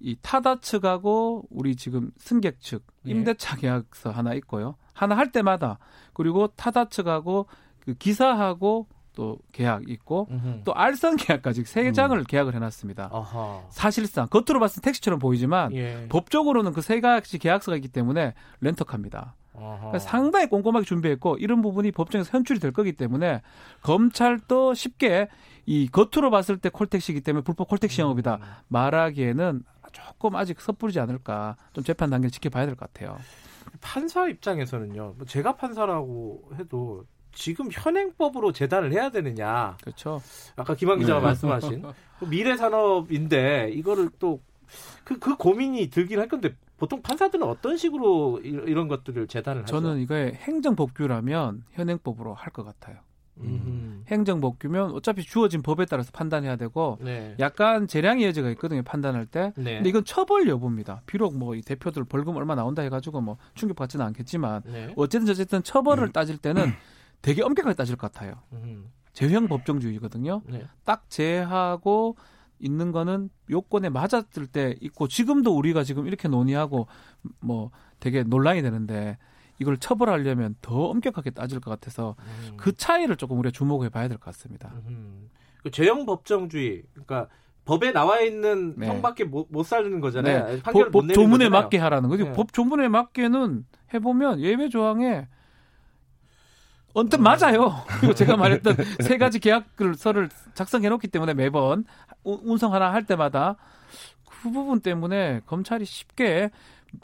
[0.00, 3.10] 이 타다 측하고 우리 지금 승객 측 예.
[3.10, 4.76] 임대차 계약서 하나 있고요.
[4.94, 5.78] 하나 할 때마다
[6.12, 7.46] 그리고 타다 측하고
[7.80, 10.60] 그 기사하고 또 계약 있고 음흠.
[10.64, 13.10] 또 알선 계약까지 세 장을 계약을 해놨습니다.
[13.12, 13.60] 아하.
[13.70, 16.06] 사실상 겉으로 봤을 때 택시처럼 보이지만 예.
[16.08, 19.34] 법적으로는 그 세 가지 계약서가 있기 때문에 렌터카입니다.
[19.52, 23.42] 그러니까 상당히 꼼꼼하게 준비했고 이런 부분이 법정에서 현출이 될 거기 때문에
[23.82, 25.28] 검찰도 쉽게
[25.66, 28.46] 이 겉으로 봤을 때 콜택시이기 때문에 불법 콜택시 영업이다 음.
[28.68, 33.18] 말하기에는 조금 아직 섣부르지 않을까 좀 재판 단계를 지켜봐야 될 것 같아요.
[33.80, 35.14] 판사 입장에서는요.
[35.18, 39.76] 뭐 제가 판사라고 해도 지금 현행법으로 재단을 해야 되느냐.
[39.82, 40.20] 그렇죠.
[40.56, 41.26] 아까 김한 기자가 네.
[41.26, 41.82] 말씀하신
[42.18, 44.40] 그 미래 산업인데 이거를 또
[45.04, 49.80] 그 그 고민이 들긴 할 건데 보통 판사들은 어떤 식으로 이- 이런 것들을 재단을 하죠?
[49.80, 52.98] 저는 이거에 행정법규라면 현행법으로 할 것 같아요.
[53.38, 54.04] 음.
[54.08, 57.34] 행정법규면 어차피 주어진 법에 따라서 판단해야 되고 네.
[57.40, 59.52] 약간 재량의 여지가 있거든요 판단할 때.
[59.56, 59.76] 네.
[59.76, 61.02] 근데 이건 처벌 여부입니다.
[61.06, 64.92] 비록 뭐 이 대표들 벌금 얼마 나온다 해가지고 뭐 충격받지는 않겠지만 네.
[64.96, 66.72] 어쨌든 어쨌든 처벌을 따질 때는
[67.22, 68.34] 되게 엄격하게 따질 것 같아요.
[68.52, 68.90] 음.
[69.12, 70.42] 제형 법정주의거든요.
[70.46, 70.66] 네.
[70.84, 72.16] 딱 제하고
[72.58, 76.86] 있는 거는 요건에 맞았을 때 있고 지금도 우리가 지금 이렇게 논의하고
[77.40, 79.18] 뭐 되게 논란이 되는데
[79.58, 82.16] 이걸 처벌하려면 더 엄격하게 따질 것 같아서
[82.50, 82.56] 음.
[82.56, 84.72] 그 차이를 조금 우리가 주목해 봐야 될 것 같습니다.
[84.86, 85.28] 음.
[85.62, 87.28] 그 제형 법정주의 그러니까
[87.66, 88.86] 법에 나와 있는 네.
[88.88, 90.46] 형밖에 못, 못 살리는 거잖아요.
[90.46, 90.62] 네.
[90.62, 91.62] 판결을 법, 못법 조문에 거잖아요.
[91.62, 92.24] 맞게 하라는 거죠.
[92.24, 92.32] 네.
[92.32, 95.28] 법 조문에 맞게는 해보면 예외 조항에
[96.94, 97.84] 언뜻 맞아요.
[98.00, 101.84] 그리고 제가 말했던 세 가지 계약서를 작성해 놓기 때문에 매번
[102.24, 103.56] 운- 운송 하나 할 때마다
[104.28, 106.50] 그 부분 때문에 검찰이 쉽게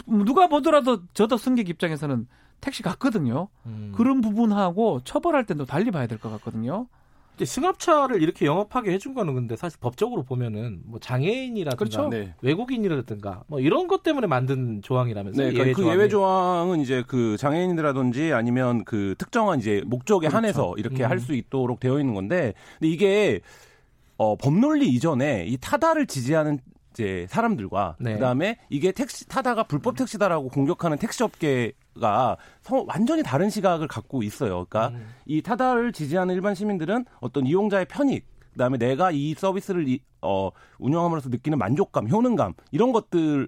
[0.06, 2.26] 누가 보더라도 저도 승객 입장에서는
[2.60, 3.48] 택시 갔거든요.
[3.66, 3.92] 음.
[3.94, 6.86] 그런 부분하고 처벌할 때도 달리 봐야 될 것 같거든요.
[7.36, 12.08] 근데 승합차를 이렇게 영업하게 해준 거는 근데 사실 법적으로 보면은 뭐 장애인이라든가 그렇죠.
[12.08, 12.34] 네.
[12.40, 15.46] 외국인이라든가 뭐 이런 것 때문에 만든 조항이라면서요.
[15.48, 15.98] 네, 그러니까 그 조항이.
[15.98, 20.36] 예외 조항은 이제 그 장애인이라든지 아니면 그 특정한 이제 목적에 그렇죠.
[20.36, 21.10] 한해서 이렇게 음.
[21.10, 23.40] 할수 있도록 되어 있는 건데, 근데 이게
[24.16, 26.58] 어, 법논리 이전에 이 타다를 지지하는
[26.92, 28.14] 이제 사람들과 네.
[28.14, 34.22] 그다음에 이게 택시 타다가 불법 택시다라고 공격하는 택시 업계 가 서- 완전히 다른 시각을 갖고
[34.22, 34.66] 있어요.
[34.68, 35.06] 그러니까 음.
[35.26, 41.28] 이 타다를 지지하는 일반 시민들은 어떤 이용자의 편익, 그다음에 내가 이 서비스를 이- 어, 운영함으로써
[41.28, 43.46] 느끼는 만족감, 효능감 이런 것들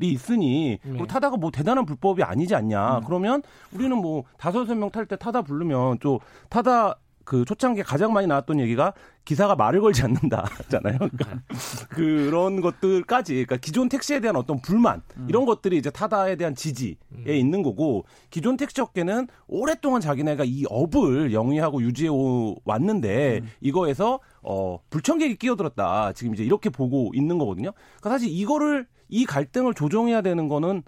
[0.00, 1.06] 이 있으니 네.
[1.08, 3.00] 타다가 뭐 대단한 불법이 아니지 않냐.
[3.06, 3.42] 그러면
[3.72, 6.20] 우리는 뭐 다섯 여섯 명 탈 때 타다 부르면 또
[6.50, 6.94] 타다
[7.28, 8.94] 그 초창기에 가장 많이 나왔던 얘기가
[9.26, 10.96] 기사가 말을 걸지 않는다잖아요.
[11.12, 11.42] 그러니까
[11.90, 17.62] 그런 것들까지 그러니까 기존 택시에 대한 어떤 불만 이런 것들이 이제 타다에 대한 지지에 있는
[17.62, 25.36] 거고 기존 택시 업계는 오랫동안 자기네가 이 업을 영위하고 유지해 오- 왔는데 이거에서 어 불청객이
[25.36, 26.14] 끼어들었다.
[26.14, 27.72] 지금 이제 이렇게 보고 있는 거거든요.
[28.00, 30.82] 그러니까 사실 이거를 이 갈등을 조정해야 되는 거는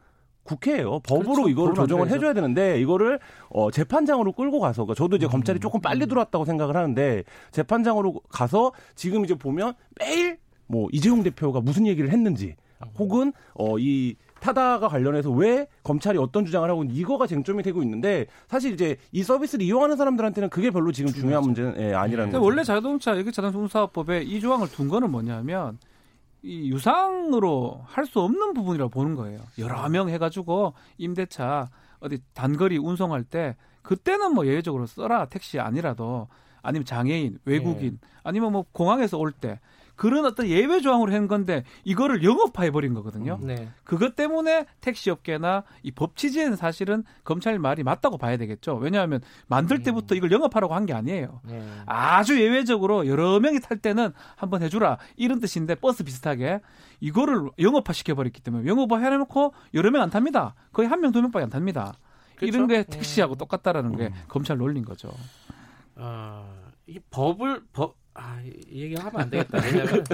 [0.50, 1.00] 국회예요.
[1.00, 1.48] 법으로 그렇죠.
[1.48, 2.16] 이거를 조정을 되죠.
[2.16, 5.30] 해줘야 되는데 이거를 어, 재판장으로 끌고 가서 그러니까 저도 이제 음.
[5.30, 7.22] 검찰이 조금 빨리 들어왔다고 생각을 하는데
[7.52, 12.56] 재판장으로 가서 지금 이제 보면 매일 뭐 이재용 대표가 무슨 얘기를 했는지
[12.98, 18.72] 혹은 어, 이 타다가 관련해서 왜 검찰이 어떤 주장을 하고 이거가 쟁점이 되고 있는데 사실
[18.72, 22.42] 이제 이 서비스를 이용하는 사람들한테는 그게 별로 지금 중요한 문제는 예, 아니라는 거죠.
[22.42, 25.78] 원래 자동차 여기 자동차 운사업법에 이 조항을 둔 거는 뭐냐면
[26.42, 29.40] 이 유상으로 할 수 없는 부분이라고 보는 거예요.
[29.58, 31.68] 여러 명 해가지고 임대차
[32.00, 36.28] 어디 단거리 운송할 때 그때는 뭐 예외적으로 써라 택시 아니라도
[36.62, 39.60] 아니면 장애인 외국인 아니면 뭐 공항에서 올 때
[40.00, 43.38] 그런 어떤 예외 조항으로 한 건데 이거를 영업화해 버린 거거든요.
[43.42, 43.68] 네.
[43.84, 48.76] 그것 때문에 택시 업계나 이 법 취지에는 사실은 검찰 말이 맞다고 봐야 되겠죠.
[48.76, 51.42] 왜냐하면 만들 때부터 이걸 영업하라고 한 게 아니에요.
[51.44, 51.62] 네.
[51.84, 56.60] 아주 예외적으로 여러 명이 탈 때는 한번 해주라 이런 뜻인데 버스 비슷하게
[57.00, 60.54] 이거를 영업화 시켜버렸기 때문에 영업화 해놓고 여러 명 안 탑니다.
[60.72, 61.92] 거의 한 명 두 명밖에 안 탑니다.
[62.36, 62.46] 그렇죠?
[62.56, 65.10] 이런 게 택시하고 똑같다라는 게 검찰 논리인 거죠.
[65.96, 66.46] 아,
[66.86, 69.58] 이 법을 법 아, 이 얘기 하면 안 되겠다.
[69.62, 70.04] 왜냐면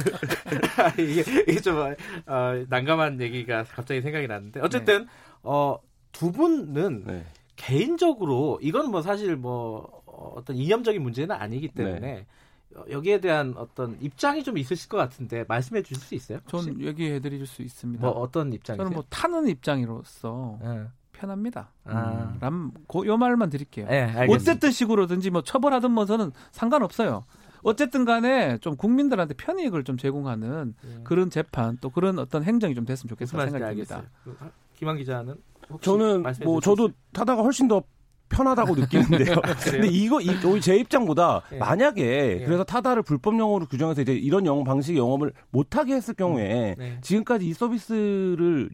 [0.78, 5.07] 아, 이게, 이게 좀 어, 난감한 얘기가 갑자기 생각이 났는데 어쨌든
[5.42, 5.78] 어,
[6.12, 7.24] 두 분은 네.
[7.57, 12.26] 개인적으로 이건 뭐 사실 뭐 어, 어떤 이념적인 문제는 아니기 때문에
[12.74, 16.40] 어, 여기에 대한 어떤 입장이 좀 있으실 것 같은데 말씀해 주실 수 있어요?
[16.53, 16.66] 혹시?
[16.66, 18.07] 전 얘기해 드릴 수 있습니다.
[18.07, 18.84] 뭐 어떤 입장이세요?
[18.84, 20.86] 저는 뭐 타는 입장으로서 예.
[21.12, 21.70] 편합니다.
[21.84, 22.36] 아.
[22.40, 23.86] 람, 그, 요 말만 드릴게요.
[23.90, 24.34] 예, 알겠습니다.
[24.34, 27.24] 어쨌든 식으로든지 뭐 처벌하든 뭐 저는 상관없어요.
[27.66, 31.00] 어쨌든 간에 좀 국민들한테 편익을 좀 제공하는 예.
[31.02, 33.44] 그런 재판 또 그런 어떤 행정이 좀 됐으면 좋겠다.
[33.48, 34.02] 듭니다.
[34.22, 34.36] 그,
[34.76, 35.34] 김한 기자는
[35.68, 37.82] 혹시 저는 뭐 저도 타다가 훨씬 더
[38.28, 39.34] 편하다고 느끼는데요.
[39.64, 41.59] 근데 이거 이, 제 입장보다 예.
[41.59, 42.44] 만약에 예.
[42.44, 46.98] 그래서 타다를 불법 영업으로 규정해서 이제 이런 영업 방식의 영업을 못하게 했을 경우에 네.
[47.02, 48.70] 지금까지 이 서비스를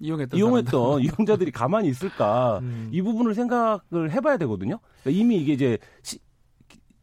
[0.00, 2.90] 이용했던 이용했던 이용자들이 가만히 있을까 음.
[2.92, 4.80] 이 부분을 생각을 해봐야 되거든요.
[5.02, 6.18] 그러니까 이미 이게 이제 시-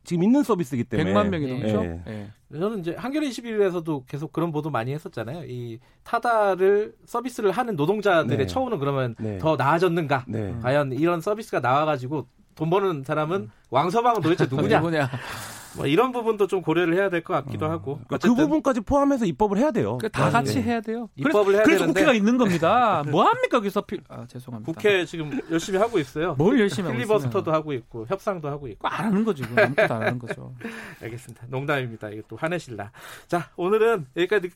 [0.10, 1.54] 지금 있는 서비스이기 때문에 100만 명이 예.
[1.54, 1.84] 넘죠.
[1.84, 2.02] 예.
[2.08, 2.58] 예.
[2.58, 5.44] 저는 이제 한겨레 21일에서도 계속 그런 보도 많이 했었잖아요.
[5.46, 8.48] 이 타다를 서비스를 하는 노동자들의 네.
[8.48, 9.38] 처우는 그러면 네.
[9.38, 10.26] 더 나아졌는가?
[10.28, 10.56] 네.
[10.64, 12.26] 과연 이런 서비스가 나와가지고
[12.56, 14.82] 돈 버는 사람은 왕서방은 도대체 누구냐?
[15.78, 17.70] 뭐 이런 부분도 좀 고려를 해야 될 것 같기도 어.
[17.70, 18.00] 하고.
[18.08, 19.98] 그러니까 그 부분까지 포함해서 입법을 해야 돼요.
[19.98, 20.62] 그러니까 다 같이 네.
[20.64, 21.10] 해야 돼요.
[21.16, 22.00] 입법을 그래서, 해야 그래서 되는데.
[22.00, 23.04] 국회가 있는 겁니다.
[23.12, 24.02] 뭐 합니까 여기서 필...
[24.08, 24.72] 아 죄송합니다.
[24.72, 26.36] 국회 지금 열심히 하고 있어요.
[26.36, 27.52] 뭘 열심히 하고 필리버스터도.
[27.52, 28.88] 하고 있고 협상도 하고 있고.
[28.88, 29.44] 안 하는 거지.
[29.44, 30.54] 그건 아무것도 안 하는 거죠.
[31.02, 31.46] 알겠습니다.
[31.50, 32.10] 농담입니다.
[32.10, 32.92] 이게 또 화내실라.
[33.28, 34.50] 자, 오늘은 여기까지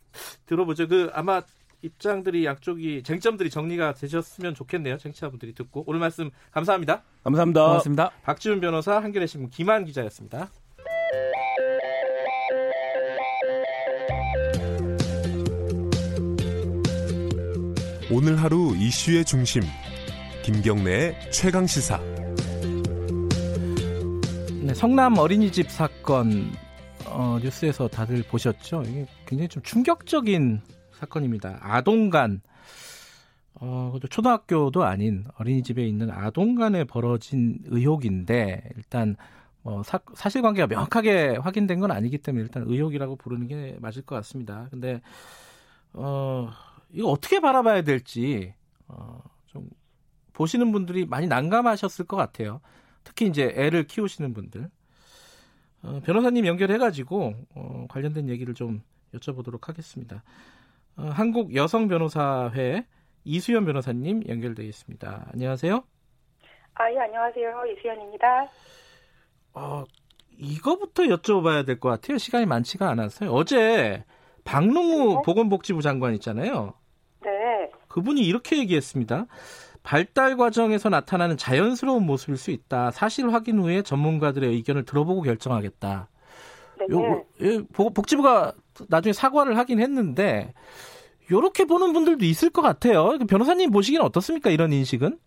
[0.45, 0.88] 들어보죠.
[0.88, 1.41] 그 아마
[1.81, 4.98] 입장들이 양쪽이 쟁점들이 정리가 되셨으면 좋겠네요.
[4.98, 7.03] 청취자분들이 듣고 오늘 말씀 감사합니다.
[7.23, 7.65] 감사합니다.
[7.65, 8.11] 고맙습니다.
[8.23, 10.49] 박지훈 변호사, 한겨레 신문 김한 기자였습니다.
[18.11, 19.64] 오늘 하루 이슈의 중심
[20.44, 21.99] 김경래의 최강 시사
[24.61, 26.52] 네, 성남 어린이집 사건
[27.06, 28.84] 어, 뉴스에서 다들 보셨죠?
[28.88, 30.61] 이게 굉장히 좀 충격적인
[30.91, 31.60] 사건입니다.
[31.61, 32.41] 아동간
[33.56, 39.15] 어, 초등학교도 아닌 어린이집에 있는 아동간에 벌어진 의혹인데 일단
[39.64, 44.68] 뭐 사, 사실관계가 명확하게 확인된 건 아니기 때문에 일단 의혹이라고 부르는 게 맞을 것 같습니다.
[44.69, 45.02] 근데
[45.94, 46.49] 어,
[46.91, 48.53] 이거 어떻게 바라봐야 될지
[48.88, 49.69] 어, 좀
[50.34, 52.60] 보시는 분들이 많이 난감하셨을 것 같아요.
[53.03, 54.69] 특히 이제 애를 키우시는 분들.
[55.84, 58.81] 어, 변호사님 연결해가지고 어, 관련된 얘기를 좀
[59.14, 60.23] 여쭤보도록 하겠습니다.
[60.98, 62.85] 어, 한국 여성 변호사회
[63.23, 65.30] 이수연 변호사님 연결되어 있습니다.
[65.34, 65.84] 안녕하세요.
[66.76, 67.64] 아, 예, 안녕하세요.
[67.77, 68.48] 이수연입니다.
[69.53, 69.84] 어,
[70.38, 72.17] 이거부터 여쭤봐야 될 것 같아요.
[72.17, 73.31] 시간이 많지가 않아서요.
[73.31, 74.03] 어제
[74.43, 76.73] 박능우 보건복지부 장관 있잖아요.
[77.23, 77.30] 네.
[77.88, 79.27] 그분이 이렇게 얘기했습니다.
[79.84, 82.91] 발달 과정에서 나타나는 자연스러운 모습일 수 있다.
[82.91, 86.09] 사실 확인 후에 전문가들의 의견을 들어보고 결정하겠다.
[86.80, 86.85] 네.
[86.95, 88.53] 요, 예, 복- 복지부가
[88.89, 90.53] 나중에 사과를 하긴 했는데
[91.31, 93.17] 요렇게 보는 분들도 있을 것 같아요.
[93.30, 94.49] 변호사님 보시기엔 어떻습니까?
[94.49, 95.17] 이런 인식은?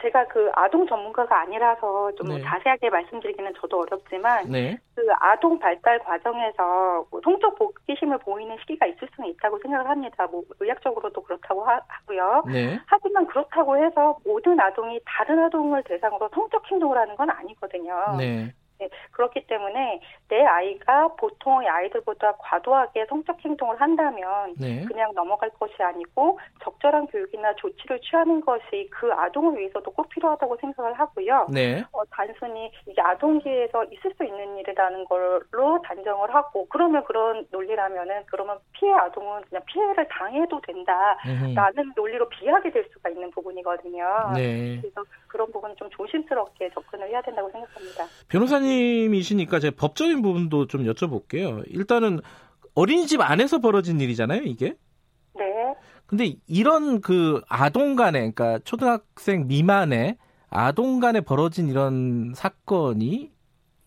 [0.00, 2.42] 아, 제가 그 아동 전문가가 아니라서 좀 네.
[2.42, 4.78] 자세하게 말씀드리기는 저도 어렵지만 네.
[4.94, 10.26] 그 아동 발달 과정에서 뭐 성적 호기심을 보이는 시기가 있을 수는 있다고 생각을 합니다.
[10.26, 12.78] 뭐 의학적으로도 그렇다고 하, 고요 네.
[12.86, 18.16] 하지만 그렇다고 해서 모든 아동이 다른 아동을 대상으로 성적 행동을 하는 건 아니거든요.
[18.18, 18.52] 네.
[18.80, 24.84] 네, 그렇기 때문에 내 아이가 보통의 아이들보다 과도하게 성적 행동을 한다면 네.
[24.86, 30.94] 그냥 넘어갈 것이 아니고 적절한 교육이나 조치를 취하는 것이 그 아동을 위해서도 꼭 필요하다고 생각을
[30.94, 31.48] 하고요.
[31.52, 31.84] 네.
[31.92, 38.58] 어, 단순히 이게 아동기에서 있을 수 있는 일이라는 걸로 단정을 하고 그러면 그런 논리라면은 그러면
[38.72, 44.32] 피해 아동은 그냥 피해를 당해도 된다라는 논리로 비하게 될 수가 있는 부분이거든요.
[44.34, 44.78] 네.
[44.80, 48.04] 그래서 그런 부분 좀 조심스럽게 접근을 해야 된다고 생각합니다.
[48.28, 51.62] 변호사님 이시니까 제가 법적인 부분도 좀 여쭤볼게요.
[51.66, 52.20] 일단은
[52.74, 54.74] 어린이집 안에서 벌어진 일이잖아요, 이게.
[55.34, 55.74] 네.
[56.06, 60.16] 근데 이런 그 아동 간에, 그러니까 초등학생 미만의
[60.48, 63.30] 아동 간에 벌어진 이런 사건이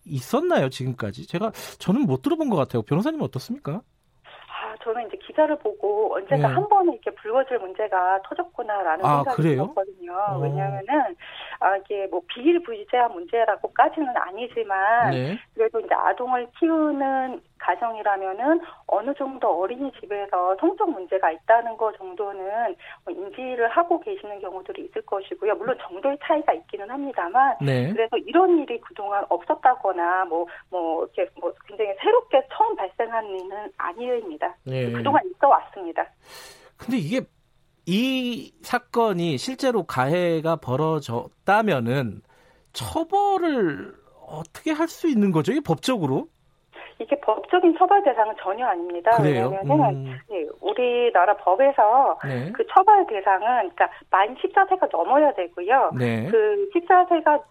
[0.06, 1.26] 있었나요, 지금까지?
[1.26, 2.82] 제가, 저는 못 들어본 것 같아요.
[2.82, 3.82] 변호사님 어떻습니까?
[4.22, 6.54] 아, 저는 이제 기사를 보고 언젠가 네.
[6.54, 9.54] 한 번에 이렇게 불거질 문제가 터졌구나라는 아, 생각이 그래요?
[9.74, 10.12] 들었거든요.
[10.12, 10.38] 어.
[10.38, 11.16] 왜냐하면은
[11.64, 15.38] 아, 이게 뭐 비일 부재한 문제라고까지는 아니지만 네.
[15.54, 22.76] 그래도 이제 아동을 키우는 가정이라면은 어느 정도 어린이집에서 성적 문제가 있다는 것 정도는
[23.06, 25.54] 뭐 인지를 하고 계시는 경우들이 있을 것이고요.
[25.54, 27.90] 물론 정도의 차이가 있기는 합니다만 네.
[27.94, 34.54] 그래서 이런 일이 그동안 없었다거나 뭐뭐 이렇게 뭐 굉장히 새롭게 처음 발생한 일은 아니입니다.
[34.66, 34.92] 네.
[34.92, 36.06] 그동안 있어 왔습니다.
[36.76, 37.20] 근데 이게
[37.86, 42.22] 이 사건이 실제로 가해가 벌어졌다면은
[42.72, 43.94] 처벌을
[44.26, 45.52] 어떻게 할 수 있는 거죠?
[45.52, 46.28] 이게 법적으로?
[46.98, 49.10] 이게 법적인 처벌 대상은 전혀 아닙니다.
[49.16, 49.50] 그래요?
[49.50, 50.18] 왜냐하면 음.
[50.30, 52.52] 네, 우리나라 법에서 네.
[52.52, 55.90] 그 처벌 대상은 그러니까 만 14세가 넘어야 되고요.
[55.98, 56.28] 네.
[56.30, 57.42] 그 14세가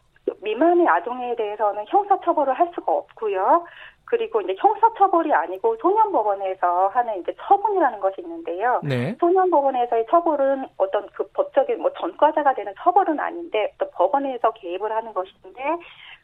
[0.42, 3.66] 미만의 아동에 대해서는 형사 처벌을 할 수가 없고요.
[4.06, 8.80] 그리고 이제 형사 처벌이 아니고 소년법원에서 하는 이제 처분이라는 것이 있는데요.
[8.84, 9.16] 네.
[9.20, 15.64] 소년법원에서의 처벌은 어떤 그 법적인 뭐 전과자가 되는 처벌은 아닌데 어떤 법원에서 개입을 하는 것인데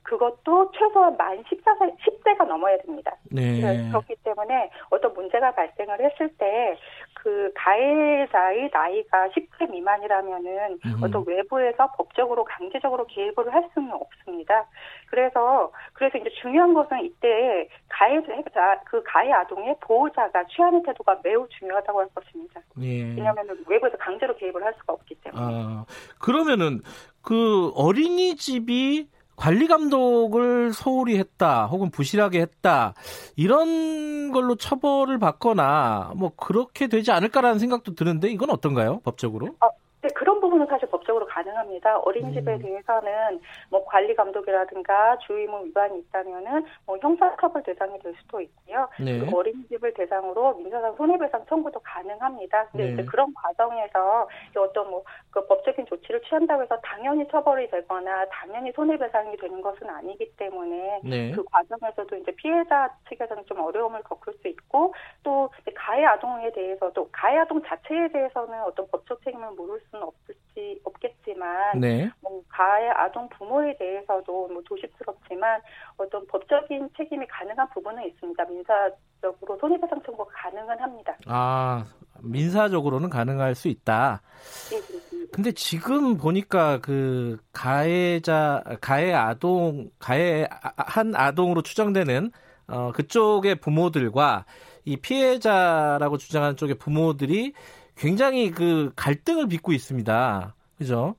[0.04, 3.16] 그것도 최소한 만 14세 10세가 넘어야 됩니다.
[3.32, 3.60] 네.
[3.62, 6.78] 네, 그렇기 때문에 어떤 문제가 발생을 했을 때
[7.22, 11.00] 그 가해자의 나이가 10세 미만이라면은 음.
[11.04, 14.66] 어떤 외부에서 법적으로 강제적으로 개입을 할 수는 없습니다.
[15.08, 22.00] 그래서 그래서 이제 중요한 것은 이때 가해자 그 가해 아동의 보호자가 취하는 태도가 매우 중요하다고
[22.00, 22.62] 할 것입니다.
[22.82, 23.04] 예.
[23.04, 25.44] 왜냐하면 외부에서 강제로 개입을 할 수가 없기 때문에.
[25.44, 25.86] 아,
[26.20, 26.82] 그러면은
[27.22, 29.10] 그 어린이집이
[29.40, 32.94] 관리 감독을 소홀히 했다 혹은 부실하게 했다
[33.38, 39.56] 이런 걸로 처벌을 받거나 뭐 그렇게 되지 않을까라는 생각도 드는데 이건 어떤가요 법적으로?
[39.61, 39.70] 아,
[40.02, 42.00] 네, 그런 부분은 사실 법적으로 가능합니다.
[42.00, 42.60] 어린이집에 음.
[42.60, 48.88] 대해서는 뭐 관리 감독이라든가 주의무 위반이 있다면은 뭐 형사처벌 대상이 될 수도 있고요.
[49.00, 49.20] 네.
[49.20, 52.68] 그 어린이집을 대상으로 민사상 손해배상 청구도 가능합니다.
[52.68, 52.94] 근데 네.
[52.94, 59.38] 이제 그런 과정에서 어떤 뭐 그 법적인 조치를 취한다고 해서 당연히 처벌이 되거나 당연히 손해배상이
[59.38, 61.32] 되는 것은 아니기 때문에 네.
[61.32, 67.38] 그 과정에서도 이제 피해자 측에서는 좀 어려움을 겪을 수 있고 또 가해 아동에 대해서도 가해
[67.38, 72.11] 아동 자체에 대해서는 어떤 법적 책임을 물을 수는 없을지 없겠지만 네.
[72.22, 75.61] 뭐 가해 아동 부모에 대해서도 뭐 조심스럽지만
[75.98, 78.45] 어떤 법적인 책임이 가능한 부분은 있습니다.
[78.45, 81.18] 민사적으로 손해배상 청구가 가능은 합니다.
[81.26, 81.86] 아
[82.22, 84.22] 민사적으로는 가능할 수 있다.
[84.70, 85.32] 네, 그렇습니다.
[85.32, 90.48] 근데 지금 보니까 그 가해자 가해 아동 가해
[90.78, 92.32] 한 아동으로 추정되는
[92.68, 94.45] 어 그쪽의 부모들과
[94.86, 97.53] 이 피해자라고 주장하는 쪽의 부모들이
[98.00, 100.56] 굉장히 그 갈등을 빚고 있습니다.
[100.78, 101.16] 그죠?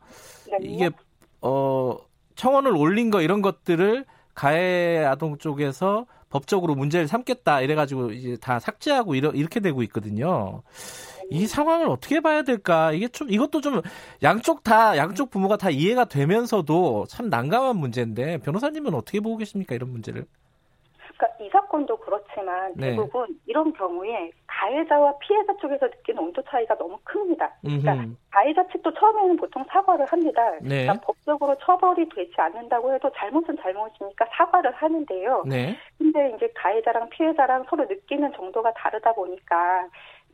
[0.50, 0.58] 네.
[0.62, 0.90] 이게
[1.42, 1.98] 어
[2.34, 9.14] 청원을 올린 거 이런 것들을 가해 아동 쪽에서 법적으로 문제를 삼겠다 이래가지고 이제 다 삭제하고
[9.14, 10.62] 이러, 이렇게 되고 있거든요.
[11.30, 12.92] 이 상황을 어떻게 봐야 될까?
[12.92, 13.82] 이게 좀 이것도 좀
[14.22, 19.90] 양쪽 다 양쪽 부모가 다 이해가 되면서도 참 난감한 문제인데 변호사님은 어떻게 보고 계십니까 이런
[19.90, 20.26] 문제를?
[21.20, 22.90] 그러니까 이 사건도 그렇지만 네.
[22.90, 23.34] 대부분 네.
[23.46, 27.52] 이런 경우에 가해자와 피해자 쪽에서 느끼는 온도 차이가 너무 큽니다.
[27.60, 28.14] 그러니까 음흠.
[28.30, 30.50] 가해자 측도 처음에는 보통 사과를 합니다.
[30.62, 30.86] 네.
[30.86, 35.44] 그러니까 법적으로 처벌이 되지 않는다고 해도 잘못은 잘못이니까 사과를 하는데요.
[35.46, 35.76] 네.
[35.98, 39.88] 근데 이제 가해자랑 피해자랑 서로 느끼는 정도가 다르다 보니까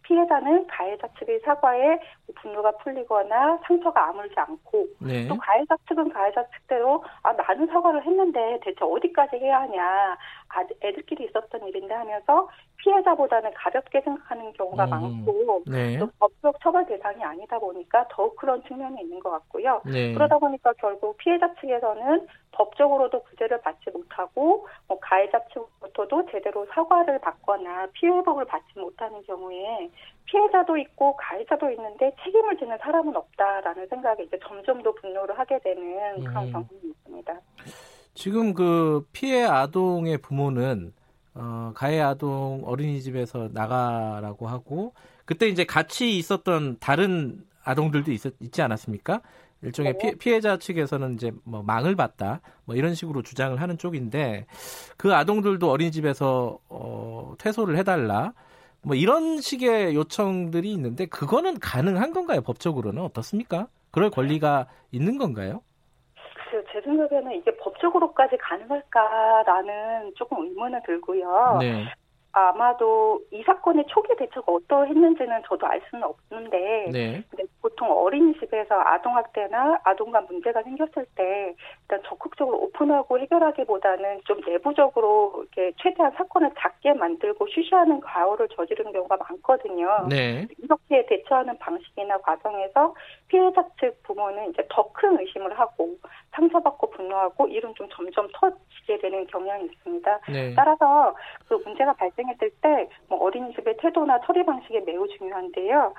[0.07, 1.99] 피해자는 가해자 측의 사과에
[2.37, 5.27] 분노가 풀리거나 상처가 아물지 않고 네.
[5.27, 10.17] 또 가해자 측은 가해자 측대로 아 나는 사과를 했는데 대체 어디까지 해야 하냐
[10.49, 12.49] 아, 애들끼리 있었던 일인데 하면서
[12.87, 15.99] 피해자보다는 가볍게 생각하는 경우가 음, 많고 네.
[15.99, 19.83] 또 법적 처벌 대상이 아니다 보니까 더욱 그런 측면이 있는 것 같고요.
[19.85, 20.15] 네.
[20.15, 27.89] 그러다 보니까 결국 피해자 측에서는 법적으로도 구제를 받지 못하고 뭐 가해자 측부터도 제대로 사과를 받거나
[27.93, 29.91] 피해복을 받지 못하는 경우에
[30.27, 36.23] 피해자도 있고 가해자도 있는데 책임을 지는 사람은 없다라는 생각에 이제 점점 더 분노를 하게 되는
[36.25, 36.53] 그런 음.
[36.53, 37.41] 경험이 있습니다.
[38.15, 40.93] 지금 그 피해 아동의 부모는
[41.39, 44.95] 어, 가해 아동 어린이집에서 나가라고 하고
[45.25, 49.21] 그때 이제 같이 있었던 다른 아동들도 있, 있지 않았습니까?
[49.63, 50.15] 일종의 네.
[50.19, 54.47] 피해, 자 측에서는 이제 뭐 망을 봤다 뭐 이런 식으로 주장을 하는 쪽인데
[54.97, 58.33] 그 아동들도 어린이집에서 어, 퇴소를 해달라
[58.83, 63.69] 뭐 이런 식의 요청들이 있는데 그거는 가능한 건가요 법적으로는 어떻습니까?
[63.91, 65.63] 그럴 권리가 있는 건가요?
[66.47, 71.59] 글쎄요, 제 생각에는 이게 법적으로까지 가능할까라는 조금 의문은 들고요.
[71.61, 71.87] 네.
[72.33, 77.25] 아마도 이 사건의 초기 대처가 어떠했는지는 저도 알 수는 없는데 네.
[77.63, 86.13] 보통 어린이집에서 아동학대나 아동과 문제가 생겼을 때 일단 적극적으로 오픈하고 해결하기보다는 좀 내부적으로 이렇게 최대한
[86.13, 90.07] 사건을 작게 만들고 쉬쉬하는 과오를 저지르는 경우가 많거든요.
[90.11, 90.47] 네.
[90.59, 92.95] 이렇게 대처하는 방식이나 과정에서
[93.29, 95.97] 피해자 측 부모는 이제 더 큰 의심을 하고
[96.37, 100.21] 상처받고 분노하고 일은 좀 점점 터지게 되는 경향이 있습니다.
[100.29, 100.55] 네.
[100.55, 101.15] 따라서
[101.49, 105.95] 그 문제가 발생했을 때 뭐 어린이집의 태도나 처리 방식이 매우 중요한데요.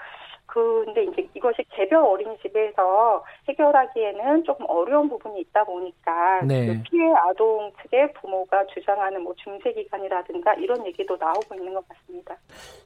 [0.48, 6.68] 근데 이제 이것이 개별 어린이집에서 해결하기에는 조금 어려운 부분이 있다 보니까 네.
[6.68, 12.38] 그 피해 아동 측의 부모가 주장하는 뭐 중재 기관이라든가 이런 얘기도 나오고 있는 것 같습니다.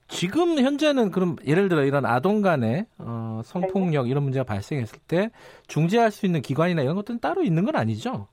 [0.08, 4.10] 지금 현재는 그럼 예를 들어 이런 아동 간의 어, 성폭력 네.
[4.10, 5.30] 이런 문제가 발생했을 때
[5.68, 8.28] 중재할 수 있는 기관이나 이런 것들은 따로 있는 건 아니죠?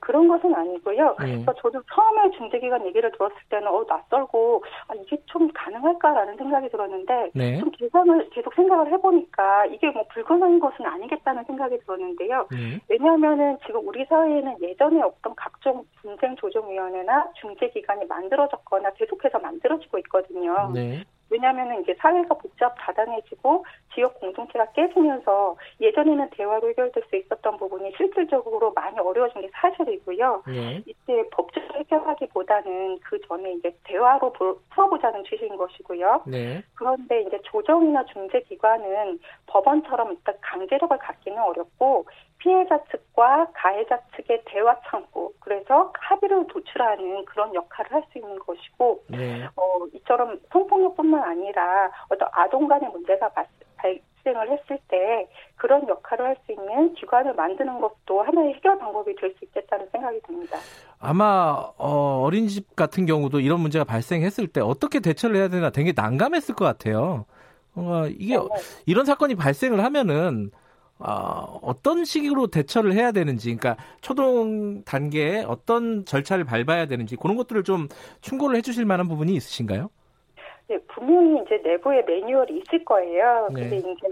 [0.00, 1.16] 그런 것은 아니고요.
[1.20, 1.32] 네.
[1.32, 7.30] 그래서 저도 처음에 중재기관 얘기를 들었을 때는 어 낯설고 아, 이게 좀 가능할까라는 생각이 들었는데
[7.34, 7.58] 네.
[7.58, 12.48] 좀 계산을 계속 생각을 해보니까 이게 뭐 불가능한 것은 아니겠다는 생각이 들었는데요.
[12.50, 12.80] 네.
[12.88, 20.70] 왜냐하면은 지금 우리 사회에는 예전에 없던 각종 분쟁 조정위원회나 중재기관이 만들어졌거나 계속해서 만들어지고 있거든요.
[20.74, 21.04] 네.
[21.30, 28.72] 왜냐하면 이제 사회가 복잡 다단해지고 지역 공동체가 깨지면서 예전에는 대화로 해결될 수 있었던 부분이 실질적으로
[28.72, 30.42] 많이 어려워진 게 사실이고요.
[30.46, 30.82] 네.
[30.86, 34.32] 이때 법적 해결하기보다는 그 전에 이제 대화로
[34.70, 36.24] 풀어보자는 취지인 것이고요.
[36.26, 36.62] 네.
[36.74, 42.06] 그런데 이제 조정이나 중재 기관은 법원처럼 일단 강제력을 갖기는 어렵고
[42.40, 49.04] 피해자 측과 가해자 측의 대화 창구, 그래서 합의를 도출하는 그런 역할을 할 수 있는 것이고,
[49.08, 49.44] 네.
[49.56, 49.62] 어,
[49.94, 53.30] 이처럼 성폭력뿐만 아니라 어떤 아동 간의 문제가
[53.76, 59.34] 발생을 했을 때 그런 역할을 할 수 있는 기관을 만드는 것도 하나의 해결 방법이 될
[59.38, 60.58] 수 있겠다는 생각이 듭니다.
[60.98, 66.54] 아마 어, 어린이집 같은 경우도 이런 문제가 발생했을 때 어떻게 대처를 해야 되나 되게 난감했을
[66.54, 67.26] 것 같아요.
[67.76, 68.36] 어, 이게
[68.86, 70.50] 이런 사건이 발생을 하면은
[71.00, 77.64] 어, 어떤 식으로 대처를 해야 되는지, 그러니까 초동 단계에 어떤 절차를 밟아야 되는지 그런 것들을
[77.64, 77.88] 좀
[78.20, 79.90] 충고를 해주실 만한 부분이 있으신가요?
[80.68, 83.48] 네, 분명히 이제 내부에 매뉴얼이 있을 거예요.
[83.52, 83.62] 네.
[83.62, 84.06] 근데 이제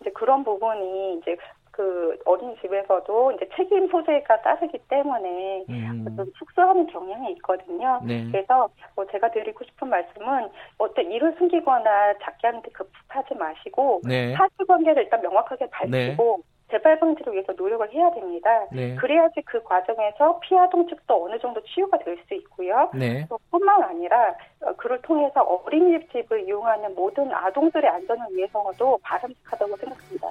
[0.00, 1.36] 이제 그런 부분이 이제
[1.78, 6.04] 그 어린이집에서도 이제 책임 소재가 따르기 때문에 음.
[6.16, 8.00] 좀 축소하는 경향이 있거든요.
[8.04, 8.26] 네.
[8.32, 10.48] 그래서 뭐 제가 드리고 싶은 말씀은
[10.78, 14.34] 어떤 일을 숨기거나 작게 하는데 급하지 마시고 네.
[14.34, 18.66] 사실관계를 일단 명확하게 밝히고 재발 방지를 위해서 노력을 해야 됩니다.
[18.72, 18.96] 네.
[18.96, 22.90] 그래야지 그 과정에서 피아동 측도 어느 정도 치유가 될 수 있고요.
[22.92, 23.24] 네.
[23.28, 30.28] 또 뿐만 아니라 어, 그를 통해서 어린이집을 이용하는 모든 아동들의 안전을 위해서도 바람직하다고 생각합니다.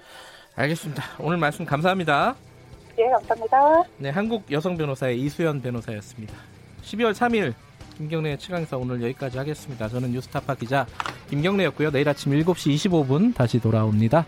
[0.58, 1.04] 알겠습니다.
[1.20, 2.36] 오늘 말씀 감사합니다.
[2.98, 3.84] 예, 감사합니다.
[3.98, 6.34] 네, 한국 여성 변호사의 이수연 변호사였습니다.
[6.84, 7.54] 12월 3일
[7.98, 9.88] 김경래의 최강사 오늘 여기까지 하겠습니다.
[9.88, 10.88] 저는 뉴스타파 기자
[11.30, 11.92] 김경래였고요.
[11.92, 14.26] 내일 아침 7시 25분 다시 돌아옵니다.